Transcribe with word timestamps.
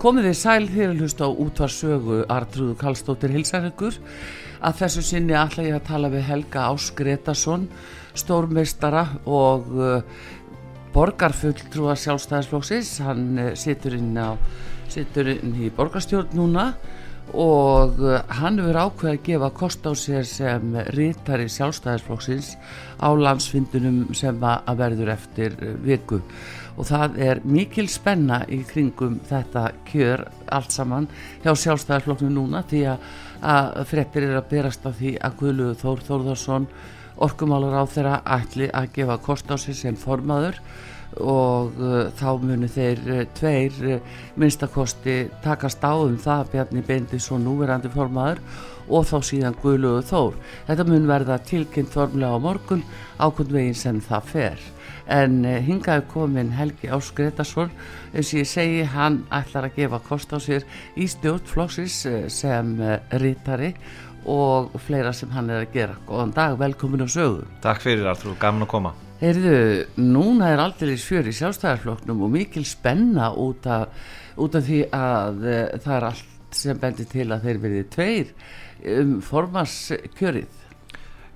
Komið 0.00 0.30
þið 0.30 0.36
sæl 0.38 0.62
þegar 0.70 0.92
hlust 0.96 1.18
á 1.20 1.28
útvarsögu 1.28 2.18
Artrúðu 2.32 2.72
Kallstóttir 2.80 3.34
Hilsarökkur 3.34 3.98
að 4.64 4.78
þessu 4.78 5.02
sinni 5.04 5.34
ætla 5.36 5.66
ég 5.66 5.74
að 5.76 5.90
tala 5.90 6.08
við 6.08 6.22
Helga 6.24 6.62
Ás 6.70 6.86
Gretarsson 6.96 7.66
stórmeistara 8.16 9.02
og 9.28 9.68
uh, 9.76 10.22
borgarfulltrúa 10.94 11.98
sjálfstæðisflóksis 12.00 12.94
hann 13.04 13.26
uh, 13.42 13.50
situr 13.52 13.98
inn, 13.98 14.16
á, 14.16 14.40
situr 14.88 15.34
inn 15.34 15.52
í 15.60 15.68
borgarstjórn 15.76 16.32
núna 16.38 16.70
og 17.36 18.00
uh, 18.00 18.22
hann 18.40 18.56
hefur 18.62 18.80
ákveð 18.86 19.12
að 19.12 19.20
gefa 19.28 19.52
kost 19.60 19.84
á 19.84 19.92
sér 19.92 20.24
sem 20.24 20.80
rítari 20.96 21.44
sjálfstæðisflóksins 21.52 22.54
á 23.04 23.12
landsfindunum 23.12 24.16
sem 24.16 24.40
að 24.48 24.80
verður 24.80 25.12
eftir 25.18 25.60
viku 25.84 26.22
og 26.80 26.86
það 26.88 27.18
er 27.20 27.40
mikil 27.44 27.88
spenna 27.92 28.40
í 28.48 28.62
kringum 28.64 29.18
þetta 29.28 29.66
kjör 29.90 30.24
allt 30.48 30.72
saman 30.72 31.08
hjá 31.42 31.52
sjálfstæðarflokknu 31.52 32.30
núna 32.32 32.62
því 32.70 32.86
að, 32.94 33.82
frettir 33.90 34.28
er 34.30 34.38
að 34.38 34.48
berast 34.54 34.86
af 34.88 34.96
því 35.00 35.18
að 35.20 35.36
Guðluður 35.42 35.80
Þór 35.82 36.06
Þórðarsson 36.06 36.70
orkumálur 37.20 37.76
á 37.76 37.84
þeirra 37.84 38.22
ætli 38.38 38.70
að 38.72 38.88
gefa 38.96 39.18
kost 39.20 39.52
á 39.52 39.56
sig 39.60 39.76
sem 39.76 39.98
formaður 40.00 40.56
og 41.20 41.78
uh, 41.82 42.08
þá 42.16 42.28
munu 42.38 42.68
þeir 42.70 43.00
uh, 43.10 43.22
tveir 43.34 43.78
uh, 43.82 44.18
minnstakosti 44.38 45.24
takast 45.44 45.82
á 45.82 45.92
um 45.98 46.16
það 46.16 46.44
að 46.44 46.52
Bjarni 46.54 46.84
Bendisson 46.86 47.42
núverandi 47.44 47.90
formaður 47.92 48.40
og 48.88 49.08
þá 49.10 49.16
síðan 49.26 49.58
Guðluður 49.60 50.06
Þór. 50.06 50.36
Þetta 50.70 50.86
mun 50.86 51.08
verða 51.10 51.40
tilkynnt 51.50 51.92
formlega 51.92 52.38
á 52.38 52.44
morgun 52.46 52.84
ákvönd 53.18 53.52
veginn 53.52 53.76
sem 53.76 54.00
það 54.06 54.30
fer 54.30 54.70
en 55.10 55.44
eh, 55.44 55.58
hingaði 55.64 56.06
komin 56.10 56.52
Helgi 56.54 56.90
Ás 56.92 57.10
Gretarsson 57.16 57.70
eins 58.14 58.30
og 58.32 58.40
ég 58.40 58.48
segi 58.48 58.84
hann 58.94 59.20
ætlar 59.34 59.68
að 59.68 59.80
gefa 59.80 60.00
kost 60.06 60.32
á 60.34 60.38
sér 60.42 60.66
í 60.96 61.08
stjórnfloksis 61.10 61.98
eh, 62.10 62.22
sem 62.32 62.76
eh, 62.84 62.98
rítari 63.22 63.72
og 64.30 64.74
fleira 64.84 65.12
sem 65.16 65.30
hann 65.32 65.48
er 65.50 65.64
að 65.64 65.74
gera. 65.74 65.94
Góðan 66.06 66.34
dag, 66.36 66.56
velkomin 66.60 67.06
og 67.06 67.10
sögu. 67.10 67.46
Takk 67.64 67.80
fyrir 67.82 68.10
Artur, 68.10 68.36
gaman 68.40 68.66
að 68.66 68.72
koma. 68.74 68.92
Heyrðu, 69.20 69.54
núna 70.00 70.50
er 70.52 70.60
aldrei 70.60 70.94
fjör 71.00 71.28
í 71.28 71.34
sjálfstæðarflokknum 71.36 72.20
og 72.24 72.34
mikil 72.36 72.64
spenna 72.68 73.30
út 73.36 73.66
af, 73.68 73.96
út 74.40 74.56
af 74.56 74.68
því 74.68 74.82
að 74.96 75.40
það 75.80 75.94
er 75.96 76.08
allt 76.10 76.56
sem 76.56 76.80
bendir 76.80 77.08
til 77.08 77.28
að 77.32 77.48
þeir 77.48 77.62
verið 77.64 77.90
tveir. 77.96 78.34
Um 79.00 79.18
formarskjörið 79.24 80.59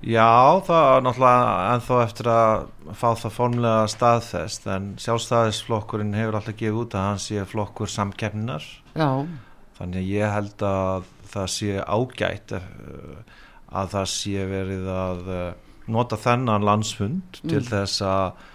Já, 0.05 0.61
það 0.61 0.87
er 0.91 1.03
náttúrulega 1.05 1.53
ennþá 1.73 1.95
eftir 2.03 2.27
að 2.29 2.65
fá 2.93 3.07
það 3.17 3.31
formlega 3.33 3.87
staðfest 3.89 4.67
en 4.69 4.91
sjálfstæðisflokkurinn 5.01 6.13
hefur 6.13 6.37
alltaf 6.37 6.57
gefið 6.59 6.81
út 6.83 6.97
að 6.97 7.07
hann 7.07 7.21
sé 7.23 7.45
flokkur 7.49 7.89
samkeppninar 7.89 8.67
Já. 8.93 9.09
þannig 9.79 10.03
að 10.03 10.11
ég 10.11 10.35
held 10.35 10.65
að 10.69 11.09
það 11.31 11.49
sé 11.55 11.71
ágætt 11.81 12.55
eh, 12.59 13.41
að 13.81 13.91
það 13.95 14.11
sé 14.13 14.47
verið 14.53 14.91
að 14.93 15.33
eh, 15.39 15.49
nota 15.97 16.21
þennan 16.21 16.69
landsfund 16.69 17.41
mm. 17.41 17.49
til 17.49 17.65
þess 17.65 18.05
að, 18.05 18.47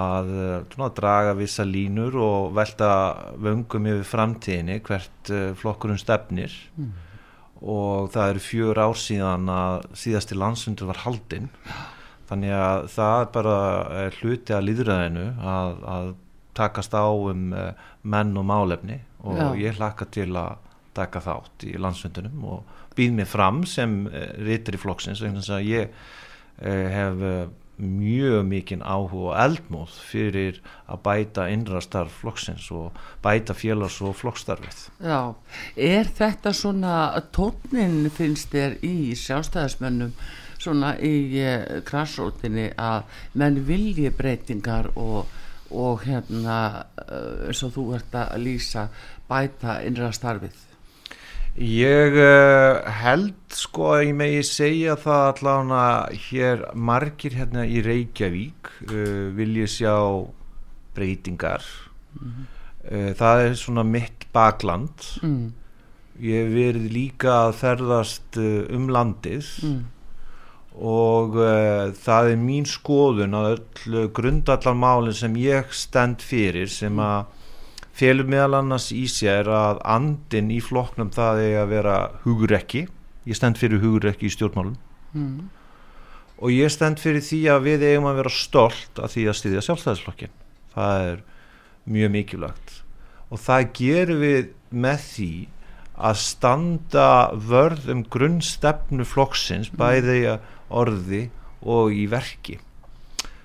að, 0.00 0.34
eh, 0.40 0.82
að 0.88 0.98
draga 1.02 1.36
vissa 1.36 1.68
línur 1.68 2.16
og 2.16 2.54
velta 2.56 2.90
vöngum 3.36 3.92
yfir 3.92 4.08
framtíðinni 4.08 4.80
hvert 4.88 5.36
flokkurinn 5.60 6.00
stefnir 6.00 6.62
mm 6.78 7.03
og 7.62 8.10
það 8.14 8.30
eru 8.32 8.44
fjör 8.44 8.80
ár 8.82 8.98
síðan 8.98 9.48
að 9.52 9.86
síðasti 9.98 10.38
landsfundur 10.38 10.90
var 10.90 11.02
haldinn 11.04 11.48
þannig 12.28 12.54
að 12.56 12.86
það 12.94 13.16
er 13.20 13.32
bara 13.34 13.56
hluti 14.18 14.56
að 14.56 14.66
líðræðinu 14.68 15.26
að, 15.54 15.72
að 15.94 16.12
takast 16.54 16.94
á 16.94 17.06
um 17.06 17.50
uh, 17.52 17.72
menn 18.02 18.36
og 18.38 18.46
málefni 18.48 19.00
og 19.24 19.38
Já. 19.38 19.46
ég 19.58 19.80
hlakka 19.80 20.08
til 20.12 20.30
að 20.36 20.60
taka 20.94 21.22
þátt 21.24 21.66
í 21.66 21.74
landsfundunum 21.80 22.44
og 22.46 22.82
býð 22.94 23.16
mér 23.16 23.26
fram 23.26 23.64
sem 23.66 24.04
eh, 24.06 24.30
rítur 24.46 24.76
í 24.76 24.78
flokksins 24.78 25.22
þannig 25.24 25.48
að 25.50 25.64
ég 25.66 25.88
uh, 25.90 26.86
hef 26.94 27.24
mjög 27.78 28.44
mikinn 28.46 28.82
áhuga 28.82 29.32
og 29.32 29.38
eldmóð 29.42 29.94
fyrir 30.08 30.60
að 30.86 31.00
bæta 31.06 31.46
innrastarf 31.50 32.20
flokksins 32.22 32.70
og 32.70 32.92
bæta 33.24 33.54
félags- 33.54 34.00
og 34.02 34.14
flokkstarfið. 34.16 34.88
Já, 35.02 35.34
er 35.76 36.10
þetta 36.18 36.52
svona 36.54 36.96
tónin 37.34 38.10
finnst 38.10 38.54
þér 38.54 38.78
í 38.82 39.14
sjálfstæðismönnum 39.18 40.12
svona 40.58 40.94
í 41.02 41.40
eh, 41.42 41.80
krassótinni 41.84 42.70
að 42.78 43.02
menn 43.34 43.58
vilji 43.66 44.10
breytingar 44.14 44.92
og, 44.94 45.26
og 45.70 46.04
hérna 46.06 46.86
eins 46.94 47.64
og 47.66 47.74
þú 47.74 47.88
ert 47.98 48.14
að 48.14 48.38
lýsa 48.46 48.88
bæta 49.28 49.80
innrastarfið? 49.84 50.73
Ég 51.54 52.16
uh, 52.18 52.82
held 52.90 53.36
sko 53.54 53.92
að 53.94 54.08
ég 54.08 54.16
megi 54.18 54.40
segja 54.42 54.96
það 54.98 55.26
allavega 55.28 56.22
hér 56.26 56.64
margir 56.74 57.36
hérna 57.38 57.62
í 57.62 57.78
Reykjavík 57.84 58.70
uh, 58.88 59.30
vilja 59.36 59.68
sjá 59.70 59.94
breytingar 60.98 61.62
mm 61.62 62.26
-hmm. 62.26 62.48
uh, 62.90 63.12
það 63.14 63.42
er 63.44 63.54
svona 63.54 63.84
mitt 63.86 64.26
bakland 64.34 65.06
mm. 65.22 65.52
ég 66.18 66.42
hef 66.42 66.54
verið 66.54 66.90
líka 66.90 67.30
að 67.46 67.54
ferðast 67.62 68.36
um 68.74 68.90
landið 68.90 69.46
mm. 69.62 69.80
og 70.74 71.38
það 72.02 72.32
er 72.32 72.36
mín 72.36 72.66
skoðun 72.66 73.34
að 73.34 73.50
öll 73.54 74.10
grundallarmálinn 74.10 75.14
sem 75.14 75.36
ég 75.36 75.70
stend 75.70 76.18
fyrir 76.18 76.66
sem 76.66 76.98
að 76.98 77.26
felur 77.94 78.26
meðal 78.26 78.58
annars 78.60 78.90
í 78.94 79.04
sér 79.10 79.48
að 79.50 79.80
andin 79.86 80.50
í 80.50 80.60
flokknum 80.64 81.12
það 81.14 81.42
er 81.44 81.58
að 81.62 81.72
vera 81.76 81.98
hugurekki 82.24 82.86
ég 83.24 83.38
stend 83.38 83.60
fyrir 83.60 83.82
hugurekki 83.82 84.28
í 84.28 84.34
stjórnmálum. 84.34 84.76
Mm. 85.14 85.46
og 86.42 86.50
ég 86.50 86.72
stend 86.74 86.98
fyrir 86.98 87.22
því 87.22 87.38
að 87.52 87.66
við 87.68 87.84
eigum 87.86 88.08
að 88.10 88.16
vera 88.18 88.30
stolt 88.34 88.98
að 88.98 89.12
því 89.12 89.26
að 89.30 89.36
styðja 89.38 89.60
sjálfstæðisflokkin 89.68 90.32
það 90.74 91.04
er 91.10 91.20
mjög 91.94 92.10
mikilvægt. 92.16 92.72
Og 93.30 93.40
það 93.40 93.68
gerum 93.78 94.22
við 94.24 94.48
með 94.74 95.04
því 95.04 95.30
að 95.94 96.18
standa 96.24 97.08
vörð 97.38 97.88
um 97.94 98.02
grunnstefnu 98.10 99.06
flokksins 99.06 99.70
mm. 99.70 99.78
bæði 99.78 100.18
orði 100.74 101.22
og 101.62 101.94
í 101.94 102.08
verki. 102.10 102.58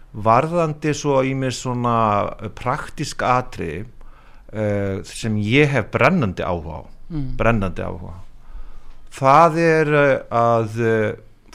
Varðandi 0.09 0.95
svo 0.97 1.19
í 1.21 1.35
mér 1.37 1.53
svona 1.53 1.95
praktisk 2.57 3.21
atrið 3.21 3.85
uh, 4.53 4.99
sem 5.07 5.37
ég 5.43 5.69
hef 5.71 5.89
brennandi 5.93 6.45
áhuga 6.45 6.81
á 6.81 6.83
mm. 7.13 7.31
brennandi 7.39 7.85
áhuga 7.85 8.17
það 9.19 9.59
er 9.63 9.93
uh, 9.93 10.13
að 10.39 10.79
uh, 10.83 11.09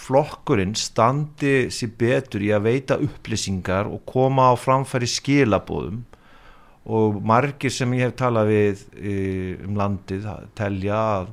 flokkurinn 0.04 0.74
standi 0.76 1.70
sér 1.72 1.94
betur 1.98 2.42
í 2.44 2.50
að 2.52 2.66
veita 2.66 2.98
upplýsingar 3.00 3.88
og 3.88 4.02
koma 4.08 4.50
á 4.52 4.54
framfæri 4.58 5.08
skilabóðum 5.08 6.02
og 6.84 7.20
margir 7.24 7.72
sem 7.72 7.92
ég 7.96 8.10
hef 8.10 8.18
talað 8.20 8.50
við 8.50 8.82
e, 8.92 9.14
um 9.64 9.78
landið 9.78 10.26
telja 10.58 10.98
að 11.14 11.30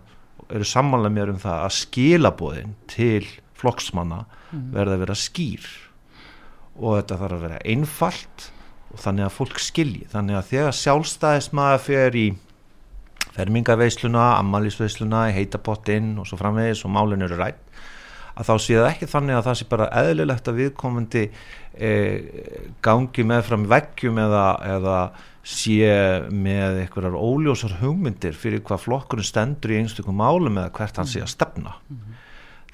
eru 0.52 0.68
samanlega 0.68 1.16
mér 1.18 1.34
um 1.34 1.42
það 1.42 1.66
að 1.66 1.76
skilabóðin 1.80 2.76
til 2.92 3.26
flokksmanna 3.60 4.24
mm. 4.24 4.70
verða 4.76 4.96
að 4.96 5.04
vera 5.06 5.18
skýr 5.20 5.68
og 6.80 6.98
þetta 7.02 7.20
þarf 7.20 7.36
að 7.36 7.46
vera 7.46 7.62
einfalt 7.74 8.48
og 8.92 9.02
þannig 9.02 9.28
að 9.28 9.36
fólk 9.36 9.60
skilji 9.64 10.08
þannig 10.12 10.40
að 10.40 10.48
þegar 10.52 10.80
sjálfstæðismæða 10.80 11.82
fer 11.86 12.18
í 12.20 12.28
fermingarveisluna, 13.32 14.26
ammaliðsveisluna, 14.42 15.28
heitapottinn 15.36 16.18
og 16.20 16.28
svo 16.28 16.40
framvegis 16.40 16.84
og 16.86 16.92
málun 16.92 17.24
eru 17.24 17.40
rætt 17.40 17.62
að 18.32 18.48
þá 18.48 18.54
sé 18.64 18.78
það 18.78 18.88
ekki 18.90 19.10
þannig 19.12 19.38
að 19.38 19.48
það 19.48 19.58
sé 19.60 19.68
bara 19.72 19.90
eðlilegt 20.02 20.48
að 20.48 20.60
viðkomandi 20.62 21.24
e, 21.28 21.92
gangi 22.84 23.26
með 23.28 23.44
fram 23.50 23.68
veggjum 23.72 24.20
eða, 24.24 24.46
eða 24.76 24.98
sé 25.42 25.92
með 26.30 26.84
einhverjar 26.84 27.18
óljósar 27.18 27.78
hugmyndir 27.82 28.38
fyrir 28.38 28.64
hvað 28.66 28.86
flokkurinn 28.86 29.28
stendur 29.28 29.74
í 29.74 29.80
einstaklega 29.82 30.18
málum 30.22 30.60
eða 30.62 30.74
hvert 30.78 31.02
hann 31.02 31.10
sé 31.10 31.24
að 31.24 31.34
stefna 31.34 31.76
mm 31.76 31.98
-hmm. 31.98 32.20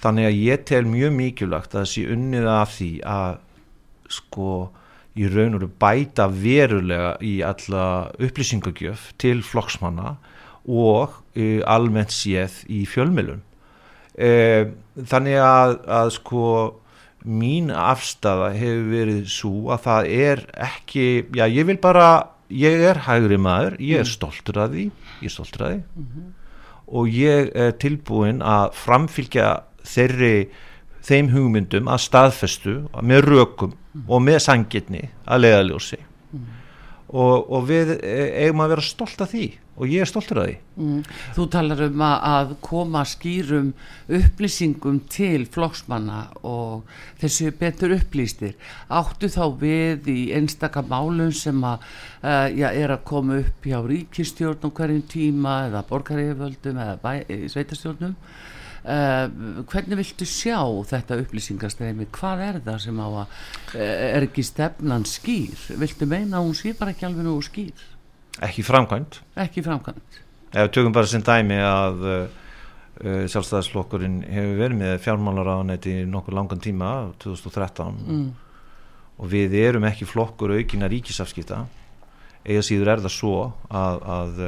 þannig 0.03 0.29
að 0.29 0.39
ég 0.43 0.65
tel 0.67 0.83
mjög 0.85 1.13
mikilvægt 1.21 1.75
að 1.75 1.79
það 1.81 1.91
sé 1.93 2.03
unnið 2.15 2.49
af 2.53 2.75
því 2.77 2.91
að 3.03 3.39
sko 4.17 4.51
í 5.17 5.27
raun 5.33 5.57
og 5.57 5.67
bæta 5.81 6.27
verulega 6.31 7.15
í 7.25 7.39
alla 7.45 7.85
upplýsingagjöf 8.21 9.11
til 9.21 9.41
flokksmanna 9.45 10.15
og 10.67 11.15
uh, 11.37 11.61
almennt 11.65 12.13
séð 12.13 12.63
í 12.69 12.83
fjölmjölun 12.89 13.41
uh, 13.41 14.73
þannig 14.97 15.39
að, 15.43 15.77
að 15.99 16.13
sko 16.17 16.45
mín 17.27 17.71
afstafa 17.73 18.53
hefur 18.55 18.89
verið 18.91 19.21
svo 19.31 19.69
að 19.73 19.83
það 19.87 20.09
er 20.15 20.43
ekki, 20.67 21.07
já 21.35 21.45
ég 21.51 21.67
vil 21.67 21.79
bara 21.83 22.09
ég 22.53 22.83
er 22.91 23.03
hægri 23.07 23.39
maður, 23.41 23.77
ég 23.83 24.01
er 24.01 24.07
mm. 24.07 24.13
stoltur 24.13 24.61
að 24.63 24.75
því 24.75 24.85
ég 24.87 25.27
er 25.29 25.33
stoltur 25.33 25.65
að 25.65 25.73
því 25.73 25.79
mm 25.81 26.07
-hmm. 26.07 26.29
og 26.87 27.09
ég 27.11 27.51
er 27.55 27.71
tilbúin 27.81 28.41
að 28.41 28.71
framfylgja 28.73 29.49
þeirri 29.83 30.49
þeim 31.05 31.31
hugmyndum 31.33 31.89
að 31.91 32.03
staðfestu 32.07 32.77
með 33.01 33.23
rökum 33.27 33.73
mm. 33.73 34.07
og 34.07 34.23
með 34.25 34.41
sangitni 34.47 35.03
að 35.25 35.45
leiðaljósi 35.45 36.01
mm. 36.01 36.49
og, 37.13 37.35
og 37.47 37.69
við 37.69 37.95
e, 37.99 38.17
eigum 38.43 38.65
að 38.65 38.75
vera 38.75 38.89
stolt 38.89 39.23
af 39.23 39.33
því 39.33 39.47
og 39.77 39.91
ég 39.91 40.01
er 40.01 40.09
stoltur 40.09 40.39
af 40.41 40.47
því 40.47 40.55
mm. 40.81 41.01
Þú 41.35 41.45
talar 41.53 41.83
um 41.85 42.03
að 42.07 42.53
koma 42.65 43.03
skýrum 43.07 43.69
upplýsingum 44.17 44.99
til 45.13 45.45
flokksmanna 45.53 46.23
og 46.49 46.87
þessu 47.21 47.51
betur 47.59 47.93
upplýstir 47.99 48.55
áttu 48.89 49.29
þá 49.33 49.43
við 49.61 50.09
í 50.13 50.19
einstaka 50.37 50.81
málun 50.81 51.33
sem 51.35 51.61
að 51.61 51.85
uh, 52.23 52.47
já, 52.49 52.71
er 52.71 52.95
að 52.95 53.05
koma 53.11 53.41
upp 53.43 53.69
hjá 53.69 53.79
ríkistjórn 53.85 54.65
á 54.65 54.69
hverjum 54.81 55.05
tíma 55.13 55.57
eða 55.69 55.85
borgaríðvöldum 55.91 56.81
eða 56.81 57.17
sveitastjórnum 57.53 58.17
Uh, 58.87 59.63
hvernig 59.67 59.97
viltu 59.99 60.23
sjá 60.23 60.61
þetta 60.87 61.17
upplýsingastreimi, 61.19 62.05
hvað 62.15 62.43
er 62.45 62.59
það 62.63 62.77
sem 62.85 62.99
á 63.03 63.07
að 63.07 63.17
uh, 63.25 63.81
er 63.81 64.25
ekki 64.29 64.45
stefnan 64.47 65.03
skýr? 65.03 65.65
Viltu 65.81 66.07
meina 66.07 66.39
að 66.39 66.45
hún 66.45 66.55
sé 66.55 66.71
bara 66.77 66.93
ekki 66.93 67.03
alveg 67.09 67.27
nú 67.27 67.33
skýr? 67.43 67.81
Ekki 68.47 68.63
framkvæmt. 68.63 69.19
Ekki 69.43 69.65
framkvæmt. 69.65 70.21
Ef 70.53 70.69
við 70.69 70.71
tökum 70.77 70.95
bara 70.95 71.11
sem 71.11 71.25
dæmi 71.25 71.57
að 71.59 72.07
uh, 72.07 72.15
uh 73.01 73.25
sjálfstæðisflokkurinn 73.27 74.21
hefur 74.23 74.55
verið 74.61 74.79
með 74.85 74.95
fjármálaráðanæti 75.03 75.97
nokkur 76.07 76.39
langan 76.39 76.63
tíma 76.63 76.93
2013 77.19 77.99
mm. 78.07 78.25
og 79.19 79.31
við 79.35 79.59
erum 79.65 79.89
ekki 79.91 80.07
flokkur 80.07 80.55
aukina 80.55 80.87
ríkisafskipta. 80.95 81.65
Eða 82.47 82.63
síður 82.63 82.95
er 82.95 83.03
það 83.03 83.17
svo 83.17 83.35
að, 83.67 83.99
að 84.15 84.41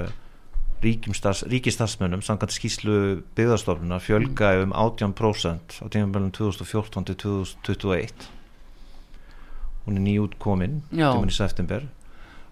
ríkistarsmönnum 0.84 2.24
samkvæmt 2.26 2.56
skýslu 2.56 2.98
byggðarstofnuna 3.38 4.00
fjölgaði 4.04 4.66
um 4.68 4.74
18% 4.74 5.80
á 5.84 5.86
tímafélagum 5.92 6.34
2014 6.38 7.08
til 7.12 7.20
2021 7.24 8.28
hún 9.86 9.98
er 9.98 10.06
nýjútkominn 10.06 10.82
tíman 10.92 11.32
í 11.32 11.36
september. 11.36 11.88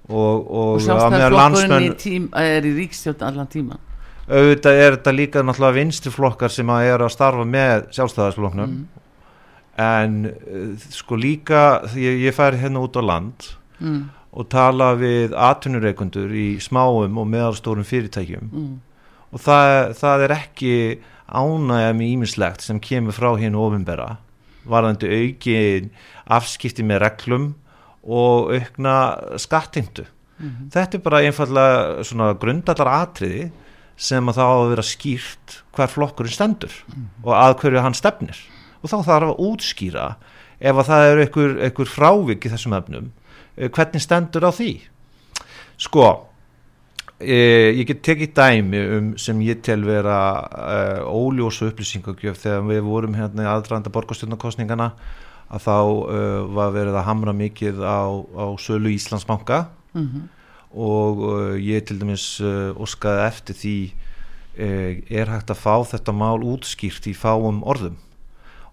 Og, 0.07 0.47
og, 0.47 0.77
og 0.77 0.81
sjálfstæðarflokkurinn 0.85 2.29
er 2.39 2.65
í 2.65 2.71
ríkstjótt 2.77 3.25
allan 3.27 3.49
tíma 3.51 3.81
auðvitað 4.27 4.81
er 4.81 4.95
þetta 4.97 5.13
líka 5.15 5.43
náttúrulega 5.45 5.77
vinstriflokkar 5.77 6.51
sem 6.51 6.71
að 6.71 6.89
er 6.91 7.03
að 7.05 7.13
starfa 7.13 7.45
með 7.47 7.85
sjálfstæðarsflokknum 7.95 8.73
mm. 8.73 9.03
en 9.83 10.17
uh, 10.27 10.87
sko 10.91 11.19
líka 11.19 11.63
ég, 11.95 12.23
ég 12.27 12.35
fær 12.35 12.57
hérna 12.59 12.83
út 12.83 12.99
á 12.99 13.03
land. 13.03 13.47
Mm. 13.79 14.07
Og 14.37 14.49
tala 14.53 14.91
við 14.99 15.33
atvinnureikundur 15.33 16.33
í 16.37 16.47
smáum 16.61 17.17
og 17.17 17.29
meðalstórum 17.31 17.87
fyrirtækjum 17.87 18.49
mm. 18.51 18.73
og 19.33 19.41
það, 19.41 19.93
það 19.97 20.25
er 20.25 20.35
ekki 20.37 20.73
ánægja 21.27 21.95
með 21.97 22.11
ímislegt 22.11 22.65
sem 22.65 22.81
kemur 22.83 23.15
frá 23.17 23.31
hérna 23.39 23.63
ofinbera 23.65 24.09
varðandi 24.67 25.09
auki 25.09 25.57
afskipti 26.37 26.85
með 26.85 27.01
reglum 27.05 27.49
og 28.07 28.53
aukna 28.53 28.97
skattindu 29.41 30.05
mm 30.05 30.47
-hmm. 30.49 30.69
þetta 30.71 30.97
er 30.97 31.03
bara 31.03 31.23
einfallega 31.23 32.03
svona 32.03 32.33
grundallar 32.33 32.93
atriði 33.01 33.51
sem 33.97 34.29
að 34.29 34.37
það 34.37 34.47
á 34.53 34.55
að 34.57 34.69
vera 34.69 34.83
skýrt 34.85 35.61
hver 35.75 35.87
flokkurinn 35.89 36.33
stendur 36.33 36.73
mm 36.87 36.93
-hmm. 36.93 37.25
og 37.25 37.33
að 37.33 37.59
hverju 37.59 37.81
hann 37.81 37.93
stefnir 37.93 38.37
og 38.81 38.89
þá 38.89 38.97
þarf 39.03 39.29
að 39.29 39.39
útskýra 39.49 40.15
ef 40.59 40.75
að 40.75 40.87
það 40.89 41.03
er 41.05 41.17
einhver, 41.17 41.85
frávik 41.85 42.45
í 42.45 42.49
þessum 42.49 42.73
efnum 42.73 43.11
hvernig 43.57 44.03
stendur 44.03 44.45
á 44.45 44.51
því? 44.53 44.71
Sko 45.77 46.05
e, 47.17 47.73
ég 47.77 47.85
get 47.89 48.03
tekið 48.05 48.33
dæmi 48.37 48.81
um 48.97 49.07
sem 49.21 49.39
ég 49.45 49.61
tel 49.65 49.83
vera 49.85 50.17
e, 50.45 50.79
óljósu 51.05 51.71
upplýsingagjöf. 51.71 52.37
Þegar 52.43 52.67
við 52.69 52.83
vorum 52.85 53.17
hérna 53.17 53.45
í 53.45 53.49
aðdraðanda 53.51 53.93
borgastjórnarkostningana 53.93 54.91
að 55.47 55.63
þá 55.63 55.75
uh, 55.79 56.41
var 56.51 56.73
verið 56.75 56.97
að 56.99 57.05
hamra 57.07 57.31
mikið 57.31 57.77
á, 57.79 58.03
á 58.35 58.45
sölu 58.59 58.91
Íslandsbanka. 58.91 59.69
Mm 59.95 60.07
-hmm. 60.07 60.25
og 60.75 61.21
ég 61.63 61.85
til 61.87 61.95
dæmis 61.99 62.41
óskaði 62.75 63.21
eftir 63.27 63.55
því 63.55 63.77
er 65.09 65.31
hægt 65.31 65.49
að 65.49 65.61
fá 65.63 65.79
þetta 65.87 66.11
mál 66.11 66.43
útskýrt 66.43 67.07
í 67.07 67.15
fáum 67.15 67.63
orðum. 67.63 67.95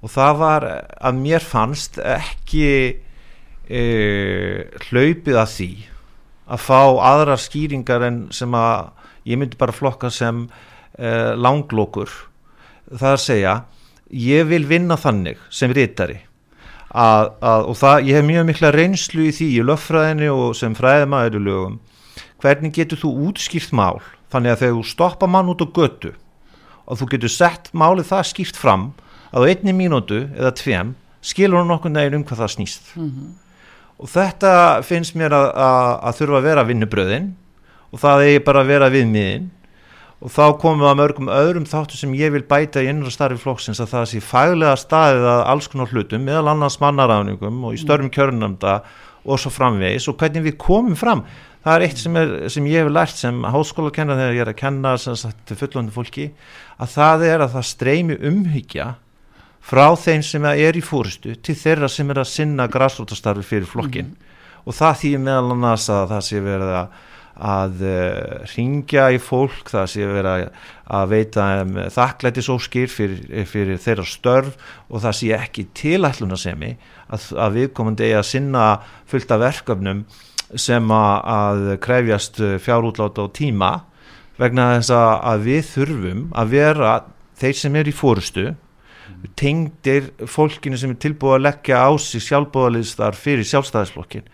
Og 0.02 0.10
það 0.10 0.38
var 0.38 0.66
að 1.00 1.14
mér 1.14 1.40
fannst 1.40 1.98
ekki 2.02 2.98
uh, 3.70 4.60
hlaupið 4.88 5.40
að 5.40 5.50
því 5.54 5.70
að 6.44 6.60
fá 6.60 6.80
aðra 7.12 7.38
skýringar 7.40 8.04
en 8.04 8.20
sem 8.34 8.54
að 8.58 8.90
ég 9.24 9.40
myndi 9.40 9.58
bara 9.60 9.72
flokka 9.72 10.10
sem 10.12 10.44
uh, 10.44 11.32
langlokur 11.36 12.12
það 12.92 13.10
að 13.14 13.22
segja 13.24 13.54
ég 14.14 14.46
vil 14.50 14.64
vinna 14.68 14.98
þannig 15.00 15.40
sem 15.50 15.72
rítari 15.72 16.20
að, 16.94 17.32
að, 17.40 17.70
og 17.70 17.78
það, 17.80 17.96
ég 18.08 18.18
hef 18.18 18.26
mjög 18.28 18.44
mikla 18.50 18.72
reynslu 18.74 19.28
í 19.28 19.32
því 19.34 19.48
í 19.56 19.62
löffræðinni 19.66 20.28
og 20.30 20.52
sem 20.58 20.76
fræðimæður 20.78 21.38
í 21.40 21.44
lögum 21.48 21.78
hvernig 22.44 22.74
getur 22.76 23.00
þú 23.00 23.14
útskýrt 23.30 23.72
mál 23.74 24.02
þannig 24.32 24.54
að 24.54 24.60
þegar 24.60 24.76
þú 24.76 24.84
stoppa 24.90 25.30
mann 25.30 25.50
út 25.50 25.64
á 25.64 25.68
götu 25.74 26.12
og 26.84 27.00
þú 27.00 27.08
getur 27.14 27.32
sett 27.32 27.72
málið 27.72 28.10
það 28.12 28.28
skýrt 28.30 28.60
fram 28.60 28.90
að 29.32 29.48
á 29.48 29.48
einni 29.48 29.74
mínútu 29.76 30.26
eða 30.36 30.52
tveim 30.60 30.92
skilur 31.24 31.62
hún 31.62 31.74
okkur 31.74 31.94
neginn 31.94 32.20
um 32.20 32.26
hvað 32.28 32.44
það 32.44 32.54
snýst 32.54 32.92
mm 32.94 33.08
-hmm. 33.08 33.30
Og 33.98 34.10
þetta 34.10 34.54
finnst 34.86 35.16
mér 35.18 35.34
að, 35.36 35.50
að 35.54 36.20
þurfa 36.20 36.40
að 36.40 36.48
vera 36.48 36.66
vinnubröðin. 36.68 37.28
Og 37.94 38.02
það 38.02 38.24
eigi 38.26 38.42
bara 38.42 38.64
að 38.64 38.72
vera 38.72 38.90
viðmiðin. 38.90 39.48
Og 40.24 40.32
þá 40.32 40.44
komum 40.58 40.82
við 40.82 40.90
að 40.90 41.00
mörgum 41.02 41.30
öðrum 41.30 41.66
þáttu 41.68 41.98
sem 41.98 42.12
ég 42.18 42.32
vil 42.34 42.42
bæta 42.48 42.82
í 42.82 42.88
innra 42.90 43.12
starfi 43.12 43.38
flokksins 43.42 43.82
að 43.82 43.90
það 43.92 44.06
sé 44.10 44.20
faglega 44.24 44.76
staðið 44.80 45.26
að 45.30 45.42
alls 45.52 45.68
konar 45.70 45.90
hlutum 45.92 46.24
meðal 46.24 46.52
annars 46.54 46.78
mannaráðningum 46.80 47.66
og 47.68 47.76
í 47.76 47.80
störfum 47.82 48.10
kjörnumda 48.14 48.78
og 49.24 49.40
svo 49.40 49.52
framvegis. 49.52 50.08
Og 50.08 50.16
hvernig 50.20 50.46
við 50.48 50.56
komum 50.64 50.96
fram 50.98 51.26
það 51.64 51.76
er 51.76 51.86
eitt 51.86 52.00
sem, 52.00 52.18
er, 52.20 52.34
sem 52.52 52.66
ég 52.68 52.84
hef 52.84 52.92
lært 52.92 53.16
sem 53.16 53.40
háskóla 53.48 53.92
að 53.92 53.96
kenna 53.98 54.18
þegar 54.18 54.36
ég 54.36 54.44
er 54.44 54.52
að 54.52 54.60
kenna 54.60 54.94
til 55.48 55.58
fullandi 55.60 55.94
fólki 55.94 56.26
að 56.76 56.92
það 56.92 57.26
er 57.30 57.44
að 57.44 57.54
það 57.56 57.68
streymi 57.70 58.18
umhyggja 58.30 58.88
frá 59.64 59.86
þeim 59.96 60.22
sem 60.26 60.44
er 60.52 60.76
í 60.76 60.84
fórstu 60.84 61.38
til 61.40 61.56
þeirra 61.56 61.88
sem 61.88 62.10
er 62.12 62.20
að 62.22 62.30
sinna 62.32 62.68
græsrótastarfi 62.70 63.46
fyrir 63.48 63.70
flokkin 63.70 64.12
mm. 64.12 64.30
og 64.64 64.76
það 64.76 65.00
þýðir 65.02 65.26
meðal 65.28 65.56
annars 65.56 65.88
að 65.92 66.06
það 66.12 66.24
sé 66.28 66.44
verið 66.44 66.76
að 66.82 67.02
að 67.34 67.80
eh, 67.82 68.42
ringja 68.54 69.08
í 69.10 69.18
fólk 69.18 69.70
það 69.72 69.88
sé 69.90 70.06
vera 70.06 70.34
að 70.94 71.08
veita 71.10 71.46
um, 71.64 71.78
þakklætisóskir 71.90 72.92
fyrir, 72.92 73.46
fyrir 73.50 73.80
þeirra 73.82 74.04
störf 74.06 74.52
og 74.86 75.02
það 75.02 75.16
sé 75.18 75.30
ekki 75.34 75.64
tilætlunasemi 75.74 76.76
að, 77.08 77.26
að 77.34 77.58
viðkomandi 77.58 78.06
eigi 78.06 78.20
að 78.20 78.28
sinna 78.28 78.66
fullt 79.10 79.34
af 79.34 79.42
verkefnum 79.42 80.04
sem 80.54 80.94
að, 80.94 81.16
að 81.34 81.64
krefjast 81.82 82.38
fjárútláta 82.62 83.26
og 83.26 83.34
tíma 83.34 83.72
vegna 84.38 84.76
þess 84.76 84.94
að, 84.94 85.10
að 85.32 85.48
við 85.48 85.64
þurfum 85.72 86.22
að 86.38 86.54
vera 86.54 86.94
þeir 87.40 87.58
sem 87.58 87.80
er 87.80 87.90
í 87.90 87.94
fórustu 87.94 88.52
tengdir 89.38 90.10
fólkinu 90.28 90.78
sem 90.78 90.92
er 90.94 91.00
tilbúið 91.02 91.38
að 91.38 91.44
leggja 91.46 91.80
á 91.80 91.90
sig 92.00 92.24
sjálfbúðaliðstar 92.26 93.16
fyrir 93.18 93.46
sjálfstæðisflokkin 93.48 94.26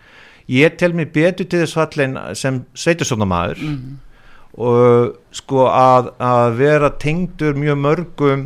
ég 0.51 0.77
tel 0.79 0.91
mér 0.97 1.11
betur 1.13 1.47
til 1.47 1.61
þess 1.63 1.77
fallin 1.77 2.17
sem 2.37 2.61
sveitusónamaður 2.77 3.61
mm. 3.63 3.93
og 4.67 5.15
sko 5.35 5.67
að, 5.69 6.11
að 6.19 6.57
vera 6.59 6.91
tengdur 7.01 7.57
mjög 7.59 7.81
mörgum 7.85 8.45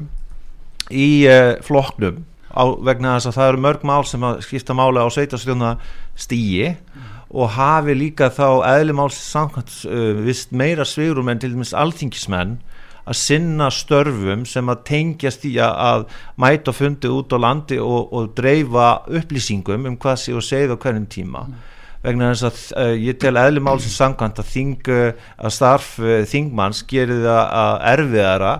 í 0.94 1.26
uh, 1.30 1.56
flokknum 1.66 2.22
á, 2.54 2.64
vegna 2.86 3.18
þess 3.18 3.32
að 3.32 3.38
það 3.40 3.52
eru 3.52 3.64
mörg 3.66 3.88
mál 3.90 4.06
sem 4.08 4.28
að 4.28 4.44
skipta 4.46 4.78
mála 4.78 5.06
á 5.06 5.10
sveitasjóna 5.14 5.76
stíi 6.20 6.76
mm. 6.76 7.10
og 7.34 7.56
hafi 7.58 7.98
líka 7.98 8.30
þá 8.34 8.48
eðlimáls 8.76 9.18
samkvæmt 9.32 9.80
uh, 9.90 10.14
vist 10.28 10.54
meira 10.54 10.86
svigurum 10.86 11.32
en 11.32 11.42
til 11.42 11.56
dæmis 11.56 11.74
alþingismenn 11.74 12.60
að 13.06 13.20
sinna 13.20 13.70
störfum 13.74 14.46
sem 14.50 14.70
að 14.72 14.84
tengjast 14.90 15.46
í 15.48 15.54
að 15.62 16.08
mæta 16.42 16.74
fundi 16.76 17.12
út 17.12 17.34
á 17.34 17.38
landi 17.42 17.78
og, 17.82 18.14
og 18.14 18.34
dreifa 18.38 19.06
upplýsingum 19.06 19.86
um 19.92 19.98
hvað 20.02 20.22
sé 20.24 20.36
og 20.36 20.46
segja 20.46 20.74
á 20.74 20.82
hverjum 20.82 21.06
tíma 21.12 21.44
mm. 21.46 21.60
vegna 22.06 22.32
þess 22.34 22.48
að 22.50 22.64
uh, 22.82 22.96
ég 23.08 23.20
tel 23.22 23.36
eðlumálsins 23.42 24.00
sangkvæmt 24.00 24.42
að, 24.42 24.50
þing, 24.56 24.90
uh, 24.90 25.28
að 25.38 25.56
starf 25.60 25.94
uh, 26.02 26.24
þingmanns 26.30 26.82
gerir 26.90 27.22
það 27.26 27.86
erfiðara 27.94 28.56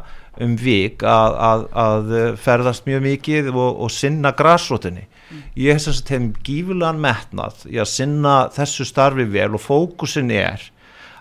um 0.46 0.56
vik 0.60 1.04
að, 1.08 1.36
að, 1.48 1.62
að 1.80 2.16
ferðast 2.44 2.88
mjög 2.90 3.06
mikið 3.06 3.54
og, 3.54 3.82
og 3.86 3.94
sinna 3.96 4.34
græsrótinni 4.36 5.08
mm. 5.08 5.44
ég 5.64 5.74
hef 5.74 5.88
þess 5.88 6.04
að 6.04 6.10
tegum 6.12 6.32
gífulegan 6.46 7.02
metnað 7.02 7.66
í 7.72 7.82
að 7.82 7.92
sinna 7.94 8.38
þessu 8.54 8.86
starfi 8.86 9.26
vel 9.32 9.54
og 9.56 9.64
fókusin 9.64 10.34
er 10.36 10.70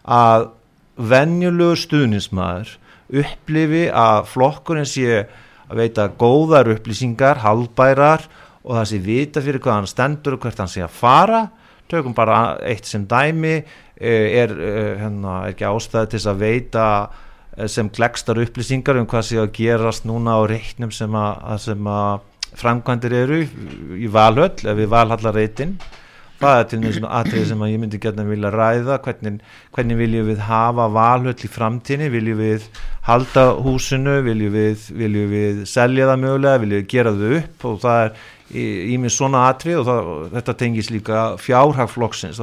að 0.04 0.50
venjulegu 0.94 1.78
stuðnismæður 1.80 2.74
upplifi 3.12 3.88
að 3.90 4.28
flokkurinn 4.30 4.88
sé 4.88 5.24
að 5.64 5.80
veita 5.80 6.08
góðar 6.20 6.70
upplýsingar, 6.74 7.42
halbærar 7.44 8.24
og 8.64 8.78
það 8.78 8.88
sé 8.90 9.00
vita 9.04 9.42
fyrir 9.44 9.62
hvað 9.64 9.78
hann 9.78 9.90
stendur 9.90 10.36
og 10.36 10.44
hvert 10.44 10.62
hann 10.62 10.72
sé 10.72 10.84
að 10.84 10.96
fara. 10.96 11.42
Tökum 11.90 12.14
bara 12.16 12.56
eitt 12.64 12.88
sem 12.88 13.04
dæmi 13.08 13.54
eh, 13.56 14.28
er, 14.40 14.54
eh, 14.56 14.92
hérna, 15.02 15.42
er 15.44 15.54
ekki 15.54 15.66
ástæði 15.68 16.14
til 16.14 16.22
að 16.32 16.40
veita 16.40 16.86
eh, 17.56 17.68
sem 17.68 17.90
glegstar 17.92 18.40
upplýsingar 18.40 19.00
um 19.00 19.08
hvað 19.10 19.26
sé 19.28 19.40
að 19.42 19.52
gerast 19.58 20.08
núna 20.08 20.38
á 20.40 20.42
reiknum 20.48 20.92
sem 20.94 21.12
að, 21.12 21.58
sem 21.66 21.90
að 21.92 22.24
framkvæmdir 22.54 23.18
eru 23.18 23.42
í 23.98 24.08
valhöll 24.08 24.54
ef 24.54 24.78
við 24.78 24.90
valhallarreitin 24.92 25.76
það 26.44 26.60
er 26.60 26.68
til 26.70 26.80
mjög 26.82 26.96
svona 26.98 27.12
atrið 27.20 27.46
sem 27.50 27.64
ég 27.68 27.80
myndi 27.82 28.00
gætna 28.02 28.26
vilja 28.28 28.52
ræða? 28.54 28.98
Hvernig, 29.04 29.40
hvernig 29.74 29.98
viljum 30.00 30.28
við 30.30 30.44
hafa 30.48 30.86
valhöll 30.94 31.34
í 31.34 31.50
framtíni 31.50 32.10
viljum 32.12 32.40
við 32.42 32.68
halda 33.08 33.48
húsinu? 33.64 34.20
Viljum 34.26 34.54
við, 34.54 34.86
viljum 35.00 35.32
við 35.32 35.64
selja 35.70 36.10
það 36.12 36.22
mögulega? 36.26 36.62
Viljum 36.62 36.82
við 36.82 36.88
gera 36.94 37.14
þau 37.18 37.34
upp? 37.40 37.68
Og 37.70 37.82
það 37.84 38.04
er 38.04 38.22
í 38.54 38.98
mig 39.00 39.10
svona 39.10 39.46
atrið 39.48 39.80
og 39.80 39.88
það, 39.88 40.08
þetta 40.36 40.54
tengis 40.60 40.90
líka 40.92 41.24
fjárhagflokksins 41.40 42.40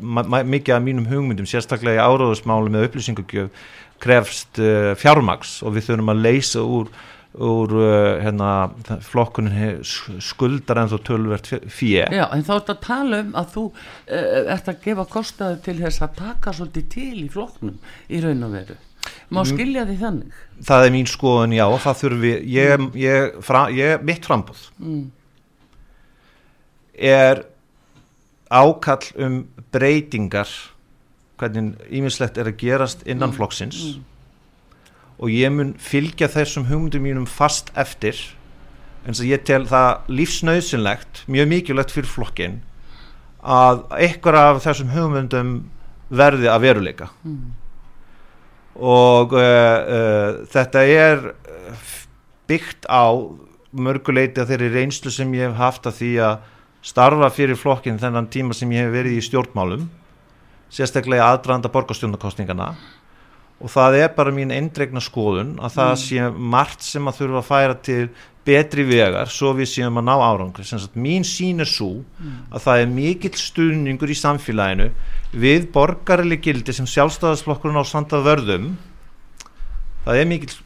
mikið 0.00 0.74
af 0.74 0.82
mínum 0.82 1.06
hugmyndum 1.10 1.48
sérstaklega 1.48 2.00
í 2.00 2.02
áráðusmáli 2.02 2.72
með 2.72 2.88
upplýsingagjöf 2.88 3.68
krefst 4.02 4.58
uh, 4.58 4.92
fjármags 4.98 5.60
og 5.62 5.76
við 5.76 5.90
þurfum 5.90 6.14
að 6.14 6.24
leysa 6.24 6.64
úr 6.64 6.90
úr 7.32 7.72
uh, 7.72 8.20
hérna, 8.20 8.48
flokkunin 9.00 9.80
skuldar 10.20 10.82
en 10.82 10.90
þú 10.92 10.98
tölvert 11.06 11.48
fyrir 11.72 12.12
Já, 12.12 12.26
en 12.28 12.44
þá 12.44 12.50
er 12.52 12.58
þetta 12.58 12.74
að 12.74 12.82
tala 12.84 13.20
um 13.22 13.30
að 13.40 13.54
þú 13.54 13.64
uh, 13.72 14.40
ert 14.52 14.68
að 14.68 14.82
gefa 14.84 15.06
kostaðu 15.14 15.60
til 15.64 15.76
þess 15.80 16.04
að 16.04 16.18
taka 16.18 16.52
svolítið 16.58 16.90
til 16.92 17.22
í 17.22 17.30
flokknum 17.32 17.78
í 18.12 18.20
raun 18.24 18.44
og 18.48 18.52
veru 18.58 18.76
má 19.32 19.40
mm. 19.40 19.48
skilja 19.48 19.86
því 19.88 19.96
þannig 20.02 20.42
Það 20.68 20.84
er 20.86 20.94
mín 20.94 21.08
skoðun, 21.10 21.56
já, 21.56 21.64
það 21.86 21.98
þurfi 22.02 22.34
ég, 22.52 22.74
mm. 22.76 22.92
ég, 23.00 23.40
fra, 23.48 23.64
ég 23.72 24.06
mitt 24.06 24.28
frambúð 24.28 24.68
mm. 24.76 25.02
er 27.16 27.44
ákall 28.52 29.08
um 29.24 29.42
breytingar 29.72 30.52
hvernig 31.40 31.80
ímislegt 31.88 32.36
er 32.36 32.52
að 32.52 32.60
gerast 32.60 33.06
innan 33.08 33.32
mm. 33.32 33.38
flokksins 33.40 33.86
mm 33.88 34.08
og 35.22 35.30
ég 35.30 35.52
mun 35.54 35.72
fylgja 35.78 36.26
þessum 36.30 36.66
hugmyndum 36.66 37.04
mínum 37.06 37.26
fast 37.30 37.70
eftir. 37.78 38.18
Eins 39.06 39.22
og 39.22 39.30
ég 39.30 39.44
tel 39.46 39.64
það 39.70 40.10
lífsnauðsynlegt 40.10 41.24
mjög 41.30 41.50
mikilvægt 41.50 41.94
fyrir 41.94 42.10
flokkin 42.10 42.60
að 43.42 43.84
eitthvað 43.98 44.38
af 44.40 44.60
þessum 44.66 44.92
hugmyndum 44.94 45.56
verði 46.12 46.50
að 46.50 46.64
veruleika. 46.66 47.10
Mm. 47.24 47.58
og 48.72 49.34
uh, 49.36 49.42
uh, 49.42 50.28
þetta 50.48 50.82
er 50.88 51.24
byggt 52.48 52.86
á 52.88 53.12
mörguleiti 53.72 54.40
að 54.40 54.52
þeirri 54.52 54.70
reynslu 54.72 55.12
sem 55.12 55.34
ég 55.36 55.50
hef 55.50 55.58
haft 55.60 55.88
að 55.88 55.98
því 55.98 56.12
að 56.24 56.46
starfa 56.82 57.28
fyrir 57.32 57.58
flokkin 57.60 58.00
þennan 58.00 58.30
tíma 58.32 58.56
sem 58.56 58.72
ég 58.72 58.86
hef 58.86 58.94
verið 58.94 59.18
í 59.18 59.26
stjórnmálum 59.26 59.84
sérstaklega 60.72 61.28
aðdraðanda 61.28 61.70
borgarstjónarkostningana 61.72 62.72
og 63.62 63.70
það 63.70 63.96
er 64.00 64.12
bara 64.16 64.34
mín 64.34 64.52
eindregna 64.54 65.00
skoðun 65.02 65.54
að 65.62 65.76
það 65.76 65.92
mm. 65.92 66.02
sé 66.02 66.28
margt 66.54 66.84
sem 66.86 67.08
að 67.08 67.18
þurfa 67.20 67.40
að 67.40 67.48
færa 67.48 67.76
til 67.86 68.02
betri 68.42 68.84
vegar 68.88 69.30
svo 69.30 69.52
við 69.54 69.70
séum 69.70 70.00
að 70.00 70.08
ná 70.08 70.14
árangri 70.18 70.66
sagt, 70.66 70.96
mín 70.98 71.22
sín 71.26 71.62
er 71.62 71.70
svo 71.70 72.00
mm. 72.02 72.50
að 72.50 72.64
það 72.64 72.82
er 72.82 72.90
mikill 72.96 73.38
stuðningur 73.38 74.10
í 74.10 74.18
samfélaginu 74.18 74.88
við 75.44 75.68
borgarlega 75.74 76.42
gildi 76.48 76.74
sem 76.74 76.88
sjálfstæðasflokkurinn 76.90 77.78
á 77.78 77.86
sanda 77.86 78.18
vörðum 78.24 78.74
það 80.02 80.18
er 80.24 80.30
mikill 80.32 80.58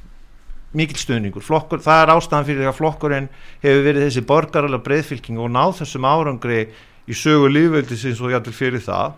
mikill 0.77 0.99
stuðningur, 1.01 1.45
Flokkur, 1.45 1.81
það 1.81 2.03
er 2.03 2.11
ástæðan 2.17 2.49
fyrir 2.49 2.69
að 2.69 2.77
flokkurinn 2.77 3.29
hefur 3.63 3.85
verið 3.87 4.09
þessi 4.09 4.23
borgarlega 4.29 4.85
breyðfylking 4.85 5.39
og 5.41 5.53
náð 5.55 5.79
þessum 5.79 6.09
árangri 6.09 6.67
í 7.07 7.17
sögu 7.17 7.49
lífveldi 7.53 7.97
sem 7.97 8.17
svo 8.17 8.29
hjálpil 8.33 8.53
fyrir 8.57 8.83
það 8.85 9.15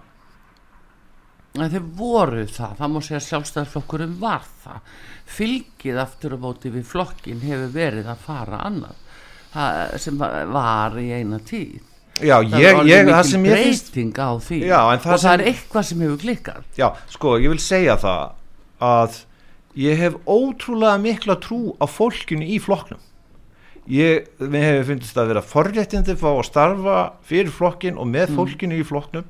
en 1.65 1.73
þeir 1.73 1.85
voru 1.99 2.47
það, 2.51 2.73
það 2.79 2.93
má 2.93 2.99
segja 3.05 3.21
sjálfstæðarflokkurum 3.27 4.17
var 4.23 4.47
það. 4.65 4.97
Fylgið 5.29 6.01
aftur 6.03 6.35
á 6.35 6.39
móti 6.41 6.73
við 6.73 6.89
flokkin 6.89 7.45
hefur 7.45 7.71
verið 7.75 8.09
að 8.13 8.25
fara 8.25 8.63
annað. 8.69 9.05
Það, 9.53 9.95
sem 10.05 10.19
var 10.19 10.99
í 11.01 11.07
eina 11.17 11.39
tíð. 11.41 11.79
Já, 12.19 12.37
það 12.43 12.61
ég, 12.61 12.81
ég, 12.89 13.09
það 13.09 13.25
sem 13.31 13.47
ég 13.47 13.65
finnst 13.65 14.19
á 14.19 14.31
því. 14.43 14.59
Já, 14.67 14.79
það 14.79 14.93
og 14.95 15.05
það 15.05 15.21
sem, 15.23 15.33
er 15.33 15.45
eitthvað 15.53 15.89
sem 15.89 16.05
hefur 16.05 16.21
klikkað. 16.25 16.69
Já, 16.79 16.89
sko, 17.15 17.35
ég 17.39 17.55
vil 17.55 17.63
segja 17.63 17.99
það 18.03 18.25
að 18.89 19.19
ég 19.79 20.03
hef 20.03 20.19
ótrúlega 20.27 20.99
mikla 21.03 21.39
trú 21.43 21.61
á 21.79 21.87
fólkinu 21.87 22.49
í 22.49 22.59
flokknum. 22.63 23.03
Ég, 23.89 24.27
við 24.43 24.65
hefum 24.67 24.89
fundist 24.91 25.17
að 25.17 25.31
vera 25.33 25.45
forréttindi 25.55 26.19
fá 26.21 26.29
að 26.35 26.47
starfa 26.51 26.99
fyrir 27.25 27.55
flokkin 27.55 27.97
og 27.97 28.11
með 28.11 28.33
mm. 28.33 28.41
fólkinu 28.41 28.75
mm. 28.75 28.83
í 28.83 28.89
flokknum 28.89 29.29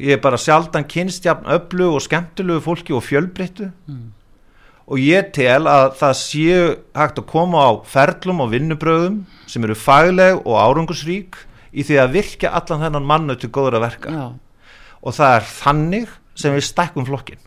ég 0.00 0.16
er 0.16 0.22
bara 0.22 0.38
sjaldan 0.40 0.86
kynstjafn 0.88 1.48
öllu 1.52 1.90
og 1.94 2.02
skemmtilegu 2.04 2.62
fólki 2.64 2.96
og 2.96 3.04
fjölbreyttu. 3.04 3.70
Mm. 3.86 4.12
og 4.90 4.98
ég 4.98 5.28
tel 5.30 5.68
að 5.70 5.92
það 6.00 6.14
séu 6.18 6.62
hægt 6.98 7.18
að 7.20 7.26
koma 7.30 7.60
á 7.62 7.70
ferlum 7.86 8.40
og 8.42 8.48
vinnubröðum 8.50 9.20
sem 9.46 9.62
eru 9.62 9.76
fagleg 9.78 10.40
og 10.42 10.56
árangusrík 10.58 11.36
í 11.70 11.84
því 11.86 11.98
að 12.02 12.16
virka 12.16 12.50
allan 12.50 12.82
þennan 12.82 13.06
mannu 13.06 13.36
til 13.38 13.52
góður 13.54 13.78
að 13.78 13.84
verka. 13.84 14.10
Já. 14.10 14.26
og 15.00 15.14
það 15.14 15.36
er 15.36 15.46
þannig 15.46 16.08
sem 16.34 16.56
við 16.56 16.66
stækkum 16.66 17.06
flokkin 17.06 17.38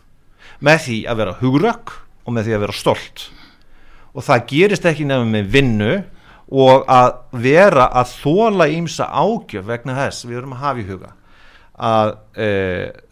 með 0.64 0.78
því 0.86 0.98
að 1.10 1.20
vera 1.20 1.36
hugrak 1.42 1.92
og 2.24 2.32
með 2.32 2.48
því 2.48 2.54
að 2.56 2.64
vera 2.64 2.78
stolt. 2.78 3.26
Og 4.14 4.24
það 4.24 4.46
gerist 4.48 4.88
ekki 4.88 5.04
nefnum 5.04 5.34
með 5.34 5.50
vinnu 5.52 5.92
og 6.48 6.88
að 6.88 7.10
vera 7.44 7.90
að 7.92 8.16
þóla 8.22 8.70
ímsa 8.72 9.10
ágjöf 9.10 9.68
vegna 9.68 9.98
þess. 9.98 10.24
Við 10.24 10.40
erum 10.40 10.56
að 10.56 10.64
hafa 10.64 10.80
í 10.80 10.88
huga 10.88 11.12
að 11.74 12.14
e, 12.38 12.48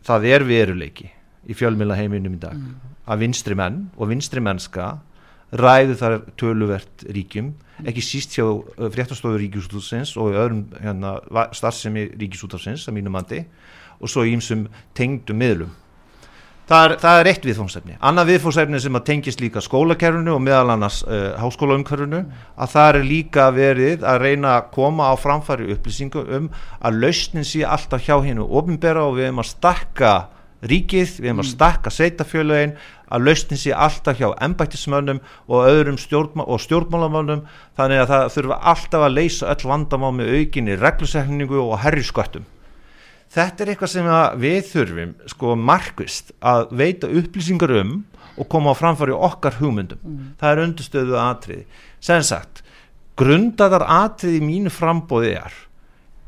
það 0.07 0.27
er 0.31 0.47
veruleiki 0.47 1.09
í 1.49 1.57
fjölmjöla 1.59 1.97
heiminum 1.99 2.37
í 2.37 2.43
dag 2.43 2.55
mm. 2.55 2.93
að 3.11 3.25
vinstri 3.25 3.57
menn 3.59 3.89
og 3.97 4.13
vinstri 4.13 4.43
mennska 4.45 4.95
ræðu 5.53 5.99
þar 6.01 6.15
töluvert 6.41 7.05
ríkjum, 7.13 7.51
mm. 7.53 7.89
ekki 7.91 8.05
síst 8.05 8.39
hjá 8.39 8.47
fréttastofu 8.95 9.41
ríkisútafsins 9.43 10.15
og 10.17 10.37
öðrum 10.39 10.65
hérna, 10.81 11.19
starfsemi 11.53 12.09
ríkisútafsins 12.15 12.87
að 12.89 12.99
mínum 13.01 13.19
mandi 13.19 13.43
og 13.99 14.11
svo 14.11 14.25
ímsum 14.27 14.69
tengdum 14.97 15.43
miðlum 15.43 15.75
það 16.71 16.85
er, 16.85 16.95
það 17.03 17.21
er 17.21 17.31
eitt 17.33 17.47
viðfóngsefni 17.49 17.97
annað 18.01 18.33
viðfóngsefni 18.33 18.83
sem 18.83 18.99
að 18.99 19.07
tengist 19.09 19.43
líka 19.43 19.63
skólakerfunu 19.65 20.35
og 20.37 20.43
meðal 20.45 20.75
annars 20.77 21.01
uh, 21.07 21.33
háskólaumkörfunu 21.43 22.23
að 22.57 22.75
það 22.75 22.91
er 22.91 23.09
líka 23.09 23.49
verið 23.57 24.07
að 24.07 24.21
reyna 24.27 24.57
að 24.59 24.69
koma 24.77 25.11
á 25.11 25.15
framfæri 25.21 25.73
upplýsingu 25.75 26.27
um 26.39 26.53
að 26.81 27.03
lausnin 27.03 27.49
sé 27.49 27.65
alltaf 27.67 28.07
hjá 28.07 28.17
hennu 28.23 28.47
ofinbera 28.47 29.09
og 29.09 29.19
við 29.19 29.31
hefum 29.31 29.43
að 29.43 29.51
stakka 29.51 30.15
ríkið, 30.63 31.17
við 31.19 31.31
hefum 31.31 31.43
að 31.43 31.49
mm. 31.49 31.53
stakka 31.57 31.93
seitafjöluðin 31.93 32.75
að 33.13 33.27
lausnin 33.27 33.61
sé 33.61 33.75
alltaf 33.75 34.21
hjá 34.21 34.29
embættismönnum 34.47 35.21
og 35.51 35.67
öðrum 35.67 35.99
stjórnmál, 36.01 36.47
og 36.47 36.63
stjórnmálamönnum. 36.63 37.45
Þannig 37.79 38.05
að 38.05 38.13
það 38.13 38.27
þurfa 38.37 38.59
alltaf 38.73 39.07
að 39.09 39.17
leysa 39.19 39.53
öll 39.53 39.71
vandamál 39.73 40.15
með 40.17 40.35
aukinni 40.39 40.79
reglusetningu 40.79 41.63
og 41.67 41.81
herri 41.83 42.07
sköttum 42.07 42.47
þetta 43.33 43.65
er 43.65 43.73
eitthvað 43.73 43.93
sem 43.93 44.09
við 44.43 44.59
þurfum 44.71 45.15
sko 45.33 45.57
markvist 45.57 46.33
að 46.41 46.75
veita 46.83 47.11
upplýsingar 47.11 47.75
um 47.81 47.95
og 48.37 48.49
koma 48.53 48.73
á 48.73 48.75
framfari 48.77 49.13
okkar 49.13 49.59
hugmyndum. 49.61 50.01
Mm. 50.03 50.29
það 50.41 50.53
er 50.53 50.63
undurstöðu 50.67 51.19
atriði. 51.21 51.65
Sem 52.01 52.23
sagt, 52.25 52.63
grundaðar 53.17 53.85
atriði 53.85 54.41
mínu 54.45 54.73
frambóði 54.73 55.37
er 55.41 55.59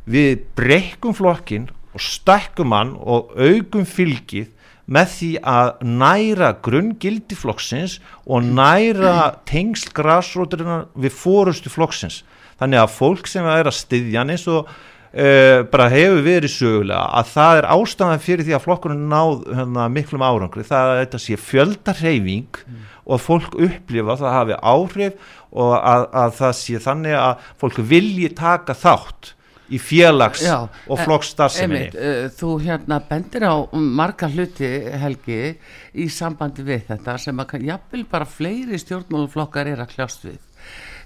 við 0.05 0.45
breykum 0.57 1.17
flokkin 1.17 1.71
og 1.95 2.03
stækkum 2.03 2.75
hann 2.77 2.93
og 3.01 3.33
augum 3.39 3.87
fylgið 3.89 4.51
með 4.85 5.13
því 5.15 5.31
að 5.49 5.71
næra 5.89 6.51
grunngildi 6.65 7.37
flokksins 7.41 7.99
og 8.29 8.45
næra 8.45 9.33
tengsl 9.49 9.95
græsróturinnar 9.97 10.91
við 10.93 11.15
fórustu 11.17 11.73
flokksins. 11.73 12.21
Þannig 12.61 12.83
að 12.83 12.93
fólk 12.99 13.31
sem 13.31 13.47
er 13.49 13.71
að 13.71 13.79
styðja 13.79 14.21
hann 14.21 14.35
eins 14.35 14.45
og 14.51 14.69
uh, 15.15 15.61
bara 15.71 15.89
hefur 15.93 16.25
verið 16.27 16.53
sögulega 16.55 17.05
að 17.21 17.31
það 17.35 17.61
er 17.61 17.69
ástæðan 17.77 18.25
fyrir 18.25 18.49
því 18.49 18.57
að 18.57 18.65
flokkurinn 18.67 19.07
náð 19.13 19.47
hérna, 19.61 19.87
miklum 19.93 20.27
árangri 20.27 20.67
það 20.67 20.91
er 20.91 20.95
að 20.95 21.01
þetta 21.05 21.23
sé 21.25 21.39
fjöldarheyfing 21.45 22.61
mm. 22.65 22.83
og 23.05 23.17
að 23.19 23.25
fólk 23.29 23.57
upplifa 23.69 24.19
það 24.21 24.37
hafi 24.39 24.61
áhrif 24.75 25.33
og 25.55 25.73
að, 25.79 26.11
að 26.25 26.37
það 26.41 26.59
sé 26.61 26.85
þannig 26.89 27.17
að 27.21 27.49
fólk 27.63 27.81
vilji 27.95 28.31
taka 28.35 28.77
þátt 28.79 29.35
í 29.73 29.79
félags 29.81 30.43
Já, 30.45 30.67
og 30.91 31.01
flokksstarfseminni 31.01 31.95
uh, 31.97 32.27
Þú 32.37 32.51
hérna 32.65 32.99
bendir 33.09 33.47
á 33.49 33.55
marga 33.73 34.29
hluti 34.29 34.69
Helgi 35.01 35.55
í 35.97 36.09
sambandi 36.13 36.65
við 36.67 36.89
þetta 36.91 37.17
sem 37.23 37.41
að 37.41 37.65
jafnvel 37.71 38.05
bara 38.11 38.29
fleiri 38.29 38.81
stjórnmáluflokkar 38.83 39.73
er 39.73 39.85
að 39.85 39.95
kljást 39.97 40.27
við 40.27 40.43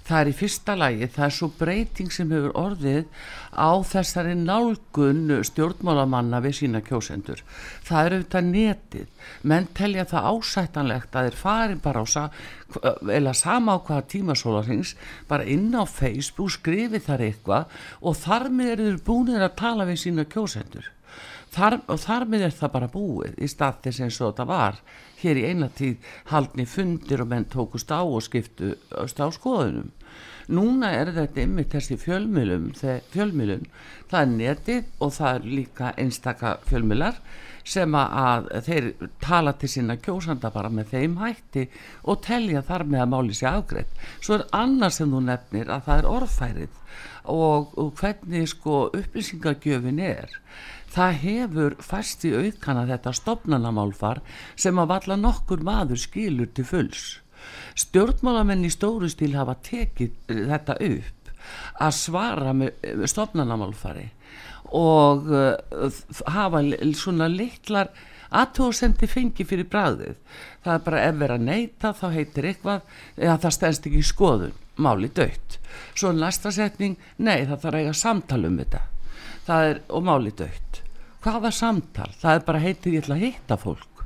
það 0.09 0.21
er 0.21 0.31
í 0.31 0.35
fyrsta 0.37 0.75
lagi, 0.79 1.09
það 1.13 1.25
er 1.27 1.35
svo 1.37 1.49
breyting 1.59 2.13
sem 2.15 2.31
hefur 2.33 2.55
orðið 2.57 3.05
á 3.53 3.71
þessari 3.85 4.35
nálgun 4.39 5.35
stjórnmálamanna 5.45 6.41
við 6.45 6.57
sína 6.63 6.81
kjósendur. 6.85 7.43
Það 7.85 8.07
er 8.07 8.17
auðvitað 8.17 8.49
netið. 8.49 9.09
Menn 9.43 9.69
telja 9.77 10.07
það 10.09 10.29
ásættanlegt 10.33 11.19
að 11.19 11.29
þeir 11.29 11.41
fari 11.43 11.81
bara 11.85 12.05
á 12.05 12.09
eða 13.19 13.35
sama 13.37 13.77
á 13.77 13.85
hvaða 13.85 14.07
tímasólarings 14.13 14.95
bara 15.29 15.49
inn 15.49 15.73
á 15.77 15.85
Facebook 15.89 16.53
skrifi 16.57 17.01
þar 17.05 17.27
eitthvað 17.29 17.81
og 18.01 18.17
þar 18.17 18.49
með 18.53 18.73
eru 18.75 18.89
þeir 18.89 19.03
búinir 19.09 19.45
að 19.45 19.59
tala 19.61 19.89
við 19.89 20.03
sína 20.05 20.29
kjósendur. 20.29 20.89
Þar, 21.49 21.79
og 21.89 22.01
þar 22.01 22.27
með 22.29 22.43
er 22.49 22.57
það 22.57 22.73
bara 22.75 22.91
búið 22.93 23.39
í 23.41 23.47
stað 23.49 23.79
þess 23.87 24.03
eins 24.05 24.19
og 24.21 24.35
þetta 24.35 24.45
var 24.51 24.83
hér 25.23 25.41
í 25.41 25.47
eina 25.49 25.69
tíð 25.75 26.11
haldni 26.29 26.67
fundir 26.69 27.23
og 27.25 27.31
menn 27.33 27.49
tókust 27.51 27.91
á 27.91 28.05
og 28.05 28.21
skiptu 28.23 28.75
á 28.93 29.09
skoðunum 29.09 29.89
núna 30.49 30.93
er 30.97 31.13
þetta 31.17 31.45
ymmið 31.45 31.69
þessi 31.75 31.99
fjölmjölum 32.01 32.71
fjölmjölum, 33.13 33.67
það 34.11 34.21
er 34.21 34.33
netið 34.33 34.89
og 35.05 35.13
það 35.19 35.35
er 35.35 35.53
líka 35.59 35.93
einstaka 36.01 36.57
fjölmjölar 36.69 37.21
sem 37.69 37.95
að 37.99 38.49
þeir 38.65 38.87
tala 39.21 39.53
til 39.61 39.69
sína 39.69 39.99
kjósanda 40.01 40.51
bara 40.55 40.71
með 40.73 40.95
þeim 40.95 41.19
hætti 41.21 41.67
og 42.09 42.23
telja 42.25 42.63
þar 42.65 42.87
með 42.89 43.05
að 43.05 43.13
máli 43.13 43.37
sér 43.37 43.59
afgreitt 43.59 44.03
svo 44.25 44.39
er 44.39 44.47
annars 44.57 45.01
sem 45.01 45.13
þú 45.13 45.21
nefnir 45.27 45.73
að 45.75 45.85
það 45.89 46.01
er 46.01 46.11
orðfærið 46.15 46.83
og, 47.29 47.75
og 47.77 47.93
hvernig 48.01 48.49
sko 48.49 48.81
upplýsingagjöfin 48.97 50.01
er 50.01 50.33
það 50.95 51.19
hefur 51.23 51.77
fæst 51.85 52.25
í 52.25 52.33
aukana 52.35 52.87
þetta 52.89 53.15
stopnanamálfar 53.17 54.23
sem 54.57 54.79
að 54.81 54.93
valla 54.95 55.19
nokkur 55.21 55.65
maður 55.65 56.01
skilur 56.01 56.49
til 56.55 56.67
fulls. 56.69 57.05
Stjórnmálamenn 57.79 58.67
í 58.67 58.73
stóru 58.73 59.11
stíl 59.11 59.35
hafa 59.39 59.57
tekið 59.69 60.13
eh, 60.33 60.45
þetta 60.53 60.79
upp 60.89 61.33
að 61.81 61.97
svara 61.97 62.53
með 62.57 63.07
stopnanamálfari 63.09 64.09
og 64.77 65.31
uh, 65.33 66.01
hafa 66.29 66.61
svona 66.99 67.29
litlar 67.33 67.89
aðtóðsendi 68.29 69.09
fengi 69.09 69.47
fyrir 69.49 69.65
bræðið. 69.73 70.19
Það 70.61 70.75
er 70.75 70.83
bara 70.85 71.05
ef 71.07 71.17
vera 71.23 71.39
neyta 71.41 71.95
þá 71.97 72.05
heitir 72.13 72.51
eitthvað 72.51 72.99
eða 73.17 73.39
það 73.47 73.57
stendst 73.57 73.89
ekki 73.89 74.03
í 74.03 74.11
skoðun, 74.11 74.53
máli 74.77 75.09
dött. 75.17 75.57
Svo 75.95 76.13
næsta 76.13 76.53
setning, 76.53 76.99
nei 77.17 77.47
það 77.47 77.65
þarf 77.65 77.81
eiga 77.81 77.97
samtal 78.03 78.43
um 78.51 78.61
þetta 78.61 78.85
það 79.49 79.71
er, 79.71 79.81
og 79.89 80.05
máli 80.05 80.35
dött 80.37 80.83
hvaða 81.25 81.51
samtal, 81.55 82.11
það 82.21 82.37
er 82.37 82.45
bara 82.47 82.63
heitir 82.63 82.95
ég 82.95 83.05
ætla 83.05 83.17
að 83.19 83.25
hitta 83.27 83.59
fólk 83.61 83.98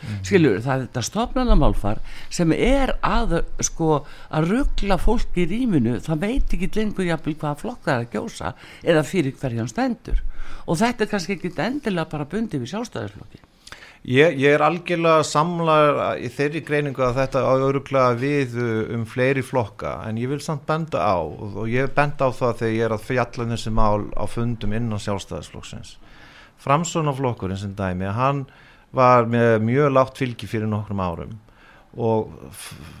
mm. 0.00 0.22
skiljur, 0.26 0.60
það 0.64 0.74
er 0.74 0.86
þetta 0.86 1.04
stofnarnamálfar 1.08 2.00
sem 2.38 2.54
er 2.56 2.94
að 3.04 3.38
sko 3.66 4.02
að 4.30 4.50
ruggla 4.54 4.98
fólk 5.02 5.38
í 5.38 5.48
rýminu. 5.50 5.98
Það 6.04 6.24
veit 6.24 6.56
ekki 6.56 6.70
lengur 6.76 7.08
jafnvel 7.08 7.36
hvaða 7.36 7.60
flokk 7.62 7.84
það 7.84 7.94
er 7.94 8.06
að 8.06 8.16
gjósa 8.16 8.54
eða 8.82 9.04
fyrir 9.06 9.38
hverjan 9.40 9.70
stendur. 9.70 10.24
Og 10.68 10.80
þetta 10.80 11.04
er 11.04 11.12
kannski 11.12 11.36
ekki 11.38 11.54
endilega 11.58 12.10
bara 12.10 12.28
bundið 12.28 12.64
við 12.64 12.74
sjálfstæðarflokki 12.74 13.44
Ég, 14.06 14.36
ég 14.38 14.54
er 14.54 14.62
algjörlega 14.62 15.24
samlar 15.26 16.20
í 16.22 16.28
þeirri 16.30 16.60
greiningu 16.62 17.02
að 17.02 17.16
þetta 17.18 17.40
áuruglega 17.50 18.14
við 18.16 18.54
um 18.94 19.02
fleiri 19.08 19.42
flokka. 19.42 19.98
En 20.06 20.20
ég 20.20 20.30
vil 20.30 20.38
samt 20.40 20.62
benda 20.68 21.02
á 21.02 21.18
og 21.18 21.66
ég 21.68 21.90
benda 21.96 22.30
á 22.30 22.32
það 22.32 22.60
þegar 22.60 22.76
ég 22.76 22.84
er 22.86 22.94
að 22.94 23.06
fjalla 23.08 23.44
um 23.44 23.52
þessi 23.56 23.72
mál 23.74 24.06
á 24.14 24.24
fundum 24.30 24.76
innan 24.78 25.02
sjálfstæðisflokksins. 25.02 25.96
Framsónaflokkurinn 26.62 27.58
sem 27.58 27.74
dæmi, 27.74 28.06
hann 28.14 28.46
var 28.94 29.28
með 29.28 29.58
mjög 29.66 29.92
látt 29.92 30.18
fylgi 30.20 30.48
fyrir 30.48 30.70
nokkrum 30.70 31.02
árum 31.04 31.36
og 31.98 32.30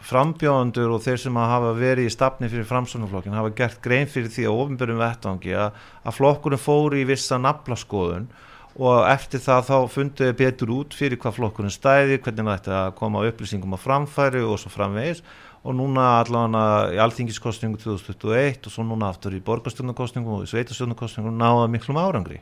frambjóðandur 0.08 0.94
og 0.96 1.02
þeir 1.04 1.20
sem 1.22 1.36
hafa 1.38 1.74
verið 1.76 2.08
í 2.08 2.12
stafni 2.12 2.48
fyrir 2.50 2.66
Framsónaflokkin 2.66 3.36
hafa 3.36 3.52
gert 3.54 3.82
grein 3.84 4.08
fyrir 4.10 4.32
því 4.32 4.46
að 4.48 4.60
ofinbjörnum 4.62 5.02
vettvangi 5.02 5.52
að, 5.54 5.82
að 6.02 6.16
flokkurinn 6.16 6.62
fóri 6.62 7.02
í 7.04 7.08
vissa 7.08 7.38
naflaskoðun 7.38 8.30
og 8.78 9.04
eftir 9.10 9.42
það 9.42 9.68
þá 9.68 9.76
funduði 9.92 10.38
betur 10.38 10.72
út 10.72 10.96
fyrir 10.96 11.20
hvað 11.20 11.36
flokkurinn 11.36 11.74
stæði, 11.74 12.18
hvernig 12.22 12.48
það 12.48 12.56
ætti 12.56 12.74
að 12.78 12.90
koma 12.98 13.24
upplýsingum 13.28 13.76
á 13.76 13.78
framfæri 13.82 14.42
og 14.46 14.58
svo 14.62 14.72
framvegis 14.72 15.22
og 15.66 15.74
núna 15.74 16.04
allavega 16.20 16.94
í 16.94 17.00
alþingiskostningu 17.02 17.80
2021 17.82 18.68
og 18.70 18.72
svo 18.72 18.86
núna 18.86 19.10
aftur 19.12 19.34
í 19.34 19.42
borgarstjórnarkostningu 19.44 20.38
og 20.38 20.46
í 20.46 20.52
sveitarstjórnarkostningu 20.52 21.34
náða 21.34 21.66
miklum 21.72 21.98
árangri. 22.00 22.38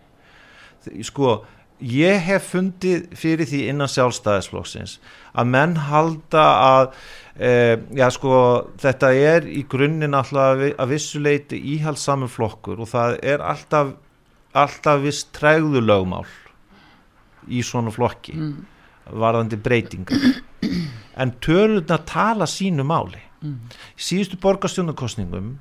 Sko, 1.03 1.41
ég 1.81 2.23
hef 2.25 2.51
fundið 2.55 3.11
fyrir 3.19 3.49
því 3.49 3.61
innan 3.73 3.91
sjálfstæðisflokksins 3.93 4.97
að 5.37 5.51
menn 5.53 5.77
halda 5.89 6.45
að 6.63 6.87
e, 7.37 7.51
já, 7.99 8.07
sko, 8.15 8.39
þetta 8.81 9.13
er 9.13 9.49
í 9.51 9.67
grunninn 9.69 10.17
alltaf 10.17 10.63
að 10.73 10.93
vissuleiti 10.95 11.61
íhaldsamur 11.77 12.33
flokkur 12.33 12.81
og 12.81 12.91
það 12.95 13.19
er 13.35 13.45
alltaf 13.45 13.93
alltaf 14.57 15.03
vist 15.05 15.35
træðu 15.37 15.83
lögmál 15.85 16.25
í 17.53 17.61
svona 17.63 17.93
flokki 17.93 18.35
mm. 18.39 18.55
varðandi 19.21 19.59
breytingar 19.61 20.25
en 21.21 21.35
törurna 21.45 22.01
tala 22.09 22.49
sínu 22.49 22.87
máli 22.89 23.21
mm. 23.43 23.59
síðustu 24.01 24.41
borgarstjónarkostningum 24.43 25.57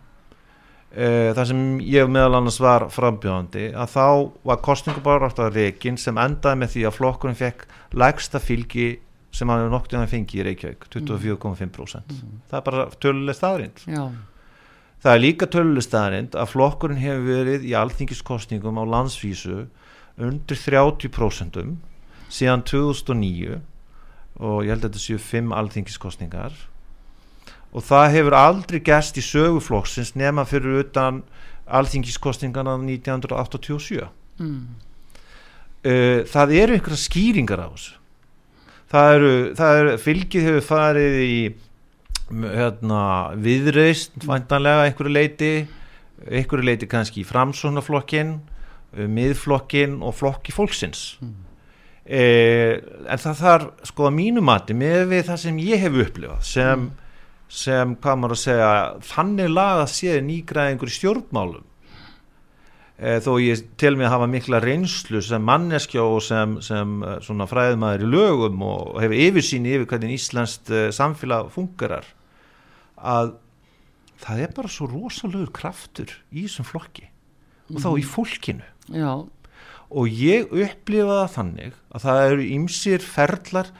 þar 0.95 1.47
sem 1.49 1.63
ég 1.83 2.07
meðal 2.07 2.37
annars 2.39 2.59
var 2.63 2.87
frambjóðandi 2.93 3.65
að 3.75 3.89
þá 3.91 4.05
var 4.47 4.61
kostningubarátt 4.63 5.41
á 5.43 5.51
reikin 5.51 5.97
sem 5.99 6.15
endaði 6.21 6.61
með 6.61 6.71
því 6.75 6.85
að 6.87 6.95
flokkurinn 6.99 7.39
fekk 7.39 7.65
lægsta 7.99 8.39
fylgi 8.39 8.87
sem 9.35 9.49
hann 9.51 9.65
hefur 9.65 9.73
noktið 9.73 9.99
að 9.99 10.13
fengi 10.13 10.39
í 10.39 10.45
Reykjavík 10.47 10.87
24,5% 10.93 12.15
mm. 12.15 12.37
það 12.47 12.57
er 12.59 12.65
bara 12.69 12.85
töluleg 13.03 13.35
staðrind 13.35 13.83
já. 13.89 14.05
Það 15.05 15.11
er 15.11 15.21
líka 15.21 15.45
tölustæðarind 15.53 16.35
að 16.39 16.51
flokkurinn 16.53 17.01
hefur 17.01 17.25
verið 17.27 17.65
í 17.67 17.73
alþingiskostningum 17.77 18.79
á 18.81 18.83
landsvísu 18.89 19.65
undir 20.15 20.57
30% 20.57 21.59
síðan 22.31 22.63
2009 22.65 23.59
og 24.39 24.63
ég 24.65 24.71
held 24.71 24.81
að 24.81 24.87
þetta 24.87 25.03
séu 25.03 25.19
5 25.21 25.53
alþingiskostningar 25.59 26.55
og 27.75 27.83
það 27.83 28.13
hefur 28.15 28.37
aldrei 28.39 28.79
gæst 28.83 29.19
í 29.19 29.23
söguflokksins 29.25 30.13
nema 30.15 30.45
fyrir 30.47 30.85
utan 30.85 31.23
alþingiskostningarna 31.65 32.77
1987 32.79 34.05
mm. 34.39 34.63
uh, 35.83 36.19
það 36.31 36.57
eru 36.61 36.77
einhverja 36.77 37.03
skýringar 37.03 37.65
á 37.65 37.67
þessu 37.73 37.95
það 38.95 39.13
eru, 39.17 39.31
það 39.59 39.79
eru 39.81 39.95
fylgið 40.05 40.49
hefur 40.49 40.67
farið 40.69 41.21
í 41.25 41.37
hérna, 42.25 43.01
viðreist 43.37 44.23
vantanlega 44.25 44.87
einhverju 44.87 45.13
leiti 45.13 45.53
einhverju 46.25 46.65
leiti 46.69 46.89
kannski 46.89 47.21
í 47.21 47.27
framsónaflokkin 47.27 48.37
uh, 48.37 49.07
miðflokkin 49.11 49.99
og 50.05 50.15
flokki 50.21 50.55
fólksins 50.55 51.17
mm. 51.21 51.33
eh, 52.05 52.77
en 53.09 53.25
það 53.25 53.41
þarf 53.41 53.89
sko 53.91 54.07
að 54.07 54.15
mínu 54.21 54.45
mati 54.45 54.77
með 54.77 55.09
við 55.11 55.27
það 55.31 55.41
sem 55.43 55.59
ég 55.65 55.83
hef 55.83 55.99
upplifað 56.05 56.47
sem, 56.47 56.85
mm. 56.87 57.04
Sem 57.51 57.95
hvað 58.01 58.19
maður 58.19 58.35
að 58.35 58.41
segja 58.41 58.73
þannig 59.05 59.53
laga 59.53 59.87
séð 59.89 60.19
nýgraðingur 60.25 60.91
í 60.91 60.95
stjórnmálum 60.95 61.65
eh, 62.97 63.19
þó 63.21 63.31
ég 63.43 63.63
tel 63.79 63.93
mig 63.99 64.07
að 64.09 64.15
hafa 64.15 64.29
mikla 64.31 64.61
reynslu 64.63 65.21
sem 65.23 65.45
manneskjá 65.45 66.01
og 66.03 66.21
sem, 66.25 66.57
sem 66.65 66.97
eh, 67.05 67.17
svona 67.25 67.47
fræðmaður 67.49 68.05
í 68.07 68.11
lögum 68.15 68.65
og 68.65 68.99
hefur 69.03 69.25
yfirsýni 69.27 69.75
yfir 69.77 69.89
hvernig 69.93 70.17
Íslandst 70.17 70.73
eh, 70.73 70.89
samfélag 70.95 71.51
fungerar 71.53 72.07
að 72.95 73.35
það 74.23 74.41
er 74.45 74.55
bara 74.57 74.71
svo 74.71 74.89
rosalögur 74.89 75.53
kraftur 75.53 76.11
í 76.31 76.47
þessum 76.47 76.67
flokki 76.71 77.09
og 77.69 77.81
þá 77.81 77.89
í 77.89 78.01
mhm. 78.01 78.09
fólkinu 78.09 78.71
Já. 78.95 79.13
og 79.89 80.09
ég 80.09 80.49
upplifa 80.49 81.21
það 81.21 81.33
þannig 81.37 81.77
að 81.91 82.07
það 82.07 82.25
eru 82.31 82.49
ymsir 82.57 83.05
ferlar 83.05 83.71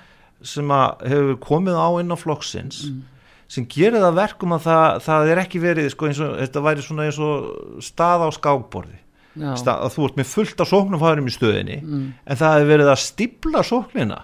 sem 0.46 0.72
að 0.74 1.06
hefur 1.10 1.38
komið 1.42 1.78
á 1.82 1.90
inn 2.02 2.14
á 2.14 2.18
flokksins 2.20 2.82
mm. 2.90 3.04
Sem 3.52 3.66
gerir 3.70 4.02
það 4.02 4.20
verkum 4.20 4.56
að 4.56 4.64
það, 4.66 5.02
það 5.06 5.32
er 5.32 5.42
ekki 5.44 5.62
verið 5.64 5.90
sko, 5.94 6.12
og, 6.12 6.38
þetta 6.42 6.64
væri 6.66 6.86
svona 6.86 7.08
eins 7.08 7.20
og 7.22 7.82
stað 7.86 8.26
á 8.26 8.30
skákborði 8.34 9.02
Já. 9.36 9.52
Sta- 9.60 9.82
að 9.84 9.98
þú 9.98 10.06
ert 10.08 10.18
með 10.22 10.30
fullt 10.32 10.62
af 10.64 10.70
sóknarfærum 10.72 11.28
í 11.28 11.34
stöðinni 11.34 11.78
en 11.84 12.40
það 12.40 12.54
hefur 12.56 12.70
verið 12.72 12.92
að 12.94 13.02
stípla 13.04 13.64
sóknina. 13.68 14.20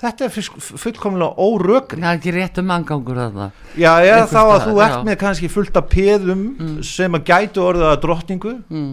Þetta 0.00 0.24
er 0.24 0.32
fullkomlega 0.80 1.36
órökri 1.38 2.00
það 2.00 2.08
er 2.08 2.18
ekki 2.18 2.32
rétt 2.34 2.58
um 2.58 2.70
angangur 2.74 3.20
þarna. 3.20 3.50
Já, 3.76 3.92
eða 4.00 4.16
Einhvers 4.16 4.32
þá 4.32 4.40
að 4.42 4.64
þú 4.64 4.80
ert 4.80 4.96
já. 4.96 5.02
með 5.06 5.18
kannski 5.20 5.50
fullt 5.52 5.76
af 5.76 5.90
peðum 5.92 6.42
sem 6.82 7.14
að 7.14 7.28
gætu 7.30 7.62
orðið 7.62 7.90
að 7.90 8.00
drottningu 8.02 8.54
mm. 8.64 8.90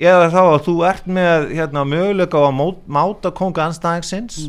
eða 0.00 0.32
þá 0.32 0.40
að 0.40 0.58
þú 0.66 0.74
ert 0.88 1.06
með 1.06 1.46
hérna, 1.60 1.84
möguleika 1.84 2.40
á 2.40 2.42
að 2.48 2.74
máta 2.88 3.30
konga 3.36 3.68
anstæðingsins 3.68 4.48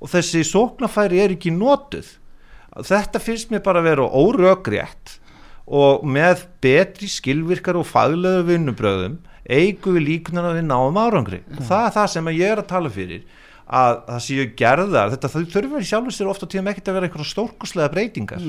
og 0.00 0.10
þessi 0.10 0.42
sóknarfæri 0.44 1.20
er 1.20 1.36
ekki 1.36 1.52
notuð 1.52 2.16
þetta 2.84 3.22
finnst 3.22 3.52
mér 3.52 3.62
bara 3.64 3.80
að 3.80 3.88
vera 3.90 4.10
órökrétt 4.10 5.16
og 5.66 6.04
með 6.06 6.44
betri 6.62 7.08
skilvirkar 7.10 7.78
og 7.80 7.88
faglegu 7.88 8.44
vinnubröðum 8.50 9.18
eigum 9.46 9.96
við 9.96 10.06
líkunar 10.10 10.50
að 10.50 10.60
við 10.60 10.66
náum 10.68 10.98
árangri. 10.98 11.42
Það 11.56 11.84
er 11.84 11.94
það 11.96 12.08
sem 12.12 12.30
ég 12.34 12.52
er 12.52 12.62
að 12.62 12.70
tala 12.70 12.92
fyrir 12.92 13.26
að 13.66 14.00
það 14.06 14.24
séu 14.26 14.48
gerðar 14.58 15.12
þetta 15.14 15.30
í 15.42 15.86
sjálfur 15.88 16.14
sér 16.14 16.30
ofta 16.30 16.48
tíðum 16.50 16.70
ekkert 16.70 16.90
að 16.90 16.98
vera 16.98 17.08
eitthvað 17.08 17.30
stórkoslega 17.30 17.92
breytingar. 17.94 18.42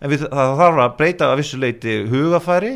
En 0.00 0.10
við, 0.10 0.24
það 0.26 0.54
þarf 0.62 0.84
að 0.84 0.94
breyta 0.98 1.28
að 1.28 1.42
vissu 1.42 1.60
leiti 1.60 1.96
hugafæri 2.10 2.72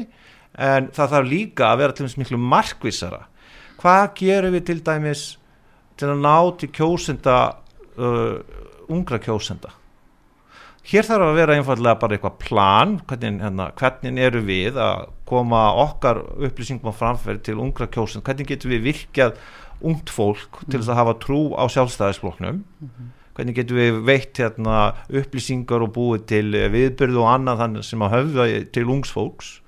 en 0.55 0.91
það 0.95 1.15
þarf 1.15 1.31
líka 1.31 1.71
að 1.71 1.81
vera 1.83 1.97
til 1.97 2.05
dæmis 2.05 2.19
miklu 2.21 2.41
markvissara. 2.43 3.23
Hvað 3.81 4.05
gerum 4.21 4.55
við 4.55 4.67
til 4.69 4.81
dæmis 4.87 5.25
til 5.99 6.11
að 6.11 6.21
ná 6.23 6.37
til 6.61 6.71
kjósenda 6.75 7.39
uh, 7.99 8.37
ungra 8.91 9.19
kjósenda 9.23 9.73
hér 10.91 11.07
þarf 11.09 11.27
að 11.31 11.39
vera 11.39 11.57
einfallega 11.59 12.01
bara 12.01 12.17
eitthvað 12.17 12.39
plan 12.43 12.95
hvernig, 13.09 13.41
hérna, 13.45 13.71
hvernig 13.79 14.23
eru 14.27 14.43
við 14.45 14.79
að 14.85 15.09
koma 15.29 15.65
okkar 15.85 16.21
upplýsingum 16.37 16.93
á 16.93 16.95
framfæri 16.99 17.41
til 17.45 17.57
ungra 17.63 17.89
kjósenda, 17.89 18.25
hvernig 18.27 18.51
getum 18.53 18.75
við 18.75 18.89
virkjað 18.91 19.39
ungt 19.85 20.13
fólk 20.13 20.63
til 20.69 20.79
þess 20.79 20.93
að 20.93 21.01
hafa 21.01 21.19
trú 21.25 21.41
á 21.57 21.65
sjálfstæðisflokknum? 21.73 22.63
Hvernig 23.35 23.57
getum 23.57 23.81
við 23.81 23.97
veitt 24.07 24.39
hérna, 24.39 24.95
upplýsingar 25.11 25.83
og 25.83 25.93
búið 25.97 26.27
til 26.31 26.47
viðbyrðu 26.71 27.25
og 27.25 27.31
annað 27.33 27.81
sem 27.83 28.05
að 28.05 28.19
höfða 28.19 28.49
til 28.77 28.89
ungs 28.95 29.11
fólks? 29.11 29.61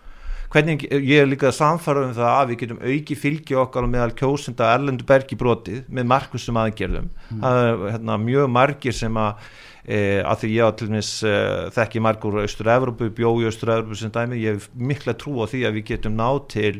Hvernig 0.53 0.85
ég 0.87 1.25
er 1.25 1.27
líka 1.27 1.51
samfara 1.53 2.05
um 2.07 2.13
það 2.15 2.31
að 2.31 2.51
við 2.53 2.61
getum 2.61 2.83
auki 2.87 3.17
fylgi 3.19 3.57
okkar 3.59 3.89
meðal 3.91 4.13
kjósenda 4.17 4.69
erlendu 4.77 5.05
bergi 5.09 5.37
brotið 5.37 5.89
með 5.91 6.07
markvissum 6.13 6.61
aðgerðum. 6.63 7.09
Það 7.43 7.63
er 7.65 7.83
hérna, 7.97 8.19
mjög 8.23 8.53
margir 8.55 8.95
sem 8.97 9.19
að 9.21 9.51
e, 9.87 10.23
að 10.27 10.43
því 10.43 10.51
ég 10.57 10.67
á 10.67 10.71
til 10.75 10.89
dæmis 10.91 11.11
e, 11.23 11.35
þekki 11.77 12.03
margur 12.03 12.41
Östur-Evropu, 12.43 13.09
bjó 13.15 13.33
í 13.41 13.47
Östur-Evropu 13.51 13.99
sem 13.99 14.13
dæmi, 14.15 14.41
ég 14.43 14.59
hef 14.59 14.69
mikla 14.75 15.15
trú 15.19 15.39
á 15.43 15.47
því 15.51 15.63
að 15.69 15.79
við 15.79 15.87
getum 15.93 16.19
náð 16.19 16.41
til 16.53 16.75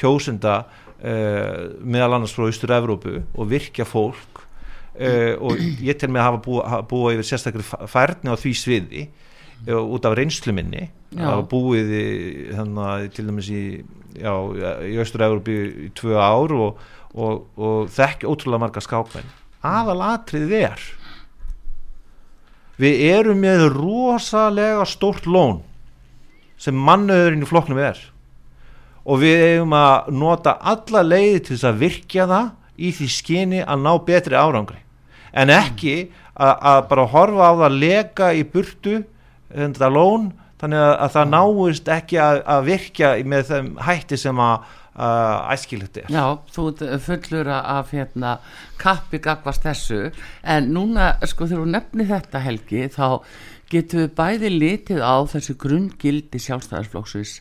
kjósenda 0.00 0.62
e, 1.02 1.16
meðal 1.82 2.18
annars 2.18 2.34
frá 2.36 2.46
Östur-Evropu 2.48 3.18
og 3.34 3.50
virkja 3.50 3.86
fólk. 3.88 4.46
E, 4.92 5.34
og 5.40 5.58
ég 5.58 5.98
tel 5.98 6.12
mig 6.12 6.20
að 6.20 6.28
hafa 6.30 6.42
búa, 6.44 6.64
hafa 6.68 6.88
búa 6.90 7.12
yfir 7.14 7.30
sérstakri 7.30 7.64
færni 7.64 8.28
á 8.28 8.36
því 8.36 8.54
sviði 8.60 9.04
e, 9.08 9.74
út 9.74 10.06
af 10.06 10.16
reynslu 10.18 10.54
minni. 10.54 10.86
Að 11.12 11.44
búið 11.50 11.92
í, 11.92 12.06
hérna, 12.54 12.94
til 13.12 13.26
dæmis 13.28 13.50
í, 13.52 13.66
í 14.16 14.96
Östur-Európi 15.02 15.58
í 15.88 15.92
tvö 15.98 16.16
ár 16.20 16.54
og, 16.56 16.82
og, 17.12 17.46
og 17.58 17.92
þekki 17.92 18.28
ótrúlega 18.28 18.66
marga 18.68 18.84
skákmenn. 18.84 19.38
Aðal 19.62 20.00
atrið 20.12 20.54
er 20.62 20.90
við 22.80 23.04
erum 23.12 23.42
með 23.42 23.66
rosalega 23.74 24.86
stórt 24.88 25.26
lón 25.26 25.60
sem 26.60 26.76
mannöðurinn 26.78 27.42
í 27.42 27.48
flokknum 27.48 27.80
er. 27.82 27.98
Og 29.02 29.18
við 29.22 29.40
eigum 29.48 29.72
að 29.74 30.12
nota 30.14 30.56
alla 30.60 31.02
leiði 31.02 31.40
til 31.40 31.56
þess 31.56 31.68
að 31.72 31.80
virkja 31.80 32.26
það 32.30 32.50
í 32.78 32.92
því 32.94 33.08
skyni 33.10 33.62
að 33.64 33.82
ná 33.82 33.92
betri 34.06 34.38
árangri. 34.38 34.78
En 35.34 35.50
ekki 35.50 35.96
að, 36.34 36.54
að 36.54 36.84
bara 36.92 37.08
horfa 37.10 37.48
á 37.50 37.52
það 37.52 37.66
að 37.66 37.80
leka 37.82 38.30
í 38.36 38.44
burtu 38.46 39.00
þetta 39.52 39.90
lón 39.92 40.30
þannig 40.62 40.84
að, 40.84 40.92
að 40.94 41.12
það 41.16 41.32
náist 41.32 41.90
ekki 41.90 42.20
að, 42.22 42.40
að 42.54 42.68
virkja 42.70 43.12
með 43.26 43.48
þeim 43.50 43.70
hætti 43.82 44.18
sem 44.20 44.42
að, 44.42 44.70
æskilegt 44.92 46.02
er. 46.02 46.10
Já, 46.12 46.26
þú 46.52 46.66
ert 46.72 47.06
fullur 47.06 47.48
af 47.54 47.94
hérna, 47.94 48.36
kappi 48.80 49.22
gagvast 49.22 49.64
þessu. 49.64 50.10
En 50.44 50.68
núna, 50.74 51.14
sko, 51.24 51.48
þegar 51.48 51.64
þú 51.64 51.72
nefni 51.72 52.08
þetta 52.10 52.44
Helgi, 52.44 52.86
þá 52.92 53.06
getum 53.72 54.02
við 54.02 54.10
bæði 54.18 54.50
litið 54.52 55.00
á 55.00 55.16
þessi 55.32 55.54
grunngildi 55.60 56.40
sjálfstæðarsflokksins 56.44 57.38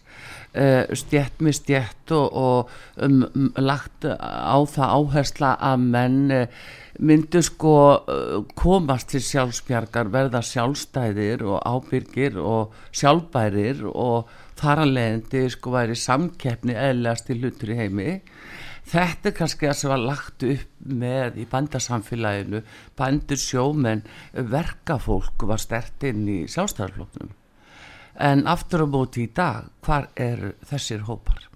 uh, 0.55 0.85
stjætt 0.95 1.41
með 1.43 1.57
stjætt 1.59 2.13
og, 2.15 2.37
og 2.39 3.03
um, 3.03 3.25
lagt 3.59 4.07
á 4.07 4.57
það 4.71 4.95
áhersla 4.95 5.55
að 5.71 5.83
menn 5.91 6.21
uh, 6.35 6.61
myndu 6.99 7.41
sko 7.45 7.75
uh, 7.95 8.37
komast 8.57 9.11
til 9.13 9.23
sjálfsbjargar, 9.23 10.11
verða 10.13 10.41
sjálfstæðir 10.45 11.45
og 11.47 11.61
ábyrgir 11.63 12.39
og 12.41 12.75
sjálfbærir 12.91 13.85
og 13.91 14.31
þar 14.59 14.83
að 14.85 14.95
leiðandi 14.97 15.43
sko 15.55 15.75
væri 15.75 15.97
samkeppni 15.97 16.75
eðlegast 16.75 17.31
í 17.31 17.39
hlutur 17.39 17.73
í 17.73 17.79
heimi. 17.79 18.15
Þetta 18.91 19.29
er 19.29 19.35
kannski 19.37 19.69
það 19.69 19.77
sem 19.79 19.93
var 19.93 20.01
lagt 20.03 20.47
upp 20.47 20.87
með 21.01 21.37
í 21.39 21.45
bandasamfélaginu 21.51 22.63
bandur 22.97 23.39
sjómenn 23.39 24.01
verkafólk 24.33 25.45
var 25.47 25.61
stert 25.61 26.09
inn 26.09 26.25
í 26.27 26.41
sjálfstæðarfloknum 26.51 27.37
en 28.21 28.43
aftur 28.49 28.85
á 28.85 28.87
móti 28.89 29.25
í 29.25 29.31
dag 29.35 29.69
hvar 29.85 30.09
er 30.19 30.51
þessir 30.67 31.07
hópar 31.07 31.50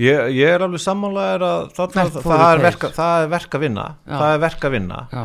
Ég, 0.00 0.32
ég 0.38 0.48
er 0.48 0.64
alveg 0.64 0.80
sammálaður 0.80 1.44
að 1.44 1.62
það, 1.76 1.94
það, 1.96 2.18
það, 2.24 2.42
er 2.46 2.64
verka, 2.64 2.90
það 2.96 3.24
er 3.24 3.30
verk 3.34 3.56
að 3.56 3.64
vinna 3.66 3.86
Já. 3.92 4.14
það 4.14 4.32
er 4.32 4.42
verk 4.46 4.66
að 4.66 4.74
vinna 4.76 5.00
Já. 5.12 5.22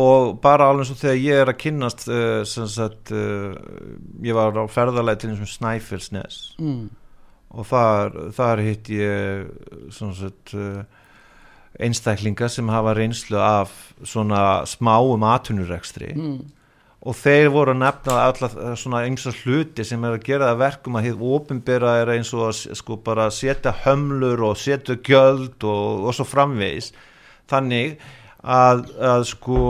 og 0.00 0.28
bara 0.44 0.68
alveg 0.68 0.84
eins 0.84 0.92
og 0.92 1.00
þegar 1.02 1.20
ég 1.22 1.42
er 1.42 1.52
að 1.52 1.60
kynnast 1.62 2.04
uh, 2.10 2.42
sem 2.48 2.68
sagt 2.74 3.12
uh, 3.14 3.56
ég 4.26 4.36
var 4.36 4.60
á 4.60 4.64
ferðalagi 4.72 5.22
til 5.22 5.32
eins 5.32 5.44
og 5.46 5.52
Snæfellsnes 5.54 6.38
mm. 6.60 6.84
og 7.56 7.68
þar, 7.70 8.20
þar 8.36 8.64
hitt 8.66 8.92
ég 8.92 9.48
sagt 9.96 10.54
uh, 10.58 10.84
einstaklinga 11.78 12.50
sem 12.52 12.68
hafa 12.74 12.94
reynslu 12.98 13.40
af 13.40 13.74
svona 14.02 14.44
smáum 14.68 15.24
atvinnurekstri 15.30 16.12
Mm. 16.18 16.38
Og 16.98 17.14
þeir 17.14 17.48
voru 17.54 17.74
að 17.74 17.82
nefna 17.84 18.16
alla 18.24 18.74
svona 18.78 19.04
eins 19.06 19.26
og 19.30 19.36
hluti 19.44 19.84
sem 19.86 20.02
er 20.04 20.16
að 20.16 20.24
gera 20.26 20.50
það 20.50 20.62
verkum 20.64 20.98
að 20.98 21.06
hér 21.06 21.20
ofinbera 21.36 21.92
er 22.00 22.14
eins 22.16 22.32
og 22.34 22.48
að 22.48 22.78
sko 22.80 22.98
bara 23.04 23.28
setja 23.34 23.74
hömlur 23.84 24.42
og 24.48 24.58
setja 24.58 24.98
gjöld 24.98 25.62
og, 25.62 26.08
og 26.08 26.16
svo 26.16 26.26
framvegis. 26.26 26.90
Þannig 27.48 28.00
að, 28.42 28.82
að 28.98 29.28
sko 29.30 29.60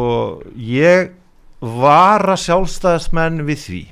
ég 0.57 1.13
vara 1.61 2.39
sjálfstæðismenn 2.39 3.45
við 3.49 3.63
því 3.67 3.83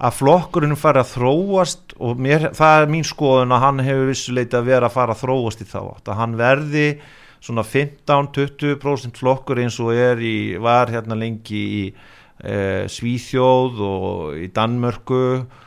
að 0.00 0.16
flokkurinn 0.16 0.78
fara 0.80 1.04
að 1.04 1.14
þróast 1.14 1.94
og 2.00 2.20
mér, 2.24 2.50
það 2.56 2.82
er 2.82 2.92
mín 2.92 3.06
skoðun 3.06 3.52
að 3.52 3.64
hann 3.66 3.82
hefur 3.84 4.08
vissuleiti 4.08 4.56
að 4.56 4.70
vera 4.70 4.88
að 4.88 4.96
fara 4.96 5.16
að 5.16 5.24
þróast 5.26 5.60
í 5.60 5.66
þá 5.68 5.80
átt 5.82 6.08
að 6.08 6.20
hann 6.22 6.36
verði 6.40 6.86
svona 7.40 7.64
15-20% 7.66 9.20
flokkur 9.20 9.62
eins 9.62 9.78
og 9.80 9.94
er 9.96 10.20
í, 10.20 10.56
var 10.60 10.92
hérna 10.92 11.16
lengi 11.18 11.60
í 11.60 11.82
e, 11.90 12.86
Svíþjóð 12.92 13.80
og 13.86 14.38
í 14.40 14.50
Danmörku. 14.54 15.22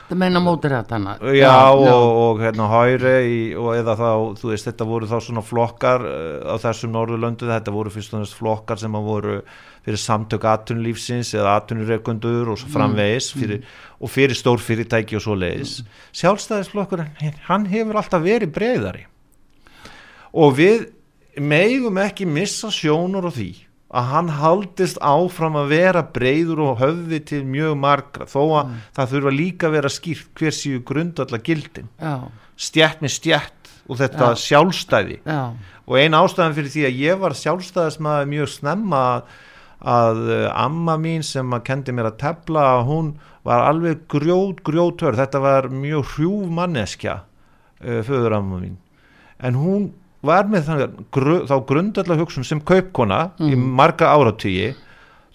Það 0.08 0.20
meina 0.20 0.42
mótir 0.44 0.74
þetta 0.76 0.98
hana 0.98 1.14
já, 1.34 1.50
og, 1.72 2.08
og 2.22 2.42
hérna 2.44 2.68
Hæri 2.70 3.14
í, 3.26 3.36
og 3.58 3.72
eða 3.74 3.96
þá, 3.98 4.08
þú 4.40 4.50
veist, 4.52 4.68
þetta 4.68 4.88
voru 4.88 5.10
þá 5.10 5.16
svona 5.26 5.44
flokkar 5.44 6.04
uh, 6.06 6.50
á 6.52 6.54
þessum 6.62 6.92
Norðurlöndu 6.94 7.48
þetta 7.48 7.74
voru 7.74 7.92
fyrst 7.94 8.14
og 8.14 8.22
næst 8.22 8.36
flokkar 8.38 8.82
sem 8.82 8.94
að 8.94 9.08
voru 9.08 9.38
fyrir 9.84 10.00
samtök 10.00 10.44
atvinnulífsins 10.48 11.32
eða 11.36 11.58
atvinnureikundur 11.58 12.52
og 12.52 12.60
svo 12.60 12.70
framvegis 12.72 13.30
fyrir, 13.36 13.64
og 14.00 14.12
fyrir 14.12 14.38
stór 14.38 14.62
fyrirtæki 14.64 15.18
og 15.18 15.24
svo 15.24 15.36
leiðis 15.36 15.82
sjálfstæðisflokkur, 16.16 17.04
hann 17.48 17.66
hefur 17.72 18.00
alltaf 18.00 18.24
verið 18.24 18.54
breyðari 18.54 19.04
og 20.32 20.56
við 20.56 20.86
megum 21.40 21.98
ekki 22.02 22.26
missa 22.28 22.70
sjónur 22.74 23.28
á 23.28 23.32
því 23.34 23.50
að 23.94 24.08
hann 24.10 24.30
haldist 24.40 24.98
áfram 24.98 25.58
að 25.60 25.74
vera 25.74 26.02
breyður 26.14 26.64
og 26.64 26.80
höfði 26.82 27.20
til 27.30 27.42
mjög 27.46 27.76
margra 27.78 28.26
þó 28.26 28.40
að 28.60 28.72
það 28.96 29.12
þurfa 29.12 29.34
líka 29.34 29.68
að 29.68 29.76
vera 29.76 29.92
skýrt 29.92 30.32
hver 30.40 30.56
séu 30.56 30.80
grundvalla 30.86 31.38
gildin 31.38 31.90
já, 32.00 32.14
stjætt 32.58 33.04
með 33.04 33.14
stjætt 33.18 33.64
og 33.84 34.00
þetta 34.00 34.30
Já. 34.32 34.40
sjálfstæði. 34.40 35.18
Já, 35.28 35.40
og 35.84 35.98
ein 36.00 36.16
ástæðan 36.16 36.56
fyrir 36.56 36.72
því 36.72 36.84
að 36.88 37.00
ég 37.02 37.18
var 37.20 37.36
sjálfstæðismæður 37.36 38.30
mjög 38.30 38.50
snemma 38.54 39.02
að, 39.10 39.34
að 39.94 40.22
uh, 40.24 40.46
amma 40.64 40.96
mín 41.00 41.26
sem 41.26 41.52
að 41.52 41.66
kendi 41.68 41.94
mér 41.96 42.08
að 42.12 42.20
tefla 42.22 42.64
hún 42.88 43.14
var 43.44 43.66
alveg 43.68 44.06
grjót 44.08 44.62
grjótör 44.64 45.18
þetta 45.20 45.42
var 45.44 45.68
mjög 45.68 46.14
hrjúf 46.14 46.54
manneskja 46.60 47.18
uh, 47.20 48.00
föður 48.06 48.38
amma 48.40 48.62
mín. 48.62 48.78
En 49.44 49.60
hún 49.60 49.90
var 50.26 50.48
með 50.50 50.68
þannig, 50.68 50.98
þá 51.50 51.54
grundallega 51.68 52.22
hugsun 52.22 52.46
sem 52.46 52.62
kaupkona 52.64 53.28
í 53.42 53.54
marga 53.58 54.10
áratugi 54.14 54.72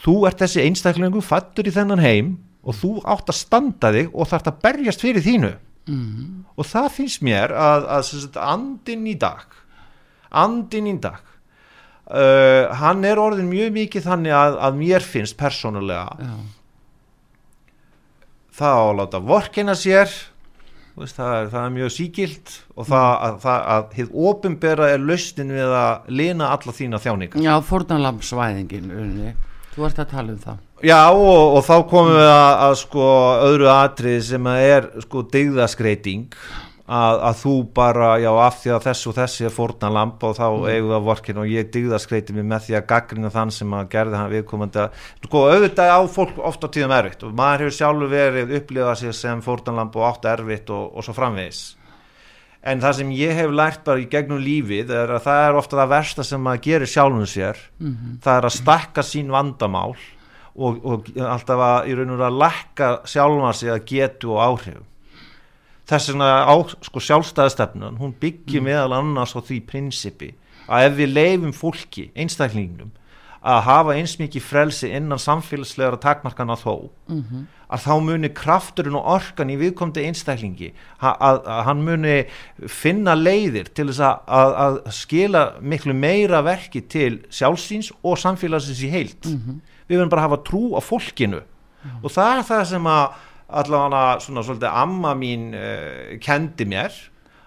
þú 0.03 0.15
ert 0.29 0.43
þessi 0.43 0.65
einstaklingu 0.65 1.23
fattur 1.25 1.67
í 1.67 1.73
þennan 1.75 2.03
heim 2.03 2.35
og 2.63 2.77
þú 2.79 2.91
átt 3.07 3.31
að 3.31 3.39
standa 3.39 3.91
þig 3.95 4.13
og 4.13 4.29
þarft 4.29 4.51
að 4.51 4.61
berjast 4.65 5.03
fyrir 5.03 5.25
þínu 5.25 5.51
mm. 5.89 6.27
og 6.55 6.67
það 6.67 6.91
finnst 6.97 7.23
mér 7.25 7.55
að, 7.55 7.87
að, 7.97 8.13
að 8.29 8.39
andin 8.43 9.07
í 9.09 9.15
dag 9.19 9.57
andin 10.29 10.91
í 10.91 10.95
dag 11.01 11.21
uh, 12.13 12.69
hann 12.81 13.05
er 13.07 13.21
orðin 13.21 13.49
mjög 13.51 13.75
mikið 13.79 14.07
þannig 14.09 14.35
að, 14.37 14.59
að 14.67 14.81
mér 14.83 15.05
finnst 15.05 15.37
persónulega 15.39 16.07
Já. 16.19 16.35
það 18.59 18.81
á 18.81 18.83
að 18.83 18.97
láta 19.01 19.23
vorkina 19.31 19.77
sér 19.77 20.13
veist, 20.99 21.17
það, 21.17 21.33
er, 21.35 21.51
það 21.53 21.65
er 21.65 21.75
mjög 21.75 21.91
síkilt 21.95 22.55
og 22.75 22.87
það 22.89 23.09
að, 23.09 23.37
það, 23.43 23.67
að 23.75 23.93
hið 23.99 24.15
ofinbera 24.29 24.89
er 24.93 25.03
lausnin 25.03 25.53
við 25.55 25.75
að 25.81 26.09
lina 26.21 26.49
alla 26.55 26.75
þína 26.79 27.03
þjáningar. 27.03 27.43
Já, 27.45 27.53
fórnalampsvæðingin 27.69 28.95
unni. 28.95 29.35
Þú 29.75 29.85
ert 29.87 30.01
að 30.03 30.09
tala 30.13 30.33
um 30.33 30.39
það. 30.43 30.65
Já 30.89 30.99
og, 31.11 31.57
og 31.57 31.61
þá 31.67 31.75
komum 31.91 32.15
við 32.15 32.29
að, 32.31 32.53
að 32.65 32.73
sko 32.79 33.05
öðru 33.49 33.69
atrið 33.73 34.19
sem 34.29 34.47
að 34.47 34.65
er 34.69 34.89
sko 35.03 35.23
digðaskreiting 35.33 36.39
að, 36.89 37.19
að 37.29 37.35
þú 37.43 37.53
bara, 37.77 38.07
já 38.17 38.29
af 38.33 38.55
því 38.63 38.71
að 38.73 38.85
þessu 38.87 39.09
og 39.11 39.15
þessi 39.19 39.45
er 39.45 39.53
fórna 39.53 39.89
lamp 39.93 40.23
og 40.25 40.31
þá 40.37 40.45
mm. 40.47 40.63
eigum 40.73 40.89
við 40.89 40.95
að 40.97 41.07
vorkin 41.09 41.41
og 41.41 41.47
ég 41.51 41.63
digðaskreiti 41.73 42.31
mig 42.33 42.45
með 42.49 42.61
því 42.65 42.73
að 42.79 42.87
gaggrina 42.89 43.29
þann 43.33 43.51
sem 43.53 43.69
að 43.77 43.89
gerði 43.93 44.15
hann 44.17 44.33
viðkomandi 44.33 44.81
sko 45.25 45.39
auðvitað 45.53 45.89
á 45.93 45.99
fólk 46.09 46.35
ofta 46.51 46.67
tíðum 46.73 46.95
erfitt 46.97 47.21
og 47.27 47.31
maður 47.37 47.61
hefur 47.65 47.75
sjálfur 47.77 48.09
verið 48.13 48.55
upplifað 48.59 48.97
sér 49.03 49.15
sem 49.19 49.37
fórna 49.45 49.71
lamp 49.81 49.93
og 49.99 50.03
átt 50.09 50.25
erfitt 50.33 50.67
og, 50.73 50.83
og 50.95 51.01
svo 51.05 51.13
framvegis 51.17 51.61
en 52.69 52.81
það 52.83 52.93
sem 52.97 53.09
ég 53.15 53.31
hef 53.37 53.51
lært 53.53 53.81
bara 53.85 54.01
í 54.01 54.09
gegnum 54.11 54.41
lífið 54.43 54.89
er 54.91 55.09
að 55.15 55.23
það 55.29 55.39
er 55.45 55.53
ofta 55.61 55.75
það 55.79 55.93
versta 55.93 56.23
sem 56.25 56.41
maður 56.43 56.65
gerir 56.65 56.89
sjálfum 56.89 57.27
sér 57.29 57.57
mm 57.77 57.91
-hmm. 57.91 58.13
það 58.25 58.37
er 58.37 58.45
að 58.49 58.57
stakka 58.57 59.01
sín 59.05 59.29
vandamál 59.31 59.95
og, 60.59 60.73
og 60.83 61.07
alltaf 61.15 61.59
að 61.59 61.87
í 61.87 61.95
raun 61.95 62.13
og 62.17 62.19
þess 65.89 66.11
vegna 66.11 66.29
á 66.45 66.55
sko, 66.85 67.01
sjálfstæðastefnun 67.01 67.99
hún 67.99 68.13
byggir 68.21 68.61
mm. 68.61 68.69
meðal 68.69 68.93
annars 68.99 69.35
á 69.35 69.41
því 69.41 69.59
prinsipi 69.69 70.33
að 70.69 70.87
ef 70.87 70.97
við 70.99 71.13
leifum 71.15 71.53
fólki 71.55 72.09
einstaklingnum 72.15 72.91
að 73.39 73.61
hafa 73.69 73.95
eins 73.95 74.17
mikið 74.19 74.43
frelsi 74.43 74.89
innan 74.91 75.21
samfélagslegar 75.21 75.95
takmarkana 76.03 76.57
þó 76.59 76.89
mm 77.07 77.21
-hmm. 77.21 77.45
að 77.71 77.79
þá 77.85 77.93
muni 78.03 78.29
krafturinn 78.35 78.95
og 78.99 79.07
orkan 79.15 79.49
í 79.49 79.55
viðkomandi 79.55 80.03
einstaklingi 80.07 80.73
að, 80.99 81.15
að, 81.19 81.39
að 81.47 81.63
hann 81.69 81.83
muni 81.83 82.17
finna 82.67 83.15
leiðir 83.15 83.71
til 83.73 83.87
þess 83.87 83.99
að, 84.27 84.51
að 84.65 84.91
skila 84.91 85.43
miklu 85.61 85.93
meira 85.93 86.41
verki 86.43 86.81
til 86.81 87.23
sjálfsins 87.29 87.93
og 88.03 88.17
samfélagsins 88.19 88.83
í 88.83 88.91
heilt 88.91 89.25
mm 89.25 89.39
-hmm. 89.39 89.59
við 89.87 89.97
verðum 89.97 90.09
bara 90.09 90.21
að 90.21 90.29
hafa 90.29 90.43
trú 90.43 90.75
á 90.75 90.81
fólkinu 90.83 91.39
mm 91.39 91.89
-hmm. 91.89 92.03
og 92.03 92.11
það 92.11 92.37
er 92.37 92.43
það 92.43 92.65
sem 92.65 92.85
að 92.85 93.07
allavega 93.49 94.19
svona 94.23 94.43
svolítið 94.45 94.81
amma 94.83 95.15
mín 95.17 95.49
uh, 95.57 96.17
kendi 96.23 96.67
mér 96.69 96.93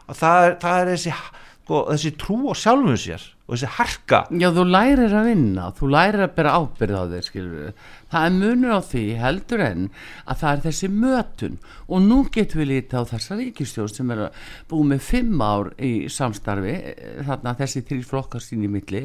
að 0.08 0.18
það 0.18 0.46
er, 0.46 0.56
það 0.62 0.80
er 0.80 0.90
þessi, 0.92 1.14
sko, 1.62 1.84
þessi 1.92 2.12
trú 2.20 2.38
á 2.50 2.54
sjálfum 2.58 2.98
sér 2.98 3.28
og 3.46 3.56
þessi 3.56 3.70
harka. 3.76 4.20
Já, 4.40 4.48
þú 4.54 4.64
lærir 4.70 5.14
að 5.18 5.26
vinna, 5.28 5.66
þú 5.76 5.88
lærir 5.92 6.24
að 6.24 6.34
bera 6.38 6.54
ábyrð 6.58 6.98
á 6.98 7.04
þig, 7.10 7.24
skilur 7.26 7.88
það 8.12 8.26
er 8.26 8.36
munur 8.36 8.76
á 8.76 8.80
því 8.86 9.04
heldur 9.22 9.64
en 9.66 9.88
að 10.24 10.42
það 10.42 10.52
er 10.52 10.62
þessi 10.66 10.90
mötun. 10.92 11.58
Og 11.88 12.04
nú 12.06 12.20
getum 12.34 12.62
við 12.62 12.70
lítið 12.72 13.02
á 13.02 13.10
þessa 13.12 13.38
ríkistjórn 13.40 13.92
sem 13.92 14.14
er 14.14 14.22
búið 14.70 14.92
með 14.92 15.04
fimm 15.08 15.42
ár 15.44 15.72
í 15.80 15.92
samstarfi 16.12 16.76
þarna 17.28 17.56
þessi 17.60 17.84
þrjir 17.88 18.08
flokkar 18.08 18.44
sín 18.44 18.64
í 18.66 18.72
milli 18.72 19.04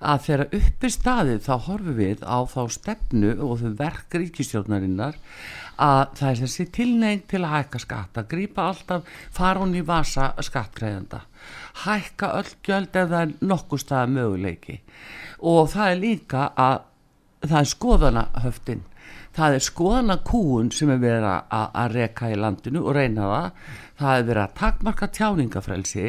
að 0.00 0.24
þegar 0.26 0.58
uppi 0.60 0.90
staðið 0.94 1.40
þá 1.46 1.54
horfum 1.68 1.96
við 1.98 2.26
á 2.26 2.38
þá 2.48 2.60
stefnu 2.74 3.32
og 3.38 3.62
þau 3.62 3.72
verk 3.78 4.18
ríkistjórnarinnar 4.18 5.18
að 5.78 6.04
það 6.18 6.28
er 6.30 6.42
þessi 6.42 6.68
tilnegn 6.74 7.24
til 7.30 7.42
að 7.44 7.54
hækka 7.54 7.80
skatta, 7.82 8.26
grípa 8.26 8.68
alltaf 8.70 9.10
farun 9.34 9.76
í 9.78 9.84
vasa 9.86 10.32
skattgreðenda 10.42 11.22
hækka 11.84 12.32
öll 12.38 12.52
gjöld 12.66 12.96
ef 12.96 13.10
það 13.10 13.20
er 13.20 13.34
nokkuð 13.50 13.82
staða 13.82 14.12
möguleiki. 14.14 14.78
Og 15.38 15.70
það 15.72 15.92
er 15.92 16.00
líka 16.02 16.46
að 16.58 16.78
það 17.46 17.58
er 17.60 17.70
skoðanahöftin 17.72 18.84
það 19.38 19.56
er 19.56 19.64
skoðanakúun 19.64 20.70
sem 20.74 20.90
er 20.92 21.02
verið 21.02 21.26
að, 21.30 21.92
reka 21.94 22.30
í 22.32 22.38
landinu 22.38 22.82
og 22.84 22.96
reyna 22.96 23.28
það. 23.30 23.62
Það 23.98 24.14
er 24.14 24.26
verið 24.28 24.42
að 24.42 24.56
takmarka 24.58 25.08
tjáningafrelsi 25.14 26.04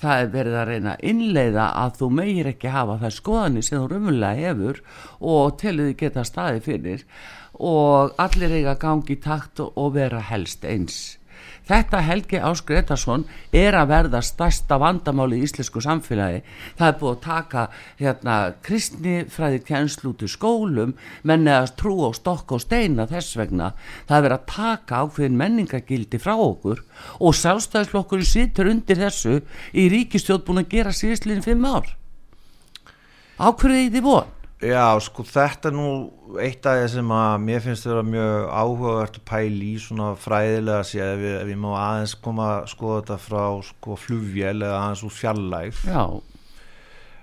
það 0.00 0.22
er 0.24 0.32
verið 0.34 0.56
að 0.60 0.66
reyna 0.70 0.94
að 0.94 1.04
innleiða 1.12 1.68
að 1.82 1.94
þú 2.00 2.10
meir 2.18 2.50
ekki 2.50 2.72
hafa 2.74 2.98
það 3.04 3.14
skoðani 3.16 3.62
sem 3.64 3.80
þú 3.80 3.92
rumulega 3.94 4.48
hefur 4.50 4.82
og 5.20 5.54
til 5.60 5.76
því 5.80 5.94
geta 6.02 6.26
staði 6.28 6.64
fyrir. 6.66 7.06
Og 7.60 8.12
allir 8.20 8.56
eiga 8.60 8.76
gangi 8.80 9.16
takt 9.20 9.60
og 9.60 9.94
vera 9.96 10.20
helst 10.30 10.64
eins 10.64 11.19
Þetta 11.70 12.00
Helgi 12.02 12.38
Ásgretarsson 12.42 13.22
er 13.54 13.76
að 13.78 13.92
verða 13.92 14.20
stærsta 14.26 14.74
vandamáli 14.82 15.36
í 15.38 15.44
íslensku 15.46 15.78
samfélagi. 15.84 16.40
Það 16.80 16.88
er 16.88 16.96
búið 16.98 17.12
að 17.12 17.20
taka 17.26 17.62
hérna, 18.00 18.38
kristnifræði 18.66 19.60
kjænslúti 19.68 20.26
skólum, 20.32 20.96
menni 21.22 21.52
að 21.54 21.70
trú 21.78 21.94
á 22.02 22.10
stokk 22.18 22.56
og 22.56 22.64
steina 22.64 23.06
þess 23.06 23.38
vegna. 23.38 23.70
Það 24.10 24.16
er 24.16 24.26
verið 24.26 24.36
að 24.40 24.50
taka 24.56 25.04
ákveðin 25.04 25.38
menningagildi 25.38 26.18
frá 26.18 26.34
okkur 26.34 26.82
og 27.22 27.38
sjálfstæðisflokkur 27.38 28.26
sittur 28.26 28.72
undir 28.74 28.98
þessu 29.04 29.38
í 29.70 29.86
ríkistjóð 29.94 30.42
búin 30.48 30.64
að 30.64 30.74
gera 30.74 30.96
síðustliðin 30.96 31.46
fimm 31.46 31.70
ár. 31.70 31.94
Ákveðið 33.38 33.94
þið 33.94 34.06
von? 34.10 34.36
Já, 34.60 34.92
sko 35.00 35.24
þetta 35.24 35.70
er 35.70 35.72
nú 35.72 35.90
eitt 36.42 36.66
af 36.68 36.82
það 36.82 36.90
sem 36.92 37.12
að 37.16 37.34
mér 37.46 37.62
finnst 37.64 37.86
það 37.88 38.10
mjög 38.10 38.42
áhugavert 38.52 39.16
að 39.16 39.24
pæli 39.30 39.70
í 39.70 39.78
svona 39.80 40.10
fræðilega 40.20 40.84
sé 40.84 41.00
ef 41.00 41.22
við, 41.22 41.36
ef 41.38 41.48
við 41.48 41.58
má 41.62 41.70
aðeins 41.78 42.14
koma 42.26 42.48
að 42.58 42.66
skoða 42.74 42.98
þetta 42.98 43.16
frá 43.24 43.44
sko 43.70 43.96
flugvél 44.02 44.58
eða 44.58 44.82
aðeins 44.82 45.04
úr 45.08 45.16
fjallæg 45.16 45.80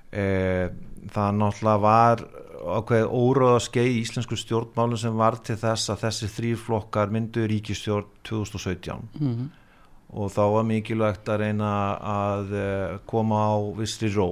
e, 0.09 0.25
það 1.13 1.37
náttúrulega 1.37 1.85
var 1.85 2.25
ákveð 2.57 3.07
óráða 3.21 3.63
skeið 3.67 3.93
í 3.93 4.01
íslensku 4.01 4.41
stjórnmálun 4.41 5.05
sem 5.05 5.21
var 5.21 5.37
til 5.45 5.61
þess 5.61 5.93
að 5.93 6.07
þessi 6.07 6.33
þrýflokkar 6.33 7.13
myndu 7.13 7.45
ríkistjórn 7.53 8.09
2017 8.25 9.11
mm 9.13 9.27
-hmm. 9.27 9.49
og 10.09 10.33
þá 10.33 10.43
var 10.57 10.71
mikilvægt 10.73 11.29
að 11.29 11.43
reyna 11.45 11.73
að 12.01 12.55
eh, 12.57 12.97
koma 13.05 13.45
á 13.45 13.57
vissri 13.77 14.09
ró 14.09 14.31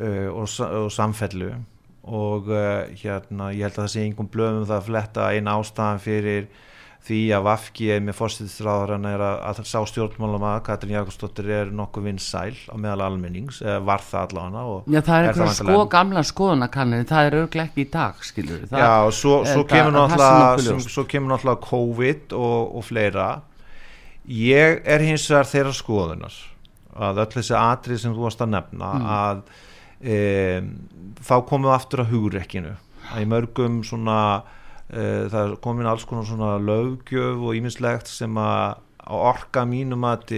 uh, 0.00 0.28
og, 0.32 0.46
og 0.66 0.92
samfellu. 0.92 1.54
Og 2.06 2.52
uh, 2.52 2.86
hérna 2.94 3.50
ég 3.54 3.66
held 3.66 3.74
að 3.74 3.82
það 3.84 3.92
sé 3.94 4.06
einhverjum 4.06 4.32
blöðum 4.32 4.68
það 4.68 4.78
að 4.78 4.88
fletta 4.90 5.28
einn 5.34 5.50
ástæðan 5.50 6.02
fyrir 6.02 6.48
því 7.06 7.18
að 7.36 7.44
Vafki 7.46 7.88
með 8.02 8.16
fórstæðistráðarann 8.18 9.04
er 9.06 9.22
að, 9.22 9.36
að 9.46 9.68
sá 9.70 9.76
stjórnmálum 9.86 10.46
að 10.48 10.56
Katrín 10.66 10.96
Jakobsdóttir 10.96 11.50
er 11.54 11.68
nokkuð 11.70 12.08
vinsæl 12.08 12.56
á 12.66 12.74
meðal 12.82 13.04
almennings, 13.06 13.60
var 13.86 14.02
það 14.02 14.24
allavega 14.24 14.96
Já 14.96 14.98
það 15.06 15.18
er 15.18 15.28
eitthvað 15.28 15.52
sko 15.60 15.84
gamla 15.92 16.24
skoðanakannir 16.26 17.06
það 17.06 17.28
er 17.28 17.36
auðvitað 17.38 17.62
ekki 17.62 17.84
í 17.84 17.90
dag 17.92 18.26
skilur 18.26 18.64
það, 18.64 18.82
Já 18.82 18.90
og 18.96 19.14
svo, 19.20 19.36
svo, 19.46 19.62
kemur 19.70 19.94
náttúrulega, 19.94 20.80
svo 20.96 21.06
kemur 21.12 21.34
náttúrulega 21.34 21.62
COVID 21.68 22.36
og, 22.40 22.58
og 22.80 22.86
fleira. 22.88 23.28
Ég 24.26 24.82
er 24.82 25.06
hins 25.06 25.28
vegar 25.30 25.50
þeirra 25.52 25.76
skoðunar 25.78 26.42
að 26.96 27.22
öll 27.22 27.32
þessi 27.36 27.56
atrið 27.60 28.02
sem 28.02 28.14
þú 28.16 28.26
varst 28.26 28.42
að 28.42 28.54
nefna 28.56 28.92
mm. 28.96 29.08
að 29.20 29.46
e, 30.00 30.62
þá 31.24 31.36
komum 31.48 31.68
við 31.68 31.76
aftur 31.76 32.04
að 32.04 32.12
hugrekkinu 32.14 32.74
að 33.12 33.22
í 33.22 33.28
mörgum 33.30 33.80
svona 33.86 34.18
e, 34.90 35.28
það 35.32 35.56
komin 35.64 35.88
alls 35.90 36.06
konar 36.08 36.26
svona 36.28 36.56
lögjöf 36.62 37.40
og 37.40 37.56
ímislegt 37.58 38.10
sem 38.10 38.36
að 38.40 38.82
orka 39.06 39.62
mínum 39.68 40.02
að 40.08 40.32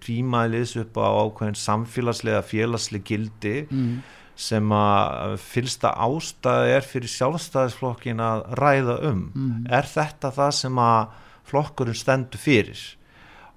tvímælis 0.00 0.72
upp 0.80 0.96
á 0.96 1.12
ákveðin 1.12 1.58
samfélagslega 1.60 2.40
félagslega 2.48 3.04
gildi 3.04 3.56
mm. 3.68 3.90
sem 4.36 4.72
að 4.72 5.34
fylsta 5.44 5.92
ástæði 6.06 6.72
er 6.78 6.88
fyrir 6.88 7.12
sjálfstæðisflokkin 7.12 8.22
að 8.24 8.46
ræða 8.56 8.96
um 9.10 9.26
mm. 9.28 9.66
er 9.68 9.90
þetta 9.90 10.32
það 10.38 10.54
sem 10.62 10.80
að 10.80 11.20
flokkurinn 11.50 12.00
stendur 12.00 12.40
fyrir 12.40 12.80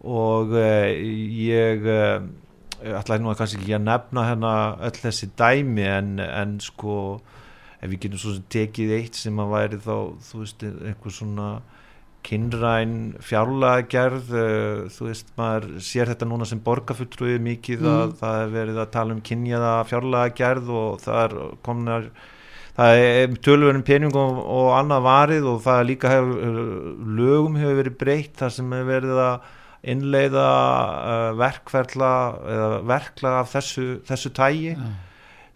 og 0.03 0.51
uh, 0.53 0.91
ég 0.91 1.87
uh, 1.87 2.27
ætlaði 2.83 3.23
nú 3.23 3.31
að 3.31 3.39
kannski 3.41 3.61
ekki 3.61 3.77
að 3.77 3.87
nefna 3.87 4.27
hérna 4.27 4.51
öll 4.87 4.99
þessi 5.01 5.31
dæmi 5.39 5.87
en, 5.89 6.13
en 6.21 6.57
sko 6.63 6.97
ef 7.81 7.89
við 7.89 8.03
getum 8.05 8.21
svo 8.21 8.35
sem 8.35 8.45
tekið 8.53 8.93
eitt 8.99 9.17
sem 9.17 9.41
að 9.41 9.51
væri 9.53 9.81
þá 9.81 9.95
þú 10.27 10.43
veist 10.43 10.63
einhver 10.67 11.13
svona 11.13 11.49
kynræn 12.27 12.95
fjárlagerð 13.23 14.31
uh, 14.35 14.87
þú 14.91 15.09
veist 15.09 15.29
maður 15.39 15.67
sér 15.85 16.11
þetta 16.11 16.27
núna 16.27 16.47
sem 16.49 16.61
borgarfulltrúið 16.63 17.37
mikið 17.45 17.85
mm. 17.85 17.91
að 17.93 18.15
það 18.21 18.39
er 18.41 18.55
verið 18.55 18.81
að 18.83 18.89
tala 18.97 19.15
um 19.15 19.21
kynjaða 19.29 19.75
fjárlagerð 19.91 20.73
og 20.81 20.97
það 21.03 21.21
er 21.21 21.37
komnar 21.67 22.09
það 22.77 23.03
er 23.03 23.37
tölverðin 23.45 23.85
peningum 23.87 24.41
og, 24.43 24.71
annað 24.77 25.05
varið 25.07 25.47
og 25.53 25.61
það 25.63 25.85
líka 25.91 26.11
hefur 26.13 26.43
lögum 27.19 27.57
hefur 27.61 27.79
verið 27.79 28.01
breytt 28.01 28.35
þar 28.41 28.53
sem 28.57 28.75
hefur 28.75 28.91
verið 28.91 29.21
að 29.23 29.53
innleiða 29.85 30.47
uh, 30.47 31.31
verkferðla 31.37 32.13
eða 32.55 32.69
verkla 32.89 33.33
af 33.41 33.51
þessu, 33.53 33.87
þessu 34.07 34.31
tægi 34.35 34.73
ja. 34.73 34.91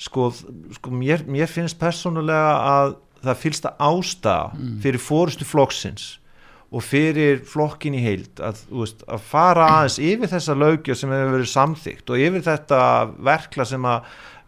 sko, 0.01 0.29
sko 0.77 0.93
mér, 0.93 1.25
mér 1.29 1.49
finnst 1.51 1.79
personulega 1.81 2.57
að 2.71 2.97
það 3.21 3.39
fylsta 3.43 3.75
ástæða 3.81 4.51
mm. 4.55 4.73
fyrir 4.83 5.01
fórustu 5.01 5.47
flokksins 5.47 6.07
og 6.71 6.85
fyrir 6.87 7.41
flokkin 7.47 7.97
í 7.99 8.01
heild 8.03 8.39
að, 8.43 8.61
veist, 8.71 9.03
að 9.09 9.25
fara 9.27 9.67
aðeins 9.75 9.97
yfir 9.99 10.31
þessa 10.31 10.55
lögjöf 10.55 11.01
sem 11.01 11.11
hefur 11.11 11.35
verið 11.35 11.51
samþygt 11.51 12.13
og 12.13 12.23
yfir 12.27 12.45
þetta 12.45 12.79
verkla 13.31 13.67
sem 13.67 13.87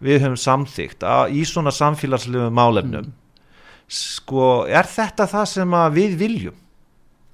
við 0.04 0.24
höfum 0.24 0.40
samþygt 0.40 1.04
að, 1.08 1.36
í 1.36 1.44
svona 1.48 1.74
samfélagslegu 1.76 2.48
málefnum 2.56 3.12
sko 3.94 4.64
er 4.72 4.88
þetta 4.90 5.28
það 5.30 5.50
sem 5.52 5.78
við 5.94 6.18
viljum 6.22 6.63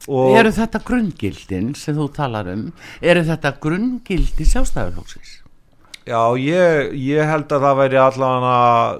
eru 0.09 0.55
þetta 0.55 0.81
grungildin 0.85 1.75
sem 1.77 1.97
þú 1.97 2.09
talar 2.15 2.49
um 2.53 2.69
eru 3.01 3.25
þetta 3.27 3.53
grungildi 3.61 4.47
sjálfstæðarflóksins 4.49 5.39
Já, 6.09 6.33
ég, 6.41 6.93
ég 6.97 7.27
held 7.27 7.51
að 7.53 7.65
það 7.67 7.75
væri 7.83 7.99
allavega, 8.01 8.53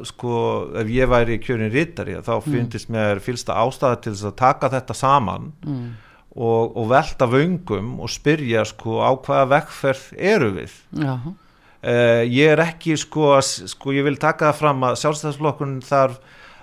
sko, 0.06 0.34
ef 0.78 0.92
ég 0.94 1.10
væri 1.10 1.40
kjörin 1.42 1.72
rittari, 1.74 2.20
þá 2.22 2.36
mm. 2.36 2.54
finnst 2.54 2.92
mér 2.94 3.22
fylsta 3.24 3.56
ástæði 3.64 4.02
til 4.04 4.14
þess 4.14 4.28
að 4.30 4.36
taka 4.44 4.70
þetta 4.76 4.98
saman 4.98 5.48
mm. 5.66 5.88
og, 6.36 6.78
og 6.78 6.90
velta 6.92 7.30
vöngum 7.32 7.96
og 8.04 8.14
spyrja, 8.14 8.66
sko, 8.70 9.00
á 9.02 9.10
hvaða 9.16 9.48
vekkferð 9.56 10.06
eru 10.36 10.52
við. 10.60 10.76
Uh, 11.00 12.22
ég 12.28 12.54
er 12.54 12.62
ekki, 12.68 12.94
sko, 13.00 13.32
sko, 13.42 13.96
ég 13.96 14.06
vil 14.06 14.20
taka 14.22 14.52
það 14.52 14.62
fram 14.62 14.86
að 14.92 15.02
sjálfstæðsflokkun 15.02 15.78
þarf 15.88 16.20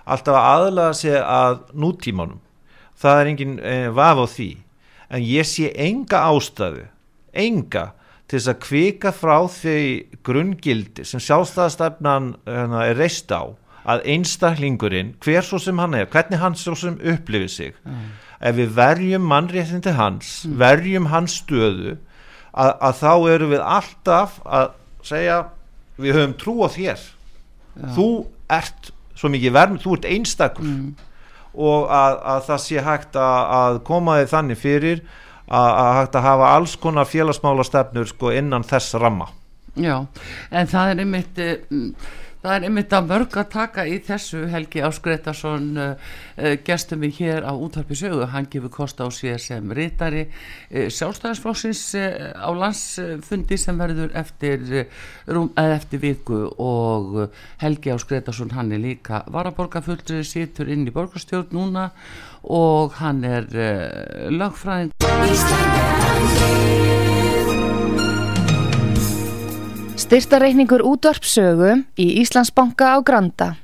alltaf 0.06 0.38
að 0.38 0.50
aðlaða 0.52 0.98
sig 1.00 1.16
að 1.18 1.62
nútímanum. 1.74 2.42
Það 2.96 3.20
er 3.20 3.30
enginn 3.32 3.58
eh, 3.60 3.88
vaf 3.92 4.22
á 4.24 4.26
því, 4.32 4.50
en 5.12 5.22
ég 5.26 5.48
sé 5.48 5.70
enga 5.76 6.22
ástæðu, 6.30 6.86
enga, 7.36 7.90
til 8.26 8.40
þess 8.40 8.50
að 8.50 8.62
kvika 8.64 9.12
frá 9.14 9.36
því 9.50 9.80
grungildi 10.26 11.04
sem 11.06 11.22
sjálfstæðastefnan 11.22 12.32
hérna, 12.48 12.82
er 12.88 12.98
reist 12.98 13.30
á 13.30 13.54
að 13.86 14.02
einstaklingurinn, 14.16 15.12
hver 15.22 15.44
svo 15.46 15.60
sem 15.62 15.78
hann 15.78 15.94
er 15.94 16.08
hvernig 16.10 16.40
hann 16.42 16.56
svo 16.58 16.74
sem 16.78 16.96
upplifir 16.98 17.52
sig 17.52 17.76
mm. 17.84 18.08
ef 18.48 18.56
við 18.58 18.72
verjum 18.74 19.28
mannréttin 19.30 19.84
til 19.84 19.94
hans 19.94 20.40
mm. 20.42 20.56
verjum 20.58 21.06
hans 21.12 21.38
stöðu 21.42 21.94
að, 22.50 22.72
að 22.72 22.98
þá 23.02 23.12
eru 23.36 23.50
við 23.52 23.62
alltaf 23.62 24.40
að 24.42 24.72
segja 25.06 25.38
við 26.02 26.18
höfum 26.18 26.36
trú 26.40 26.56
á 26.66 26.68
þér 26.74 26.98
ja. 26.98 27.92
þú 27.94 28.08
ert 28.58 28.90
svo 29.16 29.30
mikið 29.32 29.54
verð 29.54 29.78
þú 29.84 29.94
ert 30.00 30.10
einstakur 30.10 30.66
mm. 30.66 30.88
Og 31.56 31.88
að, 31.92 32.18
að 32.34 32.42
það 32.50 32.60
sé 32.66 32.84
hægt 32.84 33.16
að, 33.20 33.40
að 33.60 33.80
koma 33.88 34.18
þig 34.20 34.30
þannig 34.34 34.60
fyrir 34.60 35.02
að 35.46 35.90
hægt 36.00 36.16
að 36.18 36.26
hafa 36.26 36.52
alls 36.56 36.76
konar 36.82 37.06
félagsmála 37.06 37.64
stefnur 37.66 38.08
sko 38.10 38.32
innan 38.34 38.66
þess 38.66 38.96
ramma. 38.98 39.28
Já, 39.76 40.06
en 40.50 40.70
það 40.70 40.90
er 40.90 41.02
einmitt 41.04 41.40
uh, 41.44 42.14
það 42.46 42.54
er 42.56 42.66
einmitt 42.68 42.94
að 42.94 43.08
mörg 43.10 43.36
að 43.40 43.48
taka 43.52 43.84
í 43.90 43.96
þessu 44.06 44.44
Helgi 44.52 44.82
Ásgretarsson 44.86 45.66
uh, 45.82 46.12
uh, 46.38 46.54
gestum 46.66 47.02
við 47.02 47.20
hér 47.20 47.46
á 47.46 47.52
útvarpi 47.52 47.98
sögu, 47.98 48.26
hann 48.30 48.46
gefur 48.52 48.72
kost 48.76 49.02
á 49.02 49.06
sér 49.10 49.40
sem 49.42 49.72
rítari 49.74 50.26
sjálfstæðisflóksins 50.70 51.82
á 52.38 52.50
landsfundi 52.54 53.58
sem 53.58 53.78
verður 53.78 54.14
eftir 54.18 54.86
rúm, 55.26 55.50
eftir 55.58 56.02
viku. 56.02 56.46
Og 56.62 57.30
Helgi 57.62 57.94
Ásgretarsson 57.94 58.54
hann 58.56 58.72
er 58.74 58.82
líka 58.82 59.24
varaborgarfullri, 59.32 60.22
situr 60.26 60.70
inn 60.72 60.86
í 60.86 60.94
borgarstjórn 60.94 61.54
núna. 61.56 61.90
Og 62.46 62.94
hann 63.00 63.24
er 63.26 63.48
uh, 63.50 64.30
lagfræðing 64.30 64.94
Styrtareikningur 69.96 70.82
útvarpsögu 70.84 71.70
í 71.96 72.20
Íslandsbanka 72.20 72.92
á 72.92 72.96
Granda. 73.00 73.56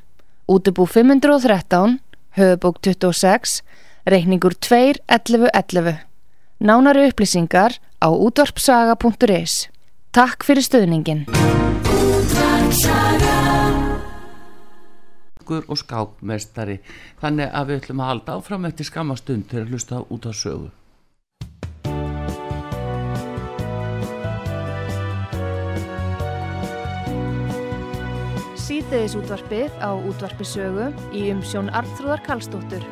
Útubú 0.49 0.87
513 0.89 2.01
höfubók 2.41 2.81
26 2.81 3.61
reikningur 4.09 4.57
2.11.11 4.57 6.09
Nánari 6.57 7.05
upplýsingar 7.13 7.77
á 8.01 8.09
útvarpsaga.is 8.09 9.69
Takk 10.11 10.41
fyrir 10.49 10.65
stöðningin 10.65 11.29
og 15.53 15.77
skákmestari 15.77 16.79
þannig 17.21 17.51
að 17.53 17.67
við 17.69 17.83
ætlum 17.83 18.01
að 18.01 18.09
halda 18.09 18.37
áfram 18.41 18.65
eftir 18.71 18.89
skamastund 18.89 19.51
til 19.51 19.61
að 19.61 19.75
hlusta 19.75 20.01
út 20.09 20.25
á 20.25 20.33
sögu 20.33 20.71
Sýteðis 28.63 29.17
útvarpið 29.19 29.73
á 29.83 29.91
útvarpisögu 29.91 30.85
í 31.19 31.25
umsjón 31.33 31.67
Arnþróðar 31.75 32.23
Kallstóttur 32.23 32.85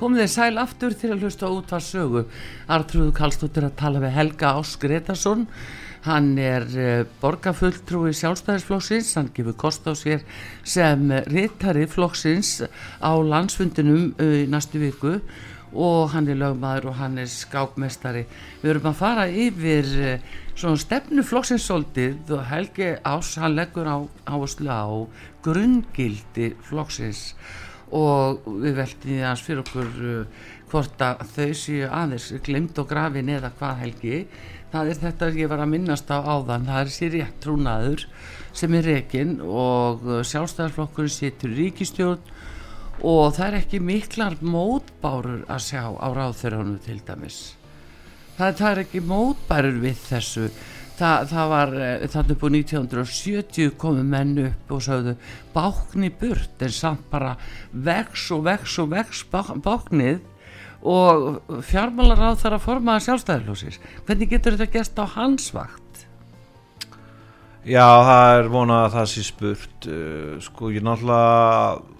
komið 0.00 0.24
þið 0.24 0.32
sæl 0.32 0.56
aftur 0.58 0.96
til 0.98 1.12
að 1.12 1.20
hlusta 1.22 1.52
út 1.52 1.68
hvað 1.70 1.84
sögu. 1.86 2.24
Artrúðu 2.72 3.12
Kallstóttir 3.14 3.68
að 3.68 3.76
tala 3.78 4.00
við 4.02 4.16
Helga 4.16 4.56
Ás 4.58 4.72
Gretarsson 4.80 5.44
hann 6.02 6.32
er 6.40 6.64
uh, 6.72 7.04
borgarfulltrúi 7.22 8.10
sjálfstæðisflokksins, 8.18 9.12
hann 9.20 9.30
gefur 9.36 9.54
kost 9.60 9.86
á 9.86 9.92
sér 9.94 10.24
sem 10.66 11.12
rittari 11.30 11.84
flokksins 11.86 12.64
á 12.98 13.12
landsfundinum 13.12 14.14
uh, 14.16 14.38
í 14.40 14.48
næstu 14.50 14.82
viku. 14.82 15.20
og 15.20 15.51
hann 16.12 16.28
er 16.28 16.36
lögmaður 16.36 16.90
og 16.90 16.98
hann 17.00 17.18
er 17.18 17.28
skápmestari 17.32 18.26
við 18.62 18.70
erum 18.74 18.90
að 18.90 18.98
fara 18.98 19.24
yfir 19.28 19.88
uh, 19.96 20.32
svona 20.54 20.80
stefnu 20.80 21.24
flokksins 21.24 21.64
soldið 21.66 22.32
og 22.36 22.44
Helgi 22.50 22.90
Ás 23.08 23.34
hann 23.40 23.56
leggur 23.56 23.88
á 23.88 23.96
áherslu 24.28 24.68
á 24.68 24.84
grungildi 25.44 26.52
flokksins. 26.68 27.32
Og 27.92 28.44
við 28.46 28.78
veltum 28.78 29.08
því 29.08 29.18
aðeins 29.20 29.44
fyrir 29.46 29.62
okkur 29.64 29.88
uh, 29.88 30.42
hvort 30.72 31.04
að 31.04 31.24
þau 31.34 31.48
séu 31.56 31.88
aðeins 31.88 32.28
glimt 32.44 32.78
og 32.80 32.88
grafin 32.88 33.32
eða 33.32 33.52
hvað 33.58 33.82
helgi. 33.82 34.20
Það 34.72 34.92
er 34.92 35.00
þetta 35.02 35.32
ég 35.36 35.50
var 35.52 35.64
að 35.64 35.72
minnast 35.74 36.12
á 36.12 36.18
áðan. 36.20 36.68
Það 36.68 36.80
er 36.82 36.92
sér 36.94 37.12
rétt 37.16 37.42
trúnaður 37.44 38.06
sem 38.56 38.78
er 38.78 38.88
rekin 38.88 39.38
og 39.44 40.06
uh, 40.06 40.20
sjálfstæðarflokkur 40.24 41.10
setur 41.12 41.52
ríkistjórn 41.56 42.32
og 43.02 43.34
það 43.34 43.48
er 43.48 43.56
ekki 43.58 43.80
miklar 43.82 44.36
mótbárur 44.46 45.42
að 45.50 45.64
sjá 45.66 45.82
á 45.90 46.06
ráðþörjónu 46.14 46.78
til 46.84 47.00
dæmis. 47.02 47.40
Það, 48.36 48.54
það 48.60 48.68
er 48.68 48.80
ekki 48.84 49.02
mótbærur 49.10 49.80
við 49.82 49.98
þessu. 50.06 50.46
Þa, 50.92 51.10
það 51.26 51.50
var 51.50 51.72
þannig 52.12 52.44
á 52.44 52.48
1970 52.54 53.72
komu 53.80 54.04
menn 54.06 54.36
upp 54.44 54.74
og 54.76 54.84
sagðu 54.86 55.16
bákni 55.54 56.12
burt 56.14 56.62
en 56.62 56.74
samt 56.76 57.08
bara 57.10 57.34
vex 57.72 58.28
og 58.36 58.44
vex 58.46 58.78
og 58.78 58.92
vex 58.94 59.24
báknið. 59.32 60.22
Og 60.82 61.62
fjármálar 61.62 62.22
á 62.22 62.30
þar 62.38 62.58
að 62.58 62.64
formaða 62.64 63.04
sjálfstæðilósis 63.06 63.78
hvernig 64.06 64.32
getur 64.32 64.56
þetta 64.58 64.78
gæst 64.78 64.98
á 64.98 65.06
hans 65.14 65.52
vakt? 65.54 66.06
Já, 67.62 67.86
það 68.02 68.36
er 68.36 68.48
vonað 68.50 68.84
að 68.84 68.94
það 68.96 69.10
sé 69.12 69.22
spurt 69.22 69.86
eh, 69.86 70.38
sko 70.42 70.72
ég 70.74 70.82
náttúrulega 70.82 71.91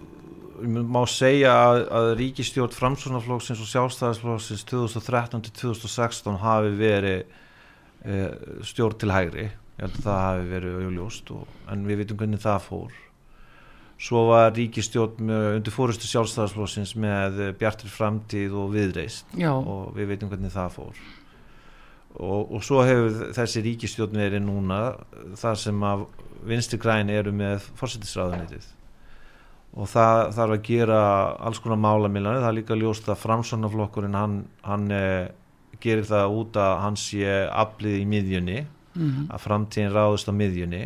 má 0.63 1.03
segja 1.11 1.53
að, 1.67 1.85
að 1.99 2.11
ríkistjórn 2.21 2.75
framsvonarflóksins 2.77 3.63
og 3.63 3.71
sjálfstæðisflóksins 3.71 4.67
2013-2016 4.71 6.39
hafi 6.43 6.75
verið 6.79 7.25
Eh, 8.05 8.31
stjórn 8.67 8.99
til 8.99 9.13
hægri. 9.15 9.45
Ég 9.79 9.85
held 9.85 9.95
að 10.01 10.05
það 10.05 10.21
hafi 10.27 10.47
verið 10.51 10.79
auðljóst 10.81 11.29
en 11.71 11.85
við 11.87 12.01
veitum 12.03 12.19
hvernig 12.19 12.41
það 12.43 12.65
fór. 12.67 12.97
Svo 14.03 14.23
var 14.27 14.51
ríkistjórn 14.57 15.31
undir 15.31 15.75
fórustu 15.75 16.11
sjálfstæðarsflósins 16.11 16.97
með 16.99 17.39
bjartir 17.61 17.93
framtíð 17.95 18.57
og 18.59 18.73
viðreist 18.75 19.31
Já. 19.39 19.53
og 19.55 19.95
við 19.95 20.11
veitum 20.11 20.33
hvernig 20.33 20.51
það 20.51 20.75
fór. 20.81 20.99
Og, 22.19 22.51
og 22.51 22.67
svo 22.67 22.83
hefur 22.83 23.31
þessi 23.39 23.63
ríkistjórn 23.69 24.19
verið 24.19 24.43
núna 24.49 24.83
þar 25.39 25.63
sem 25.63 25.87
að 25.87 26.09
vinstri 26.43 26.83
græni 26.83 27.15
eru 27.15 27.31
með 27.31 27.71
fórsettisræðunitið 27.79 28.67
og 29.73 29.89
það 29.89 30.19
þarf 30.37 30.57
að 30.57 30.65
gera 30.67 31.03
alls 31.41 31.61
konar 31.65 31.81
málamilani, 31.81 32.43
það 32.43 32.51
er 32.51 32.59
líka 32.59 32.77
ljóst 32.77 33.09
að 33.09 33.23
framsóknarflokkurinn 33.23 34.19
hann, 34.19 34.43
hann 34.67 34.91
er 34.93 35.31
gerir 35.83 36.07
það 36.07 36.37
út 36.39 36.59
að 36.61 36.73
hans 36.85 37.05
sé 37.11 37.37
aflið 37.49 38.01
í 38.01 38.09
miðjunni 38.09 38.59
mm 38.63 39.09
-hmm. 39.09 39.31
að 39.35 39.45
framtíðin 39.47 39.95
ráðist 39.95 40.31
á 40.31 40.33
miðjunni. 40.37 40.85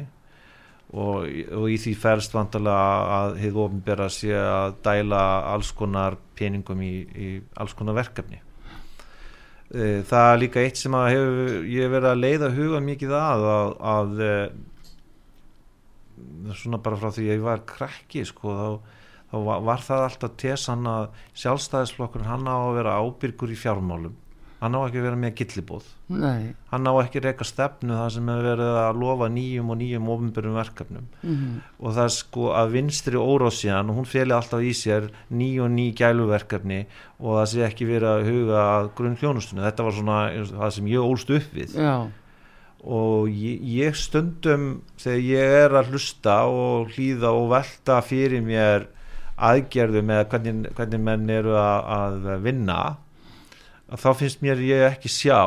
Og, 0.96 1.26
og 1.52 1.66
í 1.68 1.76
því 1.82 1.92
færst 1.98 2.34
vantarlega 2.34 3.16
að 3.18 3.38
hefur 3.42 3.66
ofinbera 3.66 4.06
sé 4.08 4.30
að 4.38 4.76
dæla 4.86 5.22
alls 5.52 5.72
konar 5.74 6.16
peningum 6.38 6.80
í, 6.80 6.94
í 7.02 7.28
alls 7.58 7.74
konar 7.74 7.98
verkefni. 7.98 8.38
E, 9.74 10.02
það 10.06 10.32
er 10.32 10.38
líka 10.38 10.62
eitt 10.62 10.78
sem 10.78 10.94
að 10.94 11.10
hefur 11.10 11.66
ég 11.66 11.90
verið 11.90 12.10
að 12.12 12.22
leiða 12.22 12.52
huga 12.54 12.80
mikið 12.80 13.16
að 13.18 13.46
að, 13.50 13.74
að 13.96 14.20
e, 14.20 14.32
svona 16.54 16.78
bara 16.82 16.96
frá 17.00 17.10
því 17.12 17.26
að 17.26 17.34
ég 17.36 17.42
var 17.46 17.64
krakki 17.68 18.24
sko 18.28 18.54
þá, 18.56 18.68
þá 19.32 19.36
var, 19.66 19.82
það 19.86 20.04
alltaf 20.10 20.36
tesan 20.40 20.86
að 20.90 21.08
sjálfstæðisflokkur 21.42 22.26
hann 22.28 22.46
á 22.48 22.56
að 22.56 22.76
vera 22.80 23.00
ábyrgur 23.02 23.52
í 23.52 23.58
fjármálum. 23.58 24.14
Hann 24.56 24.72
á 24.72 24.80
ekki 24.86 24.96
að 25.02 25.04
vera 25.04 25.18
með 25.20 25.34
gillibóð 25.36 25.88
Nei. 26.16 26.54
hann 26.70 26.88
á 26.88 26.92
ekki 27.02 27.20
að 27.20 27.26
reyka 27.26 27.44
stefnu 27.44 27.92
það 27.92 28.06
sem 28.14 28.28
er 28.32 28.38
verið 28.46 28.78
að 28.80 29.00
lofa 29.02 29.26
nýjum 29.28 29.72
og 29.74 29.76
nýjum 29.82 30.06
ofinbjörnum 30.14 30.54
verkefnum. 30.56 31.08
Mhm. 31.22 31.50
og 31.78 31.92
það 31.92 32.04
er 32.08 32.14
sko 32.16 32.46
að 32.56 32.72
vinstri 32.72 33.20
órósíðan 33.20 33.92
hún 33.92 34.08
feli 34.08 34.32
alltaf 34.32 34.64
í 34.64 34.72
sér 34.72 35.10
ný 35.30 35.50
og 35.60 35.68
ný 35.76 35.92
gæluverkefni 35.92 36.86
og 37.20 37.36
það 37.36 37.46
sé 37.52 37.66
ekki 37.68 37.84
verið 37.84 38.08
að 38.14 38.26
huga 38.30 38.62
grunn 38.96 39.16
hljónustunni 39.20 39.60
þetta 39.66 39.84
var 39.84 39.92
svona 39.92 40.18
það 40.48 40.70
sem 40.72 40.86
ég 40.88 41.04
ólst 41.04 41.30
upp 41.36 41.52
við. 41.52 41.76
Já, 41.76 42.08
og 42.86 43.30
ég, 43.30 43.62
ég 43.82 43.96
stundum 43.98 44.68
þegar 45.00 45.24
ég 45.26 45.54
er 45.62 45.74
að 45.80 45.90
hlusta 45.92 46.36
og 46.50 46.92
hlýða 46.94 47.32
og 47.34 47.48
velta 47.50 47.98
fyrir 48.06 48.44
mér 48.46 48.86
aðgerðum 49.36 50.12
eða 50.14 50.28
hvernig, 50.30 50.70
hvernig 50.76 51.02
menn 51.02 51.32
eru 51.32 51.56
að, 51.58 52.30
að 52.30 52.46
vinna 52.46 52.78
að 53.90 54.02
þá 54.02 54.08
finnst 54.20 54.44
mér 54.44 54.62
ég 54.64 54.86
ekki 54.90 55.10
sjá 55.12 55.42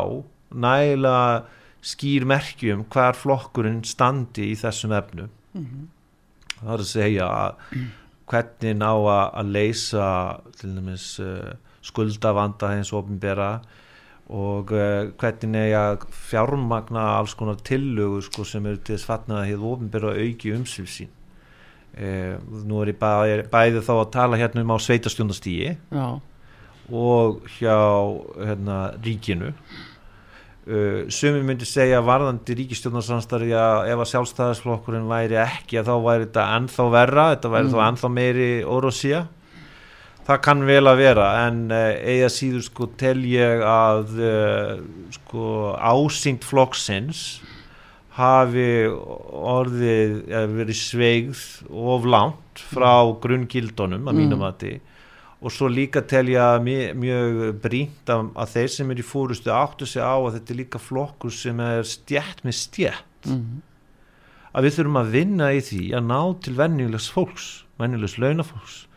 nægilega 0.49 1.45
skýr 1.85 2.25
merkjum 2.27 2.83
hver 2.91 3.15
flokkurinn 3.15 3.81
standi 3.87 4.51
í 4.51 4.59
þessum 4.59 4.93
efnum. 4.97 5.31
Það 6.59 6.73
er 6.75 6.83
að 6.83 6.89
segja 6.89 7.27
að 7.31 7.83
hvernig 8.29 8.75
ná 8.77 8.89
að, 8.91 9.25
að 9.41 9.51
leysa 9.55 10.07
til 10.59 10.73
dæmis 10.75 11.05
uh, 11.23 11.53
skuldavanda 11.81 12.73
hins 12.75 12.91
ofinbera 12.93 13.61
og 14.29 14.69
uh, 14.77 15.09
hvernig 15.17 15.57
er 15.71 15.75
að 15.79 16.03
fjármagna 16.29 17.05
alls 17.17 17.33
konar 17.33 17.57
tillögur 17.65 18.21
sko, 18.27 18.43
sem 18.45 18.65
eru 18.69 18.77
til 18.77 18.95
þess 18.97 19.07
fatnað 19.09 19.39
að 19.41 19.47
hefur 19.49 19.71
ofinbera 19.75 20.11
auki 20.13 20.51
umsvið 20.53 20.89
sín? 20.93 21.09
Uh, 21.99 22.37
nú 22.69 22.83
er 22.83 22.91
ég 22.93 22.99
bæði, 23.01 23.39
bæði 23.49 23.81
þá 23.87 23.93
að 23.97 24.11
tala 24.13 24.37
hérna 24.37 24.61
um 24.61 24.73
á 24.73 24.77
sveitastjóndastígi 24.85 25.71
og 26.93 27.41
hjá 27.57 27.73
hérna, 28.37 28.77
ríkinu. 29.05 29.49
Uh, 30.69 31.07
sumi 31.09 31.41
myndi 31.41 31.65
segja 31.65 31.97
varðandi 32.05 32.53
ríkistjórnarsamstarfi 32.59 33.55
að 33.57 33.87
ef 33.89 34.03
að 34.03 34.09
sjálfstæðisflokkurinn 34.11 35.09
væri 35.09 35.39
ekki 35.41 35.79
að 35.81 35.89
þá 35.89 35.95
væri 36.05 36.27
þetta 36.27 36.43
ennþá 36.59 36.85
verra 36.93 37.25
þetta 37.33 37.51
væri 37.55 37.65
Mm. 37.69 37.73
þá 37.73 37.79
ennþá 37.87 38.09
meiri 38.13 38.49
órósía 38.69 39.21
það 40.29 40.41
kann 40.45 40.65
vel 40.67 40.83
að 40.87 40.99
vera 41.01 41.27
en 41.47 41.61
uh, 41.73 41.93
eiga 42.05 42.29
síður 42.31 42.65
sko 42.67 42.89
tel 42.99 43.19
ég 43.25 43.63
að 43.65 44.19
uh, 44.21 44.73
sko 45.15 45.45
ásýnd 45.75 46.45
flokksins 46.45 47.23
hafi 48.19 48.67
orðið 48.89 50.15
eða 50.27 50.47
verið 50.51 50.75
sveigð 50.75 51.43
of 51.71 52.05
langt 52.09 52.59
frá 52.71 53.07
grunngildunum 53.23 54.09
að 54.11 54.17
mínum 54.17 54.39
Mm. 54.39 54.43
mati. 54.43 54.73
Og 55.39 55.53
svo 55.55 55.69
líka 55.71 56.01
tel 56.03 56.27
ég 56.27 56.41
að 56.43 56.65
mjög, 56.65 56.97
mjög 56.99 57.61
brínt 57.63 58.09
að, 58.11 58.25
að 58.35 58.49
þeir 58.57 58.67
sem 58.73 58.89
er 58.91 58.99
í 58.99 59.05
fórustu 59.07 59.53
áttu 59.55 59.87
sig 59.87 60.03
á 60.03 60.19
að 60.19 60.33
þetta 60.35 60.51
er 60.51 60.57
líka 60.59 60.79
flokkur 60.83 61.31
sem 61.31 61.59
er 61.63 61.87
stjætt 61.87 62.43
með 62.43 62.57
stjætt 62.59 63.29
mhm, 63.31 63.61
að 64.51 64.67
við 64.67 64.75
þurfum 64.75 64.99
að 64.99 65.11
vinna 65.15 65.47
í 65.55 65.61
því 65.63 65.83
að 65.95 66.03
ná 66.11 66.19
til 66.43 66.55
venjulegs 66.59 67.07
fólks, 67.15 67.47
venjulegs 67.79 68.17
launafólks. 68.19 68.81
að 68.83 68.88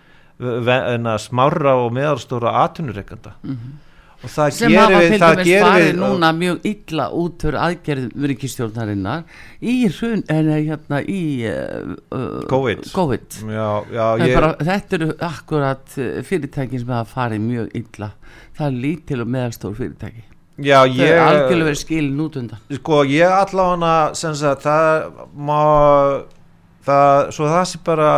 smára 1.22 1.78
og 1.80 1.94
meðarstóra 1.96 2.52
atvinnureikanda 2.64 3.34
mhm. 3.42 3.74
og 4.22 4.32
það 4.32 4.50
sem 4.56 4.74
hafa 4.76 4.92
gerir 4.92 5.12
við, 5.12 5.18
það 5.22 5.36
dæmis 5.36 5.48
gerir 5.48 5.66
farið 5.66 5.86
við 5.86 6.00
núna 6.00 6.32
mjög 6.38 6.66
illa 6.72 7.06
út 7.22 7.46
fyrir 7.46 7.60
aðgerðum 7.66 8.26
ríkistjórnarinnar 8.32 9.38
í 9.60 9.76
hrun, 9.88 10.24
en 10.32 10.50
hérna 10.52 11.00
í 11.02 11.22
uh, 11.50 12.42
COVID. 12.50 12.90
COVID. 12.94 13.40
já, 13.46 13.70
já, 13.92 14.02
Það 14.02 14.26
er 14.26 14.28
ég, 14.28 14.36
Bara, 14.40 14.52
þetta 14.70 14.98
eru 15.00 15.10
akkurat 15.30 15.96
uh, 15.98 16.12
fyrirtækin 16.28 16.84
sem 16.84 16.92
hafa 16.96 17.16
farið 17.16 17.48
mjög 17.48 17.80
illa 17.82 18.12
það 18.58 18.68
er 18.68 18.78
lítil 18.86 19.24
og 19.24 19.34
meðalstór 19.36 19.74
fyrirtæki 19.78 20.24
já, 20.60 20.78
þau 20.82 20.86
er 20.86 21.00
ég 21.00 21.24
algjörlega 21.24 21.68
verið 21.70 21.80
skilin 21.80 22.22
út 22.22 22.38
undan 22.40 22.78
sko 22.78 23.02
ég 23.08 23.34
allavega 23.40 23.98
sem 24.18 24.34
sagt 24.38 24.66
það 24.66 25.26
má 25.34 25.60
það, 26.86 27.30
svo 27.36 27.48
það 27.50 27.64
sé 27.70 27.80
bara 27.86 28.12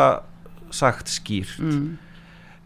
sagt 0.74 1.12
skýrt 1.12 1.60
mm. 1.62 1.84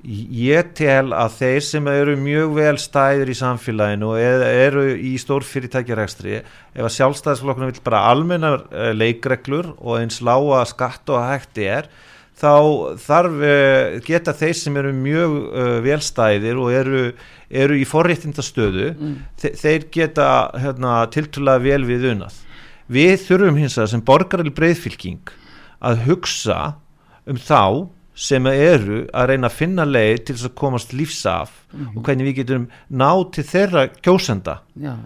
Ég 0.07 0.69
tel 0.79 1.11
að 1.17 1.33
þeir 1.41 1.65
sem 1.67 1.89
eru 1.91 2.15
mjög 2.21 2.53
vel 2.55 2.77
stæðir 2.79 3.33
í 3.33 3.39
samfélaginu 3.39 4.13
og 4.13 4.21
eru 4.23 4.85
í 4.95 5.17
stór 5.19 5.43
fyrirtækjarekstri 5.47 6.37
ef 6.39 6.85
að 6.85 6.95
sjálfstæðisflokkurinn 6.95 7.73
vil 7.73 7.83
bara 7.89 8.05
almennar 8.13 8.63
uh, 8.71 8.93
leikreglur 8.95 9.73
og 9.79 9.99
eins 9.99 10.21
lága 10.23 10.63
skatt 10.71 11.11
og 11.11 11.25
hægt 11.27 11.59
er 11.59 11.91
þá 12.39 12.55
þarf 13.03 13.43
uh, 13.43 13.99
geta 14.07 14.37
þeir 14.39 14.55
sem 14.61 14.79
eru 14.79 14.95
mjög 14.95 15.37
uh, 15.51 15.75
velstæðir 15.83 16.63
og 16.63 16.73
eru, 16.79 17.03
eru 17.51 17.79
í 17.83 17.87
forréttindastöðu 17.89 18.93
Mm. 18.95 19.19
þe 19.43 19.55
þeir 19.59 19.91
geta 19.93 20.31
hérna, 20.55 21.01
tiltúlega 21.11 21.65
vel 21.67 21.83
við 21.91 22.13
unnað 22.15 22.39
við 22.87 23.19
þurfum 23.27 23.59
hins 23.59 23.75
vegar 23.77 23.91
sem 23.97 24.07
borgarali 24.07 24.55
breyðfylking 24.55 25.35
að 25.83 26.07
hugsa 26.07 26.77
um 27.29 27.37
þá 27.37 27.91
sem 28.19 28.49
eru 28.51 29.05
að 29.15 29.29
reyna 29.31 29.47
að 29.51 29.59
finna 29.61 29.85
leið 29.87 30.17
til 30.27 30.35
þess 30.39 30.49
að 30.51 30.57
komast 30.59 30.93
lífs 30.99 31.21
af 31.31 31.53
og 31.95 32.01
hvernig 32.03 32.27
við 32.33 32.41
getum 32.43 32.65
ná 32.91 33.11
til 33.37 33.45
þeirra 33.47 33.85
kjósenda. 34.03 34.57
Já, 34.83 34.97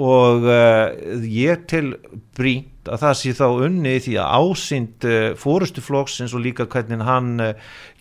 og 0.00 0.44
uh, 0.46 0.92
ég 1.26 1.64
til 1.68 1.96
brínt 2.38 2.88
að 2.88 3.02
það 3.02 3.16
sé 3.18 3.32
þá 3.36 3.44
unni 3.66 3.96
því 4.00 4.14
að 4.22 4.36
ásýnd 4.38 5.06
uh, 5.10 5.16
fórustu 5.36 5.82
flokksins 5.84 6.32
og 6.32 6.44
líka 6.46 6.64
hvernig 6.70 7.02
hann 7.04 7.32
uh, 7.42 7.50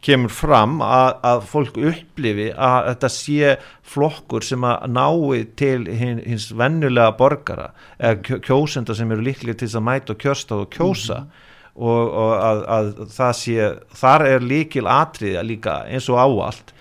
kemur 0.05 0.32
fram 0.32 0.78
að, 0.86 1.17
að 1.32 1.41
fólk 1.49 1.82
upplifi 1.89 2.47
að 2.55 2.91
þetta 2.91 3.09
sé 3.17 3.51
flokkur 3.89 4.45
sem 4.47 4.63
að 4.70 4.86
nái 4.95 5.41
til 5.59 5.82
hin, 5.89 6.22
hins 6.24 6.51
vennulega 6.55 7.17
borgara 7.20 7.72
eða 7.97 8.22
kjó- 8.30 8.41
kjósenda 8.47 8.95
sem 8.95 9.11
eru 9.11 9.26
líklega 9.26 9.57
til 9.59 9.67
þess 9.67 9.82
að 9.82 9.88
mæta 9.89 10.15
og 10.15 10.22
kjörsta 10.24 10.61
og 10.61 10.70
kjósa 10.78 11.24
og, 11.76 11.99
og 12.09 12.34
að, 12.36 12.63
að 12.78 12.89
það 13.15 13.36
sé 13.39 13.70
þar 14.01 14.26
er 14.28 14.45
líkil 14.45 14.86
atriði 14.89 15.45
líka 15.47 15.82
eins 15.89 16.09
og 16.11 16.22
áallt 16.22 16.74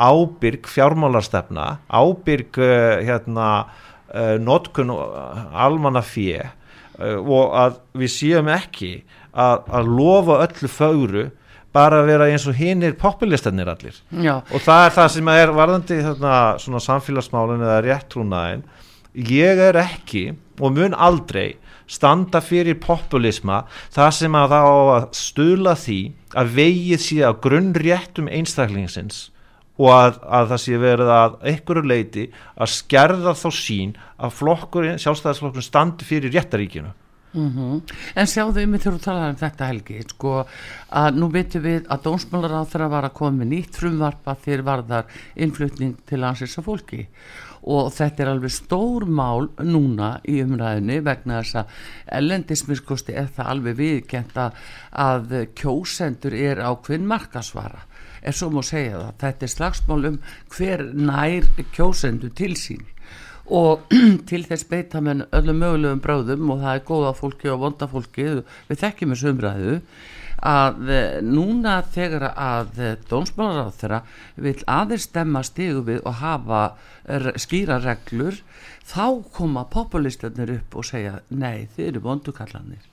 ábyrg 0.00 0.70
fjármálarstefna 0.70 1.66
ábyrg 1.90 2.60
uh, 2.62 3.00
hérna 3.04 3.50
uh, 4.14 4.36
notkun 4.40 4.92
almanna 4.94 6.02
fjö 6.04 6.48
og 7.00 7.54
að 7.56 7.76
við 7.96 8.10
séum 8.12 8.48
ekki 8.52 8.90
að, 9.32 9.62
að 9.72 9.86
lofa 9.88 10.34
öllu 10.44 10.68
fögru 10.68 11.22
bara 11.72 12.00
að 12.02 12.10
vera 12.10 12.28
eins 12.30 12.46
og 12.50 12.56
hinir 12.58 12.96
populistanir 12.98 13.70
allir. 13.70 13.96
Já, 14.10 14.40
og 14.42 14.62
það 14.64 14.84
er 14.84 14.94
það 14.96 15.08
sem 15.14 15.30
er 15.32 15.52
varðandi 15.54 15.98
þarna, 16.06 16.36
svona 16.62 16.82
samfélagsmálun 16.82 17.62
eða 17.62 17.80
réttrúnaðin 17.86 18.64
ég 19.30 19.62
er 19.70 19.78
ekki 19.80 20.24
og 20.60 20.74
mun 20.76 20.94
aldrei 20.94 21.54
standa 21.90 22.40
fyrir 22.44 22.78
populisma 22.82 23.64
það 23.94 24.10
sem 24.20 24.38
að 24.38 24.54
það 24.54 24.70
á 24.70 24.76
að 24.94 25.08
stuðla 25.20 25.74
því 25.80 26.00
að 26.40 26.54
vegið 26.60 27.04
sé 27.06 27.20
á 27.26 27.32
grunnréttum 27.46 28.30
einstaklingsins 28.30 29.28
og 29.80 29.90
að, 29.96 30.18
að 30.28 30.50
það 30.52 30.62
sé 30.64 30.80
verið 30.80 31.12
að 31.16 31.36
einhverju 31.50 31.88
leiti 31.88 32.26
að 32.54 32.72
skerða 32.74 33.36
þá 33.36 33.48
sín 33.56 33.94
að 34.20 34.34
flokkurinn, 34.36 35.00
sjálfstæðisflokkurinn 35.00 35.70
standi 35.70 36.08
fyrir 36.08 36.34
réttaríkinu 36.36 36.92
mm 37.32 37.80
en 38.14 38.26
sjáðu 38.26 38.64
um 38.64 38.72
þegar 38.74 38.96
þú 38.96 39.02
talaði 39.04 39.30
um 39.30 39.36
þetta 39.38 39.66
helgi 39.70 39.98
sko 40.02 40.32
að 41.00 41.18
nú 41.20 41.28
veitum 41.30 41.62
við 41.62 41.84
að 41.86 42.02
dónsmálar 42.06 42.56
á 42.58 42.62
þeirra 42.66 42.88
var 42.88 43.04
að 43.06 43.14
koma 43.14 43.38
með 43.38 43.50
nýtt 43.52 43.78
frumvarp 43.78 44.26
að 44.26 44.42
þeir 44.46 44.62
varðar 44.66 45.04
innflutning 45.36 45.94
til 46.06 46.18
landsins 46.18 46.58
af 46.58 46.64
fólki. 46.64 47.06
og 47.06 47.49
þetta 47.60 48.24
er 48.24 48.32
alveg 48.32 48.54
stór 48.54 49.04
mál 49.04 49.50
núna 49.60 50.14
í 50.28 50.38
umræðinu 50.44 51.00
vegna 51.04 51.42
þess 51.42 51.60
að 51.60 51.74
ellendismiskosti 52.20 53.16
er 53.20 53.28
það 53.36 53.52
alveg 53.54 53.78
viðkjent 53.82 54.40
að, 54.40 55.36
kjósendur 55.58 56.36
er 56.36 56.62
ákveðin 56.64 57.08
markasvara 57.10 57.84
er 58.22 58.36
svo 58.36 58.50
má 58.52 58.62
segja 58.66 58.98
það, 58.98 59.12
þetta 59.22 59.46
er 59.46 59.52
slagsmál 59.54 60.00
um 60.10 60.16
hver 60.54 60.86
nær 60.96 61.48
kjósendur 61.74 62.32
til 62.36 62.54
sín. 62.58 62.86
Og 63.50 63.86
til 64.30 64.44
þess 64.46 64.68
beita 64.70 65.02
menn 65.02 65.24
öllum 65.34 65.60
mögulegum 65.62 66.02
bráðum 66.04 66.52
og 66.54 66.62
það 66.62 66.76
er 66.76 66.86
góða 66.86 67.12
fólki 67.18 67.50
og 67.50 67.62
vonda 67.64 67.88
fólki 67.90 68.26
við 68.68 68.82
þekkjum 68.84 69.14
þessu 69.14 69.32
umræðu 69.34 69.78
að 70.46 70.90
eh, 70.94 71.18
núna 71.24 71.80
þegar 71.92 72.28
að 72.32 72.78
dónsmálar 73.10 73.68
á 73.68 73.76
þeirra 73.76 74.00
vil 74.40 74.56
aðeins 74.66 75.08
stemma 75.10 75.42
stigu 75.44 75.82
við 75.88 76.00
og 76.08 76.20
hafa 76.22 76.62
r- 77.08 77.34
skýra 77.40 77.80
reglur 77.84 78.38
þá 78.90 79.20
koma 79.36 79.66
populistarnir 79.70 80.54
upp 80.58 80.78
og 80.80 80.88
segja 80.88 81.18
nei 81.28 81.68
þið 81.76 81.86
eru 81.90 82.04
vondukallanir 82.08 82.86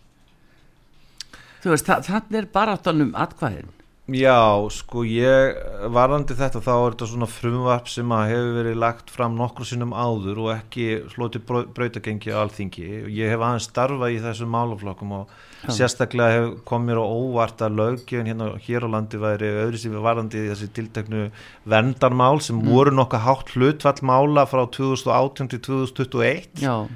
þú 1.64 1.74
veist 1.74 1.88
þannig 1.90 2.40
er 2.42 2.50
bara 2.54 2.78
um 2.92 3.16
atkvæðin 3.18 3.72
Já, 4.08 4.64
sko 4.72 5.02
ég 5.04 5.58
varandi 5.92 6.36
þetta 6.40 6.62
þá 6.64 6.72
er 6.74 6.94
þetta 6.94 7.08
svona 7.12 7.28
frumvarp 7.28 7.90
sem 7.92 8.12
að 8.16 8.30
hefur 8.32 8.54
verið 8.56 8.78
lagt 8.80 9.10
fram 9.12 9.34
nokkur 9.36 9.68
sinnum 9.68 9.92
áður 9.92 10.38
og 10.46 10.52
ekki 10.54 10.86
slóti 11.12 11.42
brautagengi 11.44 12.32
á 12.32 12.40
alþingi. 12.40 12.86
Ég 13.12 13.34
hef 13.34 13.44
aðeins 13.44 13.68
starfað 13.68 14.16
í 14.16 14.22
þessum 14.24 14.54
málaflokkum 14.56 15.12
og 15.18 15.34
Já. 15.66 15.74
sérstaklega 15.82 16.38
hef 16.38 16.54
komið 16.70 17.02
á 17.04 17.06
óvart 17.06 17.64
að 17.68 17.76
löggjöfin 17.82 18.32
hérna 18.32 18.48
hér 18.64 18.88
á 18.88 18.90
landi 18.96 19.20
væri 19.20 19.50
öðru 19.66 19.82
sem 19.82 19.98
við 19.98 20.08
varandi 20.08 20.40
í 20.40 20.48
þessi 20.54 20.70
tilteknu 20.78 21.26
vendarmál 21.68 22.40
sem 22.40 22.56
mm. 22.56 22.72
voru 22.72 22.96
nokkuð 22.96 23.26
hátt 23.28 23.52
hlutfall 23.58 24.08
mála 24.08 24.48
frá 24.48 24.64
2018 24.72 25.52
til 25.52 25.62
2021. 25.68 26.64
Já 26.64 26.88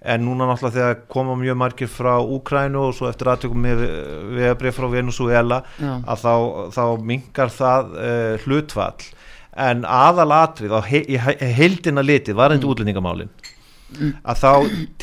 en 0.00 0.22
núna 0.24 0.46
náttúrulega 0.48 0.76
þegar 0.76 1.00
koma 1.12 1.34
mjög 1.36 1.56
margir 1.60 1.90
frá 1.92 2.14
Úkrænu 2.24 2.86
og 2.88 2.94
svo 2.96 3.08
eftir 3.10 3.28
aðtökum 3.28 3.60
með 3.60 3.82
vegabrið 4.36 4.76
frá 4.76 4.86
Venezuela 4.92 5.58
Já. 5.76 5.92
að 6.08 6.22
þá, 6.22 6.34
þá 6.76 6.84
mingar 7.10 7.52
það 7.52 7.90
uh, 7.92 8.46
hlutfall 8.46 9.10
en 9.60 9.82
aðalatrið 9.84 10.72
á 10.72 10.80
he, 10.88 11.02
heildina 11.58 12.04
litið 12.04 12.38
varðandi 12.38 12.64
mm. 12.64 12.72
útlendingamálin 12.72 13.32
mm. 13.98 14.14
að 14.24 14.40
þá 14.40 14.52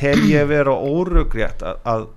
tel 0.02 0.18
ég 0.32 0.50
vera 0.50 0.74
órugrétt 0.74 1.62
að, 1.62 1.78
að 1.86 2.08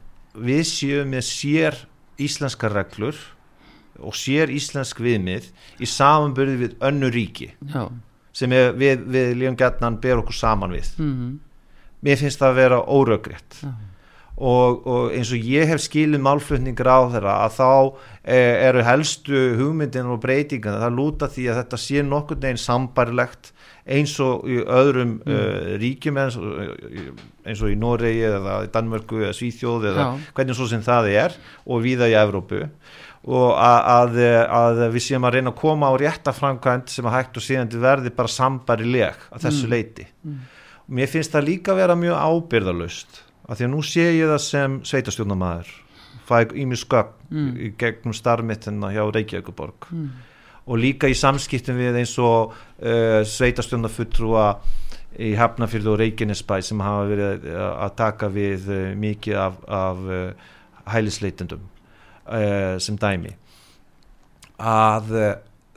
við 0.40 0.64
séum 0.70 1.12
með 1.12 1.26
sér 1.28 1.78
íslenska 2.20 2.72
reglur 2.72 3.18
og 4.00 4.16
sér 4.16 4.48
íslensk 4.54 5.02
viðmið 5.04 5.50
í 5.84 5.90
samanbyrði 5.90 6.56
við 6.62 6.80
önnu 6.88 7.12
ríki 7.12 7.50
Já. 7.74 7.90
sem 8.32 8.56
við, 8.56 9.04
við 9.04 9.36
lífum 9.36 9.60
gætnan 9.60 10.00
ber 10.00 10.24
okkur 10.24 10.40
saman 10.40 10.72
við 10.72 10.94
mm 10.96 11.12
-hmm 11.12 11.38
mér 12.04 12.20
finnst 12.20 12.40
það 12.40 12.50
að 12.50 12.58
vera 12.60 12.80
óröggrétt 12.80 13.60
uh 13.60 13.68
-huh. 13.68 13.86
og, 14.36 14.86
og 14.86 15.14
eins 15.16 15.32
og 15.32 15.38
ég 15.44 15.68
hef 15.68 15.80
skilin 15.84 16.24
málflutningur 16.24 16.88
á 16.88 17.00
þeirra 17.12 17.34
að 17.44 17.56
þá 17.60 17.72
eh, 18.24 18.68
eru 18.68 18.82
helstu 18.84 19.40
hugmyndin 19.60 20.12
og 20.12 20.20
breytingan 20.20 20.80
það 20.80 20.96
lúta 20.96 21.28
því 21.28 21.48
að 21.50 21.58
þetta 21.62 21.76
sé 21.76 22.02
nokkur 22.02 22.40
neginn 22.40 22.64
sambarilegt 22.64 23.52
eins 23.90 24.18
og 24.20 24.44
í 24.48 24.60
öðrum 24.60 25.20
mm. 25.24 25.32
uh, 25.34 25.78
ríkjum 25.80 26.18
eins 26.20 26.36
og, 26.36 26.44
eins 27.48 27.62
og 27.62 27.72
í 27.72 27.78
Noregi 27.80 28.22
eða 28.28 28.60
í 28.66 28.68
Danmörku 28.70 29.22
eða 29.24 29.32
Svíþjóð 29.34 29.86
eða 29.90 30.04
Já. 30.04 30.10
hvernig 30.36 30.56
svo 30.56 30.66
sem 30.68 30.82
það 30.84 31.08
er 31.08 31.36
og 31.66 31.82
viða 31.82 32.08
í 32.08 32.14
Evrópu 32.14 32.60
og 33.24 33.56
að, 33.56 33.88
að, 33.96 34.20
að 34.52 34.94
við 34.94 35.02
séum 35.02 35.24
að 35.24 35.34
reyna 35.34 35.50
að 35.50 35.58
koma 35.60 35.90
á 35.90 35.94
rétta 35.96 36.32
framkvæmt 36.32 36.92
sem 36.92 37.08
að 37.08 37.16
hægt 37.16 37.36
og 37.36 37.42
síðan 37.42 37.72
verði 37.80 38.10
bara 38.10 38.28
sambarileg 38.28 39.16
að 39.32 39.48
þessu 39.48 39.66
mm. 39.66 39.74
leiti 39.74 40.06
mm 40.22 40.38
mér 40.90 41.10
finnst 41.10 41.34
það 41.34 41.46
líka 41.46 41.74
að 41.74 41.82
vera 41.82 41.98
mjög 41.98 42.18
ábyrðalust 42.18 43.22
af 43.46 43.58
því 43.58 43.66
að 43.66 43.72
nú 43.72 43.82
sé 43.86 44.06
ég 44.14 44.30
það 44.30 44.42
sem 44.46 44.76
sveitastjórnamaður 44.90 45.70
fæg 46.30 46.54
í 46.54 46.66
mjög 46.70 46.82
skögg 46.84 47.14
mm. 47.30 47.48
í 47.56 47.70
gegnum 47.78 48.14
starfmittina 48.16 48.92
hjá 48.94 49.02
Reykjavíkuborg 49.06 49.88
mm. 49.90 50.06
og 50.66 50.80
líka 50.82 51.10
í 51.10 51.16
samskiptum 51.18 51.78
við 51.80 52.00
eins 52.02 52.14
og 52.22 52.54
uh, 52.54 53.20
sveitastjórnafutrúa 53.26 54.46
í 55.20 55.32
Hafnafjörðu 55.38 55.94
og 55.94 56.00
Reykjanesbæ 56.04 56.60
sem 56.62 56.82
hafa 56.86 57.06
verið 57.10 57.48
að 57.58 57.94
taka 57.98 58.30
við 58.30 58.70
uh, 58.70 58.80
mikið 58.98 59.40
af, 59.42 59.60
af 59.66 60.06
uh, 60.06 60.48
hælisleitendum 60.90 61.68
sem 62.78 62.94
dæmi 63.00 63.32
að 64.62 65.08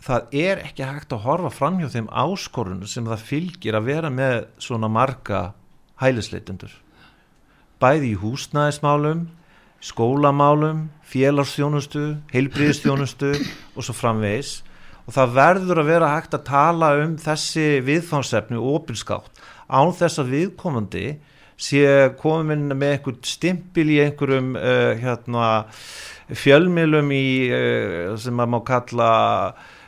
það 0.03 0.35
er 0.35 0.63
ekki 0.67 0.87
hægt 0.87 1.15
að 1.15 1.23
horfa 1.27 1.51
fram 1.53 1.79
hjá 1.79 1.89
þeim 1.93 2.09
áskorunum 2.11 2.89
sem 2.89 3.07
það 3.07 3.27
fylgir 3.29 3.77
að 3.79 3.87
vera 3.91 4.11
með 4.11 4.39
svona 4.61 4.91
marga 4.91 5.45
hælisleitundur 6.01 6.73
bæði 7.83 8.13
í 8.13 8.19
húsnæðismálum 8.19 9.27
skólamálum, 9.83 10.87
félagsþjónustu 11.11 12.13
heilbríðstjónustu 12.31 13.33
og 13.75 13.83
svo 13.83 13.95
framvegis. 13.97 14.61
Og 15.03 15.15
það 15.17 15.35
verður 15.35 15.81
að 15.81 15.89
vera 15.91 16.13
hægt 16.13 16.37
að 16.37 16.45
tala 16.47 16.93
um 17.01 17.17
þessi 17.19 17.67
viðfánsefni 17.83 18.59
og 18.59 18.79
opinskátt 18.79 19.43
án 19.67 19.91
þess 19.95 20.21
að 20.21 20.31
viðkomandi 20.37 21.07
sé 21.59 21.83
komin 22.19 22.69
með 22.71 22.95
einhvern 22.95 23.19
stimpil 23.27 23.89
í 23.91 23.99
einhverjum 24.05 24.55
uh, 24.55 24.93
hérna, 24.99 25.49
fjölmilum 26.31 27.11
í 27.13 27.27
uh, 27.51 28.15
sem 28.19 28.35
maður 28.35 28.53
má 28.55 28.59
kalla 28.67 29.11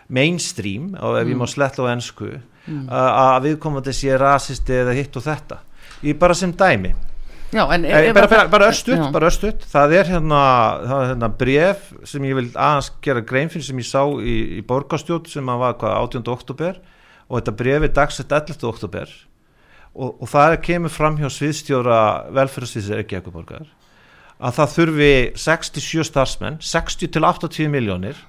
mainstream 0.08 0.93
ef 0.95 1.01
mm. 1.01 1.32
ég 1.32 1.39
má 1.39 1.47
sletta 1.49 1.86
á 1.86 1.93
ennsku 1.93 2.30
mm. 2.36 2.86
að 2.89 3.49
viðkomandi 3.49 3.93
sé 3.95 4.16
rasisti 4.20 4.82
eða 4.84 4.95
hitt 4.97 5.18
og 5.18 5.26
þetta 5.26 5.62
ég 6.06 6.18
bara 6.20 6.38
sem 6.38 6.53
dæmi 6.53 6.93
Já, 7.56 7.62
en, 7.72 7.86
e, 7.86 7.91
bara, 8.12 8.28
bara, 8.28 8.47
bara 8.51 8.68
östutt 8.74 9.03
bara 9.14 9.30
östutt, 9.30 9.64
það 9.72 9.93
er 9.99 10.10
hérna, 10.16 10.41
það 10.82 10.97
er 10.97 11.12
hérna 11.12 11.30
bref 11.39 11.86
sem 12.10 12.26
ég 12.28 12.36
vil 12.36 12.49
aðeins 12.51 12.89
gera 13.06 13.22
grein 13.24 13.51
fyrir 13.53 13.68
sem 13.70 13.80
ég 13.80 13.88
sá 13.88 14.01
í, 14.20 14.36
í 14.60 14.62
borgastjótt 14.66 15.30
sem 15.32 15.45
var 15.45 15.78
hvað 15.80 15.95
18. 16.01 16.26
oktober 16.34 16.82
og 17.30 17.39
þetta 17.39 17.56
bref 17.62 17.88
er 17.88 17.95
dagsett 17.95 18.34
11. 18.34 18.60
oktober 18.68 19.14
og, 19.93 20.10
og 20.20 20.28
það 20.30 20.58
kemur 20.66 20.93
fram 20.93 21.20
hjá 21.22 21.30
sviðstjóra 21.32 21.99
velferðsvísir 22.36 23.06
ekki 23.06 23.22
ekkur 23.22 23.38
borgar 23.38 23.70
að 24.36 24.58
það 24.58 24.74
þurfi 24.76 25.12
67 25.45 26.08
starfsmenn 26.10 26.60
60 26.60 27.14
til 27.16 27.24
80 27.24 27.72
miljónir 27.72 28.20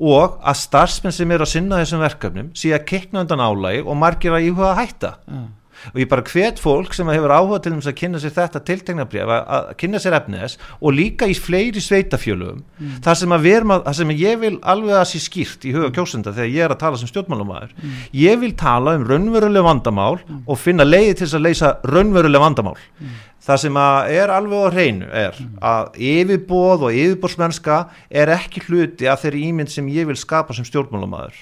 og 0.00 0.38
að 0.40 0.60
starfsmenn 0.62 1.14
sem 1.14 1.32
er 1.34 1.44
að 1.44 1.52
sinna 1.52 1.80
þessum 1.82 2.04
verkefnum 2.04 2.52
sé 2.56 2.72
að 2.72 2.86
kekna 2.88 3.24
undan 3.24 3.42
álægi 3.44 3.82
og 3.84 3.98
margir 4.00 4.36
að 4.36 4.46
íhuga 4.48 4.70
að 4.72 4.78
hætta 4.80 5.10
mm. 5.28 5.48
Og 5.92 6.00
ég 6.02 6.10
bara 6.10 6.24
hvet 6.26 6.60
fólk 6.62 6.96
sem 6.96 7.08
hefur 7.12 7.34
áhuga 7.34 7.60
til 7.64 7.74
þess 7.76 7.90
að 7.92 7.96
kynna 8.00 8.22
sér 8.22 8.34
þetta 8.36 8.62
tiltegnabrið 8.70 9.32
að 9.38 9.70
kynna 9.80 10.02
sér 10.02 10.18
efniðs 10.20 10.58
og 10.80 10.96
líka 10.96 11.28
í 11.30 11.36
fleiri 11.38 11.82
sveitafjölugum 11.84 12.60
mm. 12.60 13.00
þar 13.06 13.20
sem 13.22 13.36
að 13.36 13.48
verma, 13.48 13.80
þar 13.86 13.98
sem 14.00 14.14
ég 14.16 14.42
vil 14.44 14.54
alveg 14.74 14.98
að 15.00 15.08
sé 15.12 15.22
skýrt 15.24 15.66
í 15.68 15.74
huga 15.76 15.90
kjósenda 15.96 16.34
þegar 16.36 16.54
ég 16.54 16.66
er 16.66 16.76
að 16.76 16.82
tala 16.84 17.00
sem 17.00 17.10
stjórnmálumæður 17.10 17.74
mm. 17.76 17.96
ég 18.20 18.44
vil 18.44 18.52
tala 18.58 18.96
um 18.98 19.08
raunveruleg 19.08 19.66
vandamál 19.66 20.20
mm. 20.20 20.44
og 20.46 20.60
finna 20.60 20.86
leiði 20.86 21.20
til 21.22 21.32
að 21.32 21.48
leysa 21.48 21.74
raunveruleg 21.88 22.48
vandamál 22.48 22.78
mm 23.00 23.18
það 23.44 23.60
sem 23.62 23.78
er 23.80 24.32
alveg 24.34 24.66
á 24.68 24.74
hreinu 24.74 25.08
er 25.16 25.38
að 25.64 25.94
yfirbóð 25.96 26.88
og 26.88 26.98
yfirbóðsmennska 27.02 27.78
er 28.22 28.32
ekki 28.36 28.64
hluti 28.66 29.08
af 29.10 29.24
þeirri 29.24 29.46
ímynd 29.48 29.72
sem 29.72 29.88
ég 29.92 30.08
vil 30.10 30.18
skapa 30.18 30.56
sem 30.56 30.66
stjórnmálamadur 30.68 31.38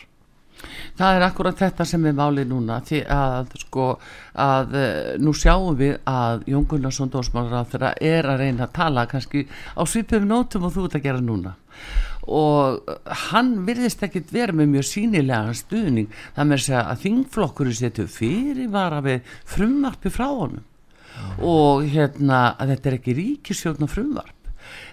Það 0.98 1.16
er 1.16 1.24
akkurat 1.28 1.60
þetta 1.60 1.84
sem 1.86 2.02
við 2.02 2.16
málið 2.18 2.48
núna 2.50 2.80
því 2.82 3.00
að 3.14 3.52
sko 3.60 3.86
að 4.42 4.72
eh, 4.78 5.10
nú 5.22 5.34
sjáum 5.36 5.76
við 5.78 5.94
að 6.10 6.46
Jón 6.50 6.64
Gunnarsson 6.70 7.12
dósmálar 7.12 7.62
á 7.62 7.70
þeirra 7.70 7.92
er 8.02 8.26
að 8.26 8.42
reyna 8.42 8.66
að 8.66 8.72
tala 8.80 9.04
kannski 9.10 9.44
á 9.78 9.82
svipum 9.86 10.26
nótum 10.26 10.66
og 10.66 10.74
þú 10.74 10.86
ert 10.88 10.96
að 10.98 11.04
gera 11.06 11.22
núna. 11.22 11.54
Og 12.28 12.90
hann 13.30 13.52
virðist 13.68 14.02
ekkit 14.04 14.32
vera 14.34 14.52
með 14.52 14.72
mjög 14.72 14.88
sínilega 14.88 15.54
stuðning. 15.56 16.10
Það 16.34 16.50
með 16.50 16.58
að 16.58 16.64
segja 16.66 16.82
að 16.82 17.04
þingflokkur 17.04 17.70
setur 17.78 18.10
fyrirvara 18.12 18.98
við 19.06 19.36
frumvarpi 19.54 20.12
frá 20.12 20.26
honum. 20.26 20.66
Og 21.38 21.86
hérna 21.94 22.42
að 22.58 22.74
þetta 22.74 22.90
er 22.90 22.98
ekki 22.98 23.16
ríkisjóknar 23.18 23.90
frumvarp 23.90 24.37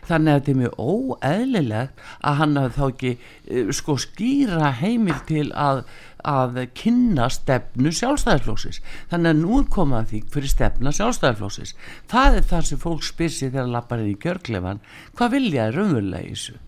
þannig 0.09 0.31
að 0.31 0.39
þetta 0.39 0.51
er 0.51 0.59
mjög 0.61 0.75
óeðlilegt 0.79 2.03
að 2.21 2.37
hann 2.41 2.59
hafi 2.59 2.75
þá 2.75 2.83
ekki 2.87 3.13
uh, 3.15 3.71
sko 3.79 3.97
skýra 4.01 4.73
heimil 4.81 5.17
til 5.29 5.47
að, 5.51 5.81
að 6.25 6.61
kynna 6.77 7.29
stefnu 7.33 7.93
sjálfstæðarflóksis 7.99 8.81
þannig 9.13 9.33
að 9.33 9.41
nú 9.41 9.61
er 9.61 9.71
komað 9.77 10.11
því 10.13 10.21
fyrir 10.35 10.53
stefna 10.53 10.93
sjálfstæðarflóksis 10.99 11.75
það 12.11 12.39
er 12.41 12.47
það 12.53 12.69
sem 12.71 12.85
fólk 12.85 13.07
spyrsi 13.07 13.49
þegar 13.49 13.65
það 13.65 13.75
lappar 13.79 14.05
inn 14.05 14.13
í 14.13 14.21
kjörglefan 14.25 14.85
hvað 15.17 15.35
vilja 15.39 15.67
er 15.67 15.77
raunverulega 15.79 16.25
í 16.25 16.33
þessu? 16.35 16.61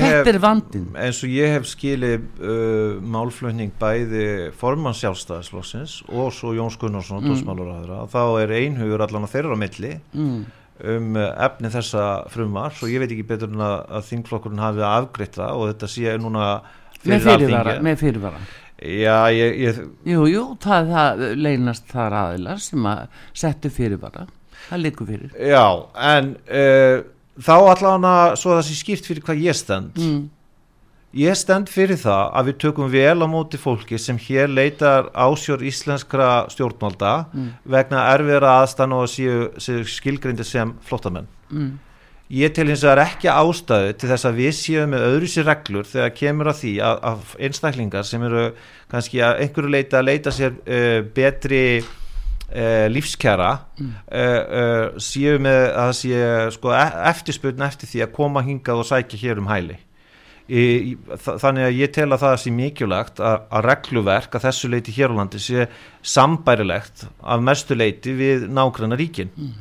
Þetta 0.00 0.30
er 0.32 0.38
vandin 0.40 0.86
eins 0.96 1.18
og 1.26 1.32
ég 1.32 1.50
hef 1.52 1.66
skilið 1.68 2.22
uh, 2.40 2.94
málflötning 3.04 3.74
bæði 3.80 4.24
formann 4.56 4.96
sjálfstæðisflokksins 4.96 5.98
og 6.08 6.32
svo 6.32 6.54
Jóns 6.56 6.78
Gunnarsson 6.80 7.26
mm. 7.26 8.08
þá 8.08 8.22
er 8.40 8.54
einhugur 8.62 9.04
allan 9.04 9.28
að 9.28 9.34
þeirra 9.34 9.58
á 9.60 9.60
milli. 9.60 9.92
Mm. 10.16 10.40
Um 10.82 11.16
uh, 11.16 11.28
efni 11.46 11.70
þessa 11.72 12.06
frumvar 12.32 12.74
og 12.82 12.90
ég 12.90 13.02
veit 13.02 13.12
ekki 13.14 13.26
betur 13.28 13.52
en 13.52 13.62
að, 13.62 14.02
þingflokkurinn 14.08 14.62
hafi 14.62 14.84
afgriðt 14.88 15.38
það 15.38 15.60
og 15.60 15.70
þetta 15.70 15.90
sé 15.94 16.16
núna 16.20 16.50
fyrir 17.02 17.24
fyrirvara, 17.26 17.78
með 17.84 18.02
fyrirvara. 18.02 18.42
Já, 18.82 19.16
ég, 19.30 19.56
ég... 19.62 19.80
Jú, 20.10 20.26
jú, 20.26 20.44
það, 20.62 20.90
það 20.90 21.24
leynast 21.38 21.90
þar 21.92 22.16
aðilar 22.18 22.62
sem 22.62 22.86
að 22.90 23.02
settu 23.44 23.70
fyrirvara. 23.70 24.26
Það 24.68 24.82
likur 24.82 25.10
fyrir. 25.10 25.34
Já, 25.38 25.66
en 26.10 26.32
uh, 26.46 27.02
þá 27.38 27.54
allavega 27.56 28.14
svo 28.40 28.56
það 28.56 28.64
sé 28.68 28.78
skýrt 28.78 29.10
fyrir 29.10 29.26
hvað 29.26 29.44
ég 29.46 29.58
stend. 29.58 29.98
Mm. 29.98 30.22
Ég 31.16 31.36
stend 31.36 31.70
fyrir 31.72 31.98
það 32.00 32.24
að 32.32 32.48
við 32.48 32.58
tökum 32.64 32.90
vel 32.92 33.20
á 33.20 33.26
móti 33.28 33.60
fólki 33.60 33.98
sem 34.00 34.18
hér 34.20 34.48
leitar 34.48 35.10
ásjór 35.12 35.64
íslenskra 35.68 36.48
stjórnmálda 36.52 37.14
mm. 37.28 37.48
vegna 37.74 38.06
erfiðra 38.14 38.58
aðstann 38.62 38.96
og 38.96 39.08
séu, 39.12 39.50
séu 39.60 39.84
skilgrindi 39.84 40.46
sem 40.48 40.72
flottamenn 40.88 41.28
mm. 41.52 41.70
ég 42.40 42.54
til 42.56 42.66
hins 42.70 42.84
vegar 42.86 43.04
ekki 43.04 43.28
ástæðu 43.32 43.96
til 44.00 44.12
þess 44.14 44.28
að 44.30 44.40
við 44.40 44.52
séum 44.56 44.94
með 44.94 45.08
öðru 45.10 45.32
sér 45.34 45.48
reglur 45.50 45.88
þegar 45.88 46.14
kemur 46.16 46.52
að 46.52 46.60
því 46.62 46.74
að, 46.88 47.02
að 47.12 47.34
einstaklingar 47.48 48.08
sem 48.08 48.28
eru 48.28 48.46
kannski 48.92 49.24
að 49.24 49.44
einhverju 49.44 49.74
leita 49.76 50.00
að 50.00 50.08
leita 50.12 50.38
sér 50.38 50.56
uh, 50.64 51.00
betri 51.16 51.64
Uh, 52.52 52.84
lífskjara 52.92 53.62
mm. 53.80 53.92
uh, 54.12 54.98
séu 55.00 55.38
með 55.40 55.62
að 55.72 55.92
sé 55.96 56.18
sko, 56.52 56.74
eftirspurn 57.08 57.64
eftir 57.64 57.88
því 57.88 58.02
að 58.04 58.10
koma 58.12 58.42
hingað 58.44 58.82
og 58.82 58.88
sækja 58.90 59.20
hér 59.22 59.40
um 59.40 59.48
hæli 59.48 59.78
Í, 60.52 60.96
þannig 61.16 61.64
að 61.64 61.76
ég 61.78 61.92
tel 61.94 62.08
að 62.10 62.24
það 62.26 62.34
sé 62.42 62.50
mikilvægt 62.52 63.20
að, 63.24 63.44
að 63.56 63.66
regluverk 63.70 64.34
að 64.36 64.42
þessu 64.50 64.68
leiti 64.68 64.92
hér 64.92 65.14
á 65.14 65.18
landi 65.22 65.40
sé 65.40 65.68
sambærilegt 66.04 67.06
af 67.24 67.44
mestu 67.46 67.76
leiti 67.78 68.12
við 68.18 68.44
nákvæmna 68.52 68.98
ríkin 69.00 69.30
mm. 69.32 69.54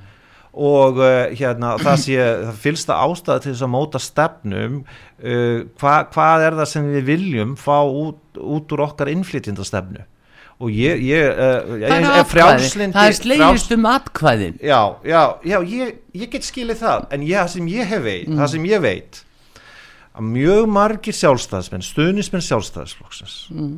og 0.68 1.00
uh, 1.00 1.32
hérna 1.38 1.78
það 1.80 2.04
sé 2.04 2.18
það 2.50 2.60
fylsta 2.66 3.00
ástæða 3.06 3.46
til 3.46 3.54
þess 3.54 3.66
að 3.70 3.74
móta 3.78 4.04
stefnum 4.04 4.82
uh, 4.82 5.64
hva, 5.80 5.96
hvað 6.12 6.48
er 6.50 6.60
það 6.60 6.72
sem 6.74 6.92
við 6.98 7.08
viljum 7.14 7.56
fá 7.62 7.78
út, 7.86 8.22
út 8.36 8.76
úr 8.76 8.86
okkar 8.90 9.14
innflytjandastefnu 9.16 10.04
og 10.62 10.76
ég, 10.76 11.08
ég, 11.08 11.32
uh, 11.32 11.76
ég 11.80 12.08
er 12.12 12.32
frjálslindi 12.36 12.98
það 13.00 13.14
er 13.16 13.20
slegist 13.22 13.76
um 13.78 13.92
atkvæðin 13.96 14.60
já, 14.60 14.82
já, 15.08 15.24
já, 15.48 15.60
ég, 15.62 15.98
ég 16.20 16.36
get 16.36 16.52
skilið 16.52 16.84
það 16.84 17.12
en 17.16 17.28
það 17.32 17.52
sem 17.56 17.76
ég 17.80 17.94
hef 17.96 18.08
veit, 18.10 18.28
mm. 18.28 18.42
það 18.42 18.58
sem 18.58 18.74
ég 18.76 18.90
veit 18.92 19.28
að 20.12 20.30
mjög 20.36 20.70
margir 20.72 21.16
sjálfstæðismenn, 21.16 21.86
stuðnismenn 21.86 22.46
sjálfstæðisflokksins 22.46 23.36
mm. 23.54 23.76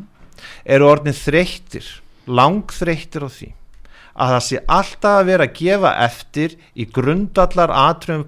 eru 0.76 0.88
orðin 0.90 1.18
þreyttir, 1.18 1.90
langþreyttir 2.26 3.28
á 3.28 3.30
því 3.30 3.50
að 4.14 4.32
það 4.36 4.46
sé 4.48 4.62
alltaf 4.78 5.18
að 5.18 5.28
vera 5.32 5.48
að 5.48 5.58
gefa 5.58 5.92
eftir 6.06 6.56
í 6.78 6.86
grundallar 6.94 7.74
atriðum, 7.74 8.28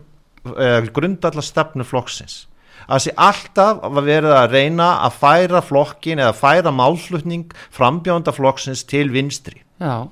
eh, 0.57 0.89
grundallar 0.93 1.45
stefnu 1.45 1.85
flokksins 1.87 2.45
að 2.85 2.91
það 2.97 3.03
sé 3.05 3.15
alltaf 3.27 3.85
að 3.87 4.01
vera 4.05 4.35
að 4.43 4.57
reyna 4.57 4.89
að 5.05 5.19
færa 5.21 5.61
flokkin 5.65 6.21
eða 6.21 6.37
færa 6.37 6.73
málflutning 6.73 7.53
frambjönda 7.73 8.33
flokksins 8.35 8.85
til 8.89 9.07
vinstri 9.13 9.61
Já 9.81 10.05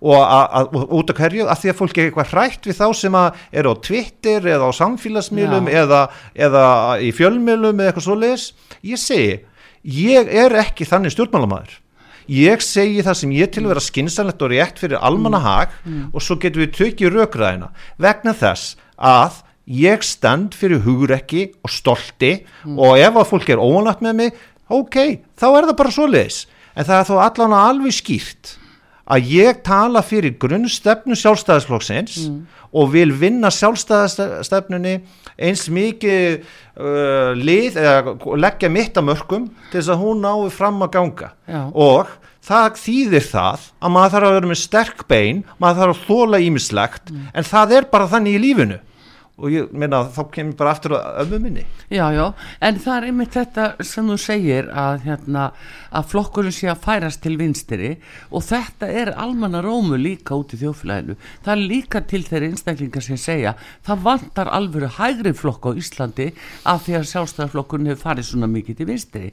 og 0.00 0.18
að, 0.20 0.44
að, 0.60 0.76
út 0.98 1.12
af 1.12 1.20
hverju 1.20 1.46
að 1.48 1.62
því 1.62 1.72
að 1.72 1.78
fólk 1.80 1.98
er 1.98 2.08
eitthvað 2.10 2.32
hrætt 2.34 2.68
við 2.68 2.78
þá 2.80 2.86
sem 3.00 3.18
er 3.20 3.68
á 3.70 3.72
Twitter 3.88 4.48
eða 4.56 4.68
á 4.68 4.72
samfélagsmiðlum 4.80 5.70
eða, 5.72 6.02
eða 6.34 6.66
í 7.00 7.10
fjölmiðlum 7.16 7.80
eða 7.80 7.92
eitthvað 7.92 8.08
svo 8.08 8.18
leiðis 8.20 8.46
ég 8.84 9.00
segi, 9.00 9.40
ég 9.96 10.30
er 10.44 10.56
ekki 10.60 10.88
þannig 10.88 11.16
stjórnmálamæður 11.16 11.78
ég 12.32 12.62
segi 12.64 13.04
það 13.06 13.18
sem 13.20 13.34
ég 13.36 13.52
til 13.54 13.64
að 13.64 13.72
vera 13.72 13.84
skinsanlegt 13.86 14.42
og 14.42 14.52
rétt 14.52 14.82
fyrir 14.82 15.02
almannahag 15.04 15.72
mm. 15.84 15.92
mm. 15.92 16.06
og 16.12 16.24
svo 16.24 16.38
getur 16.42 16.64
við 16.64 16.74
tökja 16.76 17.12
rökræðina 17.12 17.70
vegna 18.02 18.34
þess 18.36 18.76
að 18.96 19.40
ég 19.66 20.04
stend 20.06 20.54
fyrir 20.54 20.84
hugrekki 20.84 21.48
og 21.64 21.72
stolti 21.72 22.34
mm. 22.42 22.76
og 22.76 22.98
ef 22.98 23.16
að 23.16 23.30
fólk 23.30 23.50
er 23.54 23.62
óanlagt 23.62 24.04
með 24.04 24.20
mig 24.20 24.44
ok, 24.66 25.22
þá 25.38 25.46
er 25.52 25.70
það 25.70 25.78
bara 25.80 25.94
svo 25.94 26.06
leiðis 26.10 26.44
en 26.74 26.86
það 26.86 26.98
er 26.98 27.08
þó 27.08 27.16
allan 27.22 27.56
alveg 27.56 27.96
skýrt 27.96 28.56
að 29.06 29.30
ég 29.30 29.62
tala 29.66 30.02
fyrir 30.04 30.34
grunnstefnu 30.42 31.16
sjálfstæðisflokksins 31.18 32.18
mm. 32.26 32.38
og 32.76 32.92
vil 32.94 33.12
vinna 33.14 33.52
sjálfstæðistefnunni 33.54 34.96
eins 35.36 35.66
mikið 35.70 36.40
uh, 36.40 37.32
lið 37.38 37.78
eða 37.82 38.16
leggja 38.46 38.70
mitt 38.72 38.98
að 38.98 39.08
mörgum 39.12 39.50
til 39.70 39.78
þess 39.78 39.92
að 39.94 40.02
hún 40.02 40.24
nái 40.24 40.50
fram 40.54 40.82
að 40.86 40.94
ganga 40.98 41.30
Já. 41.46 41.62
og 41.70 42.10
það 42.46 42.80
þýðir 42.82 43.30
það 43.30 43.70
að 43.78 43.94
maður 43.96 44.16
þarf 44.16 44.28
að 44.28 44.36
vera 44.38 44.50
með 44.50 44.60
sterk 44.62 45.06
bein, 45.10 45.44
maður 45.62 45.82
þarf 45.82 45.96
að 45.96 46.10
þóla 46.10 46.42
ímislegt 46.46 47.14
mm. 47.14 47.30
en 47.34 47.50
það 47.52 47.78
er 47.78 47.90
bara 47.94 48.10
þannig 48.10 48.38
í 48.38 48.42
lífinu 48.42 48.82
og 49.36 49.52
ég 49.52 49.72
meina 49.76 50.04
þá 50.08 50.22
kemur 50.32 50.56
bara 50.56 50.72
aftur 50.72 50.94
að 50.96 51.18
ömmu 51.26 51.40
minni. 51.44 51.64
Já, 51.92 52.06
já, 52.14 52.32
en 52.64 52.78
það 52.80 52.96
er 52.96 53.06
einmitt 53.10 53.34
þetta 53.36 53.66
sem 53.84 54.08
þú 54.08 54.16
segir 54.20 54.70
að, 54.72 55.02
hérna, 55.04 55.50
að 55.92 56.08
flokkurinn 56.12 56.54
sé 56.56 56.70
að 56.72 56.82
færast 56.86 57.22
til 57.24 57.34
vinstri 57.40 57.90
og 58.30 58.46
þetta 58.46 58.88
er 59.02 59.12
almanna 59.12 59.60
rómu 59.64 59.98
líka 60.00 60.36
út 60.38 60.54
í 60.56 60.60
þjóflæðinu 60.60 61.18
það 61.44 61.52
er 61.52 61.64
líka 61.72 62.02
til 62.08 62.22
þeirri 62.26 62.50
einstaklingar 62.52 63.04
sem 63.04 63.20
segja 63.20 63.54
það 63.86 64.04
vantar 64.08 64.52
alvöru 64.56 64.90
hægri 64.96 65.34
flokk 65.36 65.68
á 65.68 65.70
Íslandi 65.76 66.30
af 66.64 66.86
því 66.86 66.98
að 67.00 67.08
sjálfstæðarflokkurinn 67.12 67.92
hefur 67.92 68.04
farið 68.08 68.30
svona 68.30 68.50
mikið 68.52 68.80
til 68.80 68.88
vinstri 68.90 69.32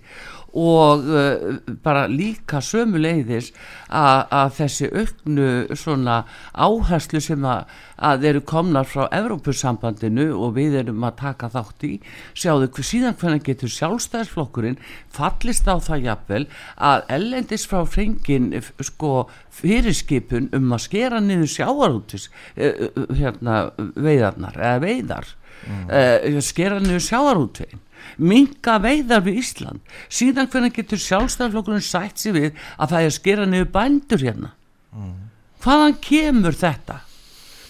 og 0.54 1.08
uh, 1.10 1.58
bara 1.84 2.06
líka 2.08 2.62
sömu 2.62 3.00
leiðis 3.02 3.50
að 3.94 4.54
þessi 4.58 4.90
auknu 4.94 5.48
svona 5.78 6.20
áherslu 6.54 7.22
sem 7.22 7.46
að, 7.46 7.66
að 7.98 8.28
eru 8.30 8.44
komnar 8.46 8.88
frá 8.90 9.08
Evrópussambandinu 9.14 10.30
og 10.38 10.56
við 10.58 10.78
erum 10.84 11.06
að 11.06 11.18
taka 11.24 11.50
þátt 11.54 11.88
í. 11.90 11.92
Sjáðu 12.38 12.70
síðan 12.86 13.18
hvernig 13.18 13.46
getur 13.48 13.74
sjálfstæðisflokkurinn 13.74 14.80
fallist 15.14 15.70
á 15.70 15.78
það 15.82 16.10
jafnvel 16.10 16.44
að 16.78 17.06
ellendis 17.18 17.66
frá 17.70 17.82
frengin 17.90 18.52
sko 18.82 19.28
fyrirskipun 19.54 20.52
um 20.54 20.74
að 20.74 20.86
skera 20.88 21.22
niður 21.22 21.50
sjáarútis 21.56 22.30
uh, 22.58 22.90
uh, 22.94 23.08
hérna 23.18 23.64
veiðarnar 23.78 24.60
eða 24.60 24.84
veiðar. 24.86 25.34
Mm. 25.64 25.88
uh, 25.88 26.40
skera 26.44 26.82
niður 26.84 27.06
sjáarútvegin 27.06 27.82
minga 28.18 28.78
veiðar 28.84 29.26
við 29.26 29.42
Ísland 29.44 29.96
síðan 30.08 30.50
hvernig 30.52 30.76
getur 30.78 31.02
sjálfstæðarflokkurinn 31.04 31.86
sætt 31.86 32.22
sér 32.22 32.38
við 32.38 32.64
að 32.78 32.96
það 32.96 33.08
er 33.08 33.18
skera 33.18 33.50
niður 33.50 33.70
bændur 33.76 34.24
hérna 34.24 34.54
mm. 34.94 35.14
hvaðan 35.66 36.00
kemur 36.04 36.58
þetta 36.58 37.02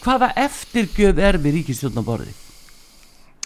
hvaða 0.03 0.31
eftirgjöf 0.43 1.21
er 1.23 1.39
við 1.41 1.59
ríkistjórnaborði 1.59 2.33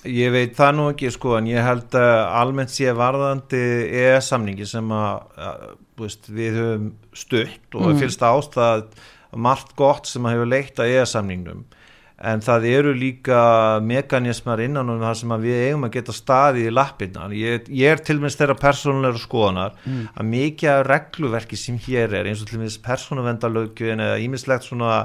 ég 0.07 0.31
veit 0.33 0.55
það 0.57 0.75
nú 0.77 0.87
ekki 0.91 1.11
sko 1.13 1.37
en 1.39 1.49
ég 1.49 1.65
held 1.65 1.95
að 1.97 2.15
almennt 2.39 2.73
sé 2.73 2.93
varðandi 2.95 3.61
EES-samningi 3.89 4.67
sem 4.69 4.91
að, 4.93 5.21
að 5.49 6.17
við 6.37 6.59
höfum 6.59 6.89
stutt 7.17 7.77
og 7.77 7.89
mm. 7.91 8.01
fylgst 8.01 8.25
ástað 8.25 8.85
margt 9.37 9.73
gott 9.77 10.07
sem 10.07 10.25
að 10.25 10.37
hefur 10.37 10.51
leitt 10.53 10.79
að 10.81 10.93
EES-samningnum 10.93 11.65
en 12.17 12.41
það 12.41 12.65
eru 12.71 12.91
líka 12.97 13.39
mekanismar 13.85 14.63
innan 14.65 14.89
um 14.89 15.01
það 15.03 15.17
sem 15.19 15.33
við 15.43 15.59
eigum 15.67 15.85
að 15.85 15.95
geta 15.99 16.15
staðið 16.17 16.69
í 16.69 16.73
lappinna 16.73 17.27
ég, 17.37 17.67
ég 17.69 17.93
er 17.93 18.01
til 18.01 18.17
minnst 18.17 18.41
þeirra 18.41 18.57
persónulegur 18.57 19.21
skoðanar 19.21 19.75
mm. 19.83 20.03
að 20.17 20.29
mikið 20.31 20.71
af 20.73 20.85
regluverki 20.89 21.59
sem 21.61 21.77
hér 21.85 22.15
er 22.17 22.29
eins 22.31 22.41
og 22.41 22.49
til 22.49 22.61
minnst 22.63 22.81
persónuvendalögin 22.85 24.01
eða 24.01 24.17
ímislegt 24.23 24.65
svona 24.65 25.03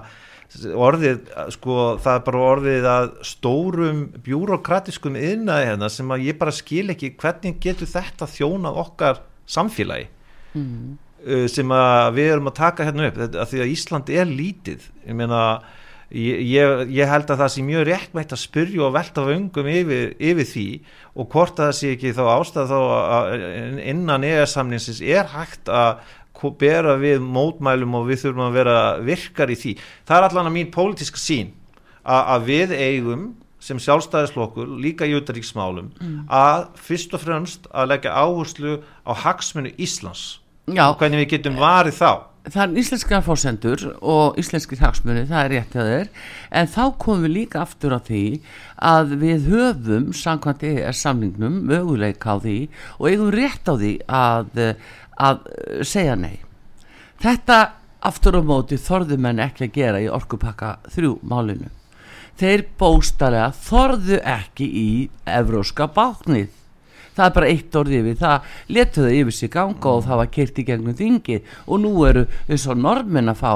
orðið, 0.53 1.21
sko 1.53 1.77
það 2.01 2.17
er 2.17 2.25
bara 2.27 2.41
orðið 2.47 2.89
að 2.89 3.07
stórum 3.29 4.03
bjúrokratiskum 4.25 5.17
yðnaði 5.17 5.69
hérna 5.69 5.93
sem 5.93 6.11
að 6.13 6.27
ég 6.29 6.41
bara 6.41 6.57
skil 6.57 6.87
ekki 6.93 7.15
hvernig 7.21 7.61
getur 7.61 7.89
þetta 7.93 8.29
þjónað 8.29 8.83
okkar 8.87 9.25
samfélagi 9.49 10.09
mm. 10.57 10.99
Uh, 11.23 11.45
sem 11.47 11.71
að 11.71 12.17
við 12.17 12.29
erum 12.33 12.49
að 12.51 12.57
taka 12.57 12.83
hérna 12.89 13.05
upp 13.07 13.19
að 13.23 13.45
því 13.53 13.59
að 13.63 13.69
Ísland 13.71 14.09
er 14.11 14.25
lítið 14.27 14.89
ég 15.07 15.15
meina 15.15 15.43
Ég, 16.13 16.91
ég 16.93 17.09
held 17.09 17.31
að 17.33 17.41
það 17.41 17.53
sé 17.55 17.63
mjög 17.65 17.85
réttmætt 17.89 18.35
að 18.35 18.43
spyrja 18.43 18.83
og 18.85 18.97
velta 18.97 19.23
vöngum 19.25 19.69
yfir, 19.73 20.11
yfir 20.21 20.49
því 20.51 20.67
og 21.17 21.29
hvort 21.33 21.57
að 21.57 21.71
það 21.71 21.79
sé 21.79 21.93
ekki 21.95 22.13
þá 22.19 22.25
ástæð 22.35 22.73
þá 22.75 22.81
innan 23.95 24.27
EES-samninsins 24.29 25.01
er 25.01 25.31
hægt 25.33 25.73
að 25.73 26.03
bera 26.59 26.97
við 26.99 27.23
mótmælum 27.23 27.95
og 27.97 28.09
við 28.11 28.25
þurfum 28.25 28.49
að 28.49 28.57
vera 28.59 28.79
virkar 29.05 29.53
í 29.53 29.57
því. 29.57 29.77
Það 30.09 30.19
er 30.19 30.27
allan 30.29 30.51
að 30.51 30.57
mín 30.57 30.73
pólitíska 30.75 31.21
sín 31.23 31.53
að, 32.03 32.23
að 32.35 32.49
við 32.51 32.75
eigum 32.77 33.25
sem 33.63 33.79
sjálfstæðislokkur 33.79 34.69
líka 34.83 35.07
í 35.07 35.15
utaríksmálum 35.17 35.93
mm. 35.95 36.17
að 36.35 36.67
fyrst 36.83 37.15
og 37.15 37.23
fremst 37.23 37.69
að 37.71 37.93
leggja 37.93 38.17
áherslu 38.19 38.81
á 39.07 39.13
hagsmennu 39.23 39.73
Íslands 39.79 40.43
Já. 40.67 40.89
og 40.91 40.99
hvernig 40.99 41.23
við 41.23 41.37
getum 41.37 41.61
varið 41.63 42.01
þá 42.01 42.11
það 42.51 42.63
er 42.63 42.79
íslenska 42.83 43.21
fórsendur 43.23 43.83
og 44.03 44.39
íslenski 44.41 44.79
hagsmunni, 44.81 45.27
það 45.29 45.45
er 45.45 45.53
rétt 45.53 45.77
að 45.79 45.91
þeir 45.91 46.09
en 46.59 46.71
þá 46.73 46.83
komum 47.05 47.27
við 47.27 47.35
líka 47.37 47.61
aftur 47.63 47.95
á 47.95 48.01
því 48.03 48.23
að 48.93 49.13
við 49.21 49.47
höfum 49.53 50.09
samkvæmt 50.17 50.65
EES 50.67 51.03
samningnum 51.07 51.61
möguleika 51.71 52.35
á 52.35 52.37
því 52.43 52.57
og 52.99 53.07
eigum 53.11 53.31
rétt 53.35 53.71
á 53.71 53.75
því 53.79 53.93
að, 54.09 54.65
að 55.23 55.45
segja 55.87 56.17
nei. 56.19 56.41
Þetta 57.23 57.61
aftur 58.03 58.41
á 58.41 58.43
móti 58.43 58.81
þorðu 58.81 59.21
menn 59.23 59.43
ekki 59.43 59.69
að 59.69 59.77
gera 59.77 60.03
í 60.03 60.11
orkupakka 60.11 60.75
þrjú 60.91 61.21
málinu. 61.23 61.71
Þeir 62.41 62.65
bóstalega 62.81 63.53
þorðu 63.55 64.19
ekki 64.27 64.67
í 64.67 64.91
evróska 65.31 65.87
báknið 65.95 66.51
það 67.17 67.25
er 67.27 67.35
bara 67.37 67.51
eitt 67.53 67.77
orðið 67.79 68.07
við 68.09 68.19
það. 68.23 68.49
Letuðu 68.77 69.13
yfir 69.19 69.37
sig 69.37 69.53
ganga 69.53 69.93
og 69.93 70.05
það 70.07 70.21
var 70.23 70.31
keirt 70.37 70.61
í 70.61 70.67
gegnum 70.69 70.97
þingi 70.99 71.39
og 71.67 71.83
nú 71.83 71.93
eru 72.09 72.25
eins 72.49 72.67
og 72.71 72.81
normin 72.81 73.33
að 73.33 73.41
fá 73.43 73.53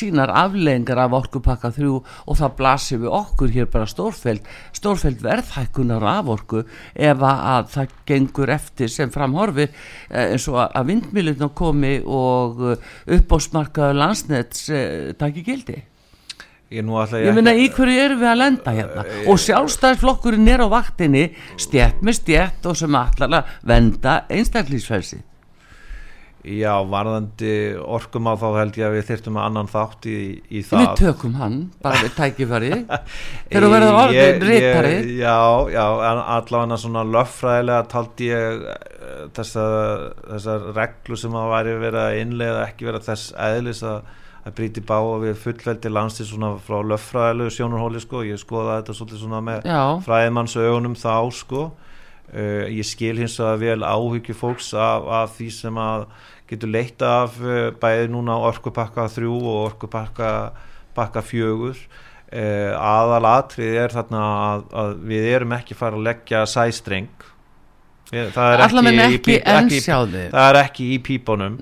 sínar 0.00 0.32
aflengar 0.42 1.02
af 1.04 1.16
orkupakka 1.20 1.72
þrjú 1.76 1.98
og 2.00 2.40
það 2.40 2.56
blasir 2.60 3.02
við 3.02 3.14
okkur 3.20 3.54
hér 3.56 3.70
bara 3.72 3.90
stórfæld 3.90 4.48
stórfæld 4.76 5.22
verðhækkunar 5.24 6.06
af 6.14 6.32
orku 6.36 6.64
ef 6.94 7.26
að 7.26 7.70
það 7.74 7.94
gengur 8.08 8.54
eftir 8.54 8.92
sem 8.92 9.12
framhorfi 9.12 9.68
eh, 9.68 10.32
eins 10.32 10.48
og 10.50 10.62
að 10.64 10.90
vindmiluna 10.92 11.50
komi 11.56 11.96
og 12.04 12.66
eh, 12.72 12.90
uppbósmarkaðu 13.18 14.00
landsnett 14.00 14.66
takki 15.20 15.46
gildi 15.46 15.80
Ég, 16.70 16.84
ég, 16.86 17.14
ég 17.26 17.34
minna 17.34 17.54
í 17.58 17.64
hverju 17.74 18.02
erum 18.04 18.20
við 18.20 18.30
að 18.30 18.38
lenda 18.38 18.74
hérna? 18.76 19.02
E, 19.02 19.24
og 19.26 19.40
sjálfstæðisflokkurinn 19.42 20.52
er 20.52 20.62
á 20.62 20.68
vaktinni 20.70 21.24
stjætt 21.58 22.04
með 22.06 22.20
stjætt 22.20 22.70
og 22.70 22.78
sem 22.78 22.94
allar 22.94 23.40
að 23.40 23.56
venda 23.66 24.20
einstaklísfælsi 24.30 25.24
Já, 26.40 26.72
varðandi 26.88 27.50
orkum 27.84 28.30
á 28.32 28.34
þá 28.40 28.46
held 28.56 28.76
ég 28.80 28.86
að 28.86 28.94
við 28.96 29.08
þyrtum 29.10 29.36
að 29.36 29.46
annan 29.50 29.66
þátt 29.68 30.06
í, 30.08 30.14
í 30.48 30.62
það. 30.64 30.84
Við 30.86 31.02
tökum 31.02 31.34
hann, 31.36 31.56
bara 31.84 32.00
við 32.00 32.14
tækifæri. 32.16 32.70
Þegar 33.50 33.66
þú 33.66 33.70
verður 33.74 33.98
orðin 33.98 34.16
ég- 34.54 35.10
Já, 35.20 35.34
já, 35.74 35.84
allavega 36.38 36.78
svona 36.80 37.02
löffræðilega 37.04 37.90
taldi 37.92 38.30
ég 38.30 38.64
eh, 38.72 39.20
þessa, 39.36 39.66
þessar 40.30 40.64
reglu 40.80 41.20
sem 41.20 41.36
að 41.42 41.52
væri 41.52 41.76
verið 41.84 42.00
að 42.06 42.20
innlega 42.22 42.64
ekki 42.70 42.88
vera 42.88 43.02
þess 43.10 43.34
eðlis 43.50 43.84
að, 43.84 44.00
að 44.46 44.56
brýti 44.56 44.82
báa 44.86 45.18
við 45.20 45.38
fullveldi 45.42 45.92
landstins 45.92 46.32
svona 46.32 46.54
frá 46.64 46.80
löffræðilegu 46.86 47.52
sjónarhóli 47.54 48.00
sko, 48.02 48.24
ég 48.24 48.40
skoða 48.40 48.80
þetta 48.80 48.96
svolítið 48.96 49.22
svona 49.24 49.40
með 49.44 49.68
Já, 49.68 49.82
fræðimanns 50.06 50.56
augunum 50.56 50.96
þá 50.98 51.14
sko. 51.36 51.64
Uh, 52.30 52.66
ég 52.70 52.86
skil 52.86 53.16
hins 53.18 53.40
að 53.42 53.64
vel 53.64 53.80
áhyggju 53.82 54.36
fólks 54.38 54.68
af, 54.78 55.08
af 55.10 55.32
því 55.34 55.48
sem 55.50 55.80
að 55.82 56.04
getur 56.50 56.70
leitt 56.70 57.02
af 57.02 57.40
uh, 57.42 57.72
bæði 57.74 58.12
núna 58.12 58.36
orkupakka 58.46 59.08
3 59.10 59.26
og 59.26 59.48
orkupakka 59.64 60.30
pakka 60.94 61.24
4 61.26 61.50
uh, 61.50 61.74
aðal 62.78 63.26
atrið 63.32 63.80
er 63.82 63.96
þarna 63.96 64.22
að, 64.30 64.64
að 64.82 64.94
við 65.10 65.28
erum 65.34 65.56
ekki 65.58 65.78
fara 65.78 65.98
að 65.98 66.06
leggja 66.06 66.44
sæstreng 66.50 67.26
það 68.10 68.52
er 68.52 68.62
ekki 68.64 69.36
ekki, 69.38 69.80
þig? 69.84 70.30
það 70.32 70.46
er 70.46 70.58
ekki 70.60 70.86
í 70.90 71.00
pípunum. 71.06 71.58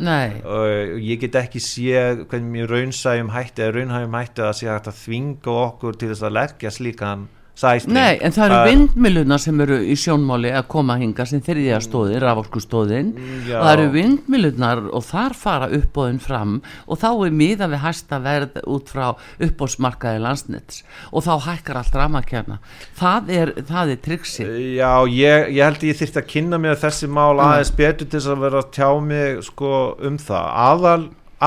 Og 0.48 1.02
ég 1.04 1.24
get 1.24 1.40
ekki 1.42 1.60
séð 1.62 2.22
hvernig 2.28 2.52
mér 2.54 2.72
raunsæjum 2.72 3.32
hætti 3.34 3.66
eða 3.66 3.74
raunhæjum 3.76 4.16
hætti 4.20 4.46
að 4.46 4.54
sé 4.60 4.70
hægt 4.70 4.88
að 4.88 5.02
þvinga 5.02 5.58
okkur 5.64 5.98
til 6.00 6.12
þess 6.12 6.24
að 6.28 6.38
leggja 6.38 6.72
slíkan 6.78 7.26
sæstreng. 7.58 7.96
Nei, 7.96 8.18
en 8.22 8.34
það 8.34 8.46
eru 8.48 8.58
vindmiluna 8.70 9.38
sem 9.42 9.62
eru 9.64 9.78
í 9.82 9.96
sjónmáli 9.98 10.52
að 10.54 10.68
koma 10.74 10.98
hinga 11.00 11.26
sem 11.28 11.42
þriðja 11.44 11.80
stóðin, 11.84 12.20
raforkustóðin 12.22 13.10
Já. 13.48 13.58
og 13.58 13.66
það 13.66 13.72
eru 13.72 13.88
vindmilunar 13.96 14.84
og 14.94 15.06
þar 15.08 15.36
fara 15.38 15.70
uppbóðin 15.78 16.22
fram 16.22 16.58
og 16.86 17.02
þá 17.02 17.08
er 17.12 17.36
miða 17.42 17.70
við 17.72 17.82
hæsta 17.84 18.20
verð 18.22 18.60
út 18.64 18.92
frá 18.92 19.06
uppbóðsmarkaði 19.42 20.22
landsnets. 20.22 20.82
Og 21.12 21.26
þá 21.26 21.32
hækkar 21.48 21.82
allt 21.82 21.98
ramakjarna 21.98 22.60
það 22.98 23.32
er, 23.34 23.54
það 23.68 23.94
er 23.94 24.02
triksi 24.04 24.46
Já, 24.78 24.92
ég, 25.10 25.48
ég 25.54 25.64
held 25.64 25.82
að 25.82 25.88
ég 25.90 25.98
þyrfti 25.98 26.20
að 26.22 26.28
kynna 26.32 26.58
mér 26.62 26.78
þessi 26.80 27.08
mál 27.10 27.38
aðeins 27.42 27.72
betur 27.74 28.06
til 28.06 28.18
þess 28.18 28.32
að 28.32 28.44
vera 28.46 28.62
að 28.62 28.70
tjá 28.76 28.90
mig 29.02 29.42
sko 29.46 29.72
um 30.08 30.18
það. 30.22 30.50
Aðal, 30.68 30.98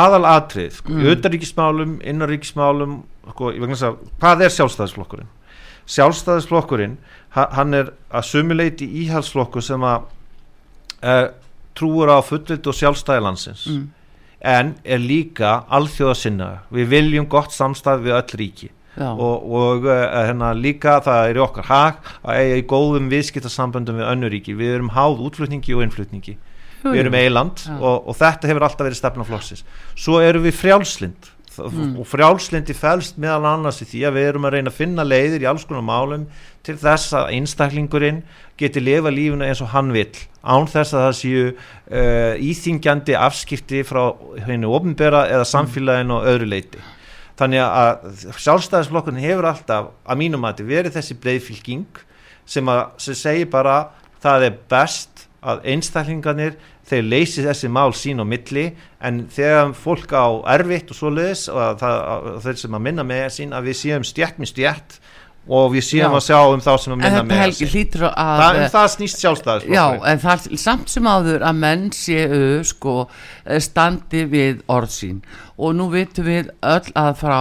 aðal 0.03 0.23
atrið, 0.31 0.71
sko, 0.79 0.95
mm. 0.95 1.11
utanríkismálum 1.13 1.93
innaríkismálum, 2.13 2.97
sko, 3.33 3.51
að 3.51 4.01
hvað 4.21 4.45
er 4.47 4.55
sjálfstæðisflokkurinn? 4.57 5.31
Sjálfstæðisflokkurinn, 5.91 6.97
ha- 7.35 7.49
hann 7.57 7.73
er 7.77 7.91
að 8.11 8.27
sumuleiti 8.29 8.87
íhalsflokkur 9.03 9.63
sem 9.65 9.83
að 9.83 10.05
uh, 11.03 11.25
trúur 11.77 12.11
á 12.11 12.19
fullvild 12.25 12.67
og 12.67 12.77
sjálfstæði 12.77 13.25
landsins. 13.27 13.65
Mm. 13.71 13.89
en 14.41 14.69
er 14.83 14.97
líka 14.97 15.49
alþjóðasinna 15.69 16.45
við 16.73 16.87
viljum 16.89 17.27
gott 17.29 17.51
samstæð 17.53 17.99
við 18.07 18.15
öll 18.17 18.37
ríki. 18.39 18.69
Já, 18.97 19.11
og, 19.13 19.43
og 19.53 19.85
uh, 19.85 19.99
hérna 20.25 20.49
líka 20.57 20.95
það 21.05 21.27
er 21.29 21.37
í 21.37 21.43
okkar 21.45 21.67
hag 21.69 21.99
að 22.25 22.39
eiga 22.41 22.55
í 22.57 22.63
góðum 22.71 23.05
viðskiptasamböndum 23.13 23.99
við 24.01 24.09
önnuríki 24.09 24.55
við 24.57 24.73
erum 24.79 24.89
háð 24.95 25.21
útflutningi 25.27 25.75
og 25.77 25.83
innflutningi. 25.85 26.33
Jú, 26.81 26.89
við 26.89 27.03
erum 27.03 27.19
eiland 27.21 27.61
og, 27.77 28.07
og 28.09 28.17
þetta 28.17 28.49
hefur 28.49 28.65
alltaf 28.65 28.87
verið 28.89 28.97
stefna 29.03 29.27
flokksins. 29.29 29.61
Svo 29.95 30.17
erum 30.25 30.43
við 30.49 30.57
frjálslind 30.57 31.29
Mm. 31.59 31.97
og 31.99 32.05
frjálslindi 32.07 32.71
fælst 32.71 33.17
meðal 33.19 33.43
annars 33.49 33.81
í 33.83 33.87
því 33.89 34.01
að 34.07 34.15
við 34.15 34.27
erum 34.29 34.45
að 34.47 34.53
reyna 34.55 34.71
að 34.71 34.77
finna 34.77 35.03
leiðir 35.03 35.43
í 35.43 35.47
alls 35.51 35.65
konar 35.67 35.83
málum 35.83 36.23
til 36.63 36.77
þess 36.79 37.11
að 37.17 37.33
einstaklingurinn 37.35 38.21
geti 38.61 38.79
lifa 38.79 39.11
lífuna 39.11 39.49
eins 39.49 39.59
og 39.59 39.73
hann 39.73 39.91
vill 39.91 40.13
án 40.47 40.69
þess 40.71 40.95
að 40.95 41.03
það 41.03 41.17
séu 41.19 41.43
uh, 41.51 42.33
íþingjandi 42.39 43.17
afskipti 43.19 43.83
frá 43.83 44.13
henni 44.45 44.69
ofnbera 44.69 45.25
eða 45.27 45.49
samfélaginu 45.51 46.21
og 46.21 46.29
öðru 46.31 46.47
leiti 46.53 46.85
þannig 47.41 47.65
að 47.65 48.31
sjálfstæðisflokkurinn 48.45 49.25
hefur 49.25 49.49
alltaf 49.51 49.91
að 50.05 50.21
mínum 50.23 50.47
að 50.47 50.63
verið 50.71 50.95
þessi 50.95 51.19
breiðfylking 51.19 52.03
sem, 52.45 52.71
sem 52.95 53.17
segir 53.17 53.51
bara 53.51 53.81
það 54.23 54.47
er 54.47 54.59
best 54.71 55.27
að 55.41 55.65
einstaklingarnir 55.73 56.55
þeir 56.91 57.07
leysi 57.07 57.45
þessi 57.45 57.71
mál 57.71 57.93
sín 57.95 58.21
á 58.21 58.25
milli 58.27 58.67
en 59.01 59.23
þegar 59.31 59.73
fólk 59.77 60.11
á 60.11 60.27
erfitt 60.57 60.91
og 60.91 60.99
svoleiðis 60.99 61.47
og 61.51 61.61
að 61.63 61.81
það, 61.81 61.97
að 62.11 62.39
þeir 62.45 62.61
sem 62.63 62.77
að 62.77 62.85
minna 62.87 63.07
með 63.07 63.25
sín 63.37 63.55
að 63.55 63.69
við 63.69 63.79
séum 63.81 64.07
stjætt 64.07 64.41
með 64.41 64.51
stjætt 64.51 64.97
og 65.49 65.71
við 65.73 65.85
séum 65.87 66.13
Já. 66.13 66.17
að 66.19 66.25
sjá 66.27 66.39
um 66.53 66.61
þá 66.61 66.71
sem 66.77 66.93
að 66.93 66.99
minna 67.01 67.21
með 67.25 67.39
helgi 67.41 67.65
að 67.65 68.41
það, 68.41 68.57
um 68.57 68.67
það 68.75 68.89
snýst 68.95 69.21
sjálfstæðisflokkurinn 69.23 69.77
Já, 69.77 70.09
en 70.11 70.21
það 70.21 70.43
er 70.45 70.61
samt 70.61 70.91
sem 70.93 71.07
áður 71.09 71.45
að 71.47 71.61
menn 71.63 71.87
séu 71.97 72.41
sko 72.69 72.93
eh, 73.07 73.61
standi 73.63 74.21
við 74.29 74.61
orð 74.69 74.93
sín. 74.93 75.23
Og 75.61 75.75
nú 75.77 75.87
vitum 75.93 76.25
við 76.25 76.51
öll 76.65 76.93
að 76.97 77.09
frá 77.19 77.39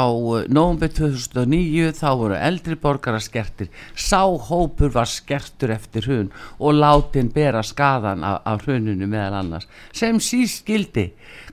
nóvumbi 0.53 0.89
2009 0.97 1.93
þá 1.97 2.09
voru 2.21 2.37
eldri 2.37 2.77
borgara 2.81 3.21
skertir. 3.21 3.71
Sá 3.97 4.25
hópur 4.25 4.93
var 4.93 5.09
skertur 5.09 5.73
eftir 5.77 6.09
hrun 6.09 6.33
og 6.59 6.77
látin 6.81 7.31
bera 7.33 7.63
skadan 7.65 8.25
af, 8.25 8.41
af 8.49 8.65
hruninu 8.65 9.09
meðal 9.09 9.41
annars. 9.41 9.69
Sem 9.93 10.21
síst 10.21 10.69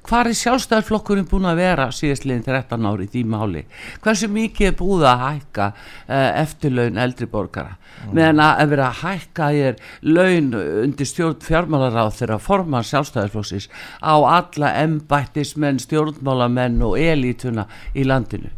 hvar 0.08 0.30
er 0.30 0.38
sjálfstæðarflokkurinn 0.38 1.28
búin 1.30 1.48
að 1.50 1.60
vera 1.62 1.88
síðastliðin 1.94 2.46
13 2.46 2.88
ári 2.88 3.08
í 3.08 3.12
því 3.12 3.24
máli? 3.32 3.64
Hversu 4.04 4.30
mikið 4.32 4.70
er 4.70 4.78
búið 4.80 5.06
að 5.12 5.24
hækka 5.24 5.68
uh, 5.74 6.30
eftirlaun 6.44 7.02
eldri 7.04 7.28
borgara? 7.32 7.76
Meðan 8.14 8.44
að 8.44 8.74
vera 8.74 8.90
að 8.92 9.02
hækka 9.04 9.50
er 9.68 9.80
laun 10.06 10.52
undir 10.58 11.10
stjórn 11.10 11.42
fjármálaráð 11.44 12.14
þeirra 12.22 12.40
forman 12.42 12.88
sjálfstæðarflokksins 12.88 13.68
á 14.00 14.16
alla 14.16 14.74
embættismenn, 14.84 15.82
stjórnmálamenn 15.84 16.80
og 16.88 16.96
elítuna 17.02 17.68
í 17.96 18.08
landinu? 18.08 18.54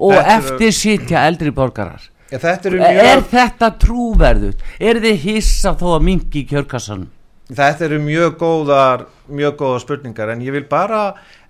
Og 0.00 0.14
Þetta 0.16 0.36
eftir 0.38 0.74
sitja 0.74 1.26
eldri 1.28 1.52
borgarar? 1.52 2.02
Ja, 2.30 2.38
þetta, 2.38 2.70
er 2.70 2.76
mjög, 2.78 3.24
þetta 3.32 3.70
trúverðut? 3.82 4.60
Er 4.78 5.00
þið 5.02 5.24
hissa 5.24 5.74
þó 5.78 5.96
að 5.96 6.04
mingi 6.06 6.44
í 6.44 6.46
kjörkassanum? 6.46 7.08
Þetta 7.56 7.86
eru 7.88 7.98
mjög 8.04 8.38
góðar 8.40 9.04
mjög 9.30 9.58
góðar 9.58 9.82
spurningar 9.84 10.32
en 10.32 10.44
ég 10.44 10.54
vil 10.54 10.66
bara 10.70 11.02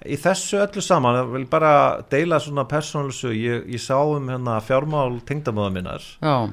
í 0.05 0.17
þessu 0.21 0.61
öllu 0.63 0.83
saman 0.85 1.19
ég 1.19 1.31
vil 1.35 1.47
bara 1.51 1.75
deila 2.13 2.41
svona 2.41 2.67
persónulsu 2.69 3.33
ég, 3.37 3.69
ég 3.69 3.83
sá 3.83 3.99
um 4.01 4.29
hérna 4.33 4.59
fjármál 4.65 5.21
tengdamöða 5.29 5.73
minnar 5.77 6.07
Já, 6.21 6.51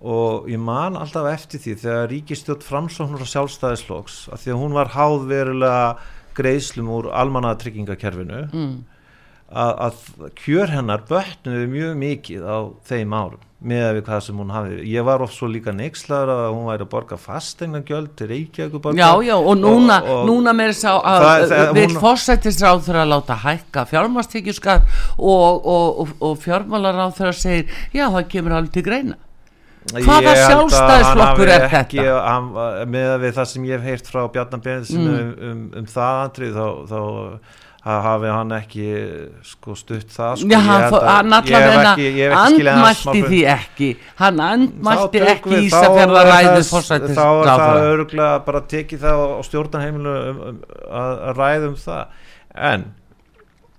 og 0.00 0.50
ég 0.52 0.60
man 0.60 0.96
alltaf 1.00 1.28
eftir 1.30 1.62
því 1.62 1.78
þegar 1.84 2.10
ríkistjótt 2.12 2.66
framsóknur 2.66 3.24
og 3.24 3.32
sjálfstæðisflokks 3.32 4.18
að 4.32 4.44
því 4.44 4.54
að 4.54 4.60
hún 4.64 4.76
var 4.76 4.92
háð 4.96 5.30
verulega 5.30 5.88
greiðslum 6.36 6.92
úr 6.92 7.08
almannatryggingakerfinu 7.16 8.42
mm. 8.52 8.74
að, 9.48 9.72
að 9.88 10.32
kjör 10.40 10.72
hennar 10.74 11.04
bötnuði 11.08 11.68
mjög 11.72 11.96
mikið 12.02 12.44
á 12.44 12.58
þeim 12.88 13.16
árum 13.16 13.44
með 13.66 13.86
við 13.96 14.02
hvað 14.06 14.20
sem 14.26 14.36
hún 14.38 14.50
hafi 14.54 14.76
ég 14.92 15.04
var 15.08 15.22
oft 15.24 15.34
svo 15.34 15.48
líka 15.50 15.72
neykslaður 15.74 16.30
að 16.36 16.54
hún 16.54 16.68
væri 16.70 16.84
að 16.86 16.90
borga 16.94 17.16
fastegna 17.18 17.80
gjöld 17.88 18.12
til 18.16 18.28
Reykjavík 18.30 18.76
já, 19.00 19.08
já, 19.26 19.34
og 19.36 19.56
núna, 19.58 19.98
og- 20.02 20.08
og- 20.20 20.24
núna 20.30 20.54
meira 20.54 20.72
sá 20.72 20.94
að 21.02 21.26
hún- 21.74 22.00
fórsættisráð 22.04 22.82
þeirra 22.86 23.02
að 23.04 23.12
láta 23.14 23.36
hækka 23.42 23.86
fjármastekjuskar 23.90 24.82
og, 25.18 25.66
og, 25.66 26.00
fjármálaráð 26.46 27.14
þeirra 27.18 27.34
segir, 27.34 27.66
já, 27.92 28.06
það 28.08 28.28
kemur 28.28 28.52
alveg 28.60 28.72
til 28.72 28.82
greina 28.82 29.16
Hvaða 29.86 30.32
að 30.74 31.04
hann 31.06 31.18
er 31.46 31.60
ekki, 31.78 31.98
þetta? 32.02 32.22
hann, 32.26 32.46
með 32.90 33.12
við 33.22 33.32
það 33.36 33.46
sem 33.52 33.62
ég 33.68 33.76
hef 33.76 33.84
heyrt 33.86 34.08
frá 34.10 34.24
Bjarnar 34.34 34.62
Benediktsson 34.64 35.04
Mm. 35.06 35.20
um, 35.20 35.50
um, 35.50 35.60
um 35.78 35.86
það 35.86 36.16
andrið 36.26 36.56
þá, 36.58 36.66
þá 36.90 37.38
ha- 37.86 38.00
hafi 38.02 38.30
hann 38.34 38.50
ekki 38.56 38.86
sko, 39.46 39.74
stutt 39.78 40.08
það 40.10 40.40
sko. 40.40 40.48
Já, 40.50 40.58
hann, 40.66 40.82
að- 40.86 41.06
hann 41.06 41.32
allavega 41.38 41.92
hans 42.34 42.58
andmælti 42.58 43.22
því 43.30 43.40
ekki. 43.52 43.90
Hann 44.18 44.40
andmælti 44.46 45.22
ekki 45.32 45.50
við- 45.54 45.66
Ísafjörða 45.68 46.18
þá 46.18 46.22
er 46.22 46.30
ræðu 46.32 46.52
þess- 46.58 46.72
fórsættis 46.74 47.16
þá 47.16 47.26
er 47.30 47.50
það 47.62 47.82
örgulega 47.92 48.44
bara 48.46 48.60
tekið 48.74 49.04
það 49.06 49.22
á 49.22 49.28
stjórnarheimilu 49.48 50.14
um, 50.30 50.40
um, 50.50 50.58
að, 50.90 51.12
að 51.30 51.42
ræða 51.42 51.68
um 51.70 51.76
það. 51.86 52.06
En 52.72 52.84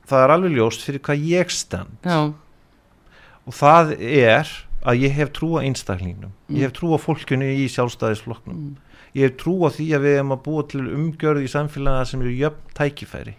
það 0.08 0.24
er 0.24 0.36
alveg 0.38 0.56
ljóst 0.58 0.86
fyrir 0.88 1.04
hvað 1.04 1.28
ég 1.36 1.52
stend. 1.52 1.98
Já, 2.08 2.20
og 3.48 3.54
það 3.56 3.92
er 4.00 4.48
að 4.88 5.02
ég 5.04 5.12
hef 5.18 5.32
trú 5.36 5.50
á 5.60 5.64
einstaklingnum. 5.68 6.32
Mm. 6.48 6.56
ég 6.56 6.62
hef 6.68 6.74
trú 6.78 6.94
á 6.96 7.00
fólkinu 7.02 7.44
í 7.60 7.68
sjálfstæðisflokknum. 7.76 8.78
Ég 9.18 9.24
hef 9.28 9.36
trú 9.42 9.58
á 9.66 9.70
því 9.74 9.88
að 9.98 10.04
við 10.06 10.16
hefum 10.20 10.32
að 10.36 10.42
búa 10.46 10.64
til 10.70 10.82
umgjörð 10.96 11.44
í 11.44 11.50
samfélagina 11.52 12.06
sem 12.08 12.22
eru 12.22 12.32
jöfn 12.38 12.74
tækifæri 12.78 13.34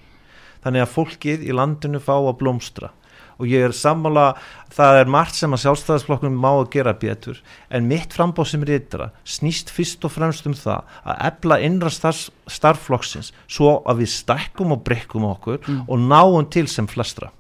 þannig 0.65 0.85
að 0.85 0.95
fólkið 0.95 1.45
í 1.49 1.57
landinu 1.57 2.01
fá 2.03 2.17
að 2.17 2.39
blómstra. 2.43 2.93
Og 3.39 3.47
ég 3.47 3.69
er 3.69 3.75
sammála 3.77 4.33
það 4.75 5.01
er 5.01 5.11
margt 5.15 5.37
sem 5.39 5.53
að 5.55 5.63
sjálfstæðisflokkunum 5.63 6.41
má 6.43 6.51
að 6.51 6.71
gera 6.75 6.95
betur. 6.99 7.39
En 7.71 7.87
mitt 7.87 8.17
frambóð 8.17 8.51
sem 8.51 8.67
reytra 8.67 9.13
snýst 9.23 9.71
fyrst 9.71 10.03
og 10.09 10.17
fremst 10.17 10.49
um 10.51 10.59
það 10.59 10.99
að 11.05 11.25
ebla 11.31 11.61
innra 11.63 11.93
starf, 11.95 12.27
starfflokksins 12.51 13.31
svo 13.47 13.79
að 13.87 14.03
við 14.03 14.15
stækkum 14.17 14.75
og 14.75 14.83
brekkum 14.87 15.31
okkur 15.31 15.63
og 15.87 15.99
náum 16.03 16.51
til 16.51 16.67
sem 16.67 16.91
flestra 16.91 17.31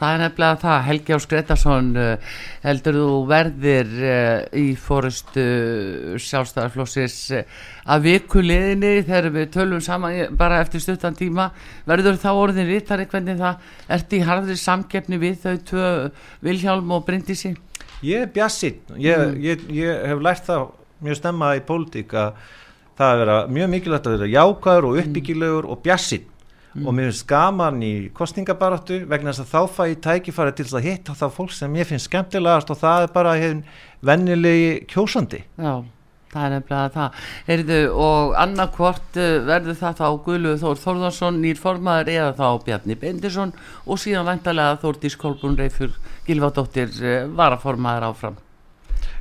Það 0.00 0.14
er 0.14 0.22
nefnilega 0.22 0.56
það, 0.62 0.76
Helgi 0.86 1.12
Ás 1.12 1.26
Gretarsson 1.28 1.88
uh, 2.00 2.36
heldur 2.64 2.96
þú 2.96 3.08
verðir 3.28 3.90
uh, 4.00 4.38
í 4.56 4.64
fórustu 4.80 5.44
uh, 5.44 6.14
sjálfstæðarflósis 6.24 7.16
að 7.84 8.06
vikuleginni 8.06 8.94
þegar 9.04 9.28
við 9.34 9.50
tölum 9.58 9.82
saman 9.84 10.38
bara 10.40 10.62
eftir 10.64 10.80
stuttan 10.80 11.18
tíma 11.18 11.50
verður 11.88 12.16
þá 12.22 12.30
orðin 12.32 12.70
rittari 12.70 13.04
hvernig 13.10 13.36
það 13.42 13.68
ert 13.98 14.16
í 14.16 14.22
harðri 14.24 14.56
samkeppni 14.62 15.20
við 15.20 15.36
þau 15.44 15.54
tvö 15.68 15.92
Vilhjálm 16.48 16.96
og 16.96 17.04
Bryndísi? 17.04 17.52
Ég 18.00 18.24
er 18.24 18.32
bjassinn, 18.32 18.80
ég, 18.96 19.20
mm. 19.20 19.38
ég, 19.44 19.68
ég 19.82 20.04
hef 20.08 20.24
lært 20.24 20.48
það 20.48 20.70
mjög 21.04 21.20
stemma 21.20 21.52
í 21.58 21.64
pólitík 21.68 22.16
að 22.16 22.40
það 22.96 23.12
er 23.12 23.20
vera 23.26 23.38
mjög 23.52 23.72
mikilvægt 23.74 24.08
að 24.08 24.16
vera 24.16 24.34
jákvæður 24.34 24.88
og 24.88 25.00
uppbyggilegur 25.04 25.68
og 25.68 25.84
bjassinn 25.84 26.28
mm. 26.74 26.86
og 26.86 26.96
mér 26.96 27.10
finnst 27.10 27.26
gaman 27.30 27.80
í 27.84 27.94
kostningabaráttu 28.16 29.04
vegna 29.10 29.32
þess 29.34 29.46
að 29.46 29.54
þá 29.54 29.76
fæ 29.76 29.82
ég 29.90 30.02
tækifæri 30.06 30.56
til 30.58 30.66
að 30.70 30.86
hitta 30.88 31.16
þá 31.18 31.26
fólk 31.34 31.54
sem 31.54 31.78
ég 31.78 31.88
finnst 31.88 32.10
skemmtilegast 32.10 32.70
og 32.72 32.80
það 32.80 33.06
er 33.06 33.14
bara 33.14 33.38
hefn 33.40 33.64
vennilegi 34.06 34.70
kjósandi. 34.90 35.42
Já, 35.60 35.82
það 36.32 36.44
er 36.46 36.54
nefnilega 36.54 36.92
það. 36.96 37.24
Heyrðu, 37.48 37.80
og 38.06 38.36
annarkvort 38.44 39.18
eh, 39.20 39.40
verður 39.48 39.80
það 39.80 39.98
þá 40.00 40.06
Guðluð 40.26 40.62
Þór 40.62 40.84
Þórðarsson 40.84 41.42
nýr 41.42 41.60
formaður 41.60 42.12
eða 42.14 42.30
þá 42.38 42.46
Bjarni 42.68 43.00
Bendisson 43.00 43.56
og 43.84 44.00
síðan 44.00 44.28
vantarlega 44.28 44.78
Þórdís 44.84 45.18
Kolbrún 45.20 45.58
Reifur 45.60 45.92
Gilvardóttir 46.28 46.94
eh, 47.02 47.26
varaformaður 47.28 48.08
áfram. 48.12 48.40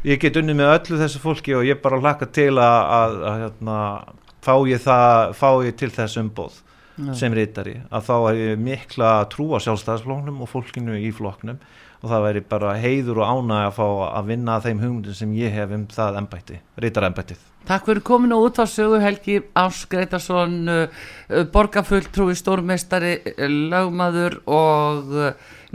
Ég 0.08 0.20
get 0.22 0.38
unni 0.40 0.54
með 0.56 0.74
öllu 0.78 0.98
þessu 1.02 1.20
fólki 1.20 1.54
og 1.58 1.66
ég 1.68 1.80
bara 1.84 2.00
hlaka 2.00 2.28
til 2.32 2.54
að, 2.56 2.80
að, 2.96 3.16
að, 3.28 3.46
að 3.68 4.18
fá, 4.40 4.54
ég 4.70 4.82
það, 4.84 5.34
fá 5.36 5.50
ég 5.68 5.76
til 5.80 5.92
þess 5.92 6.20
umbóð 6.22 6.60
Já. 7.00 7.14
sem 7.16 7.36
reytari 7.36 7.78
að 7.88 8.10
þá 8.10 8.16
ég 8.36 8.64
mikla 8.64 9.12
trú 9.32 9.54
á 9.56 9.64
sjálfstæðisflóknum 9.64 10.42
og 10.44 10.50
fólkinu 10.52 10.98
í 11.00 11.12
flóknum 11.16 11.62
og 12.00 12.08
það 12.12 12.26
væri 12.26 12.42
bara 12.52 12.74
heiður 12.80 13.22
og 13.24 13.30
ánæg 13.30 13.62
að 13.68 13.78
fá 13.78 13.86
að 14.08 14.32
vinna 14.32 14.58
þeim 14.64 14.82
hugmyndum 14.84 15.16
sem 15.16 15.32
ég 15.36 15.56
hef 15.56 15.72
um 15.76 15.86
það 15.92 16.20
ennbætti, 16.22 16.60
reytarennbættið. 16.80 17.46
Takk 17.68 17.90
fyrir 17.90 18.04
kominu 18.08 18.40
út 18.46 18.60
á 18.60 18.66
sögu 18.70 19.02
Helgi 19.04 19.42
Ás 19.60 19.84
Gretarsson, 19.92 20.60
uh, 20.72 21.02
uh, 21.28 21.44
borgarfulltrúi, 21.54 22.38
stórmestari, 22.40 23.18
uh, 23.36 23.48
lagmaður 23.72 24.40
og 24.48 25.12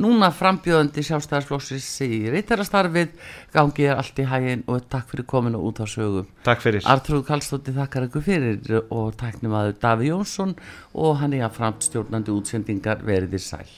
núna 0.01 0.31
frambjöðandi 0.35 1.05
sjálfstæðarsflóksis 1.07 1.87
í 2.07 2.21
reytarastarfið, 2.35 3.15
gangið 3.55 3.91
er 3.93 4.03
allt 4.03 4.21
í 4.21 4.29
hægin 4.31 4.67
og 4.71 4.85
takk 4.93 5.13
fyrir 5.13 5.29
kominu 5.31 5.63
út 5.69 5.83
á 5.83 5.87
sögu. 5.91 6.27
Takk 6.47 6.65
fyrir. 6.65 6.85
Artrúð 6.91 7.25
Kallstótti 7.29 7.75
þakkar 7.77 8.09
ykkur 8.09 8.27
fyrir 8.27 8.85
og 8.91 9.15
taknum 9.21 9.57
aður 9.59 9.79
Daví 9.83 10.11
Jónsson 10.11 10.57
og 10.93 11.19
hann 11.23 11.37
er 11.37 11.49
að 11.49 11.59
framstjórnandi 11.61 12.35
útsendingar 12.35 13.05
veriðir 13.07 13.45
sæl. 13.45 13.69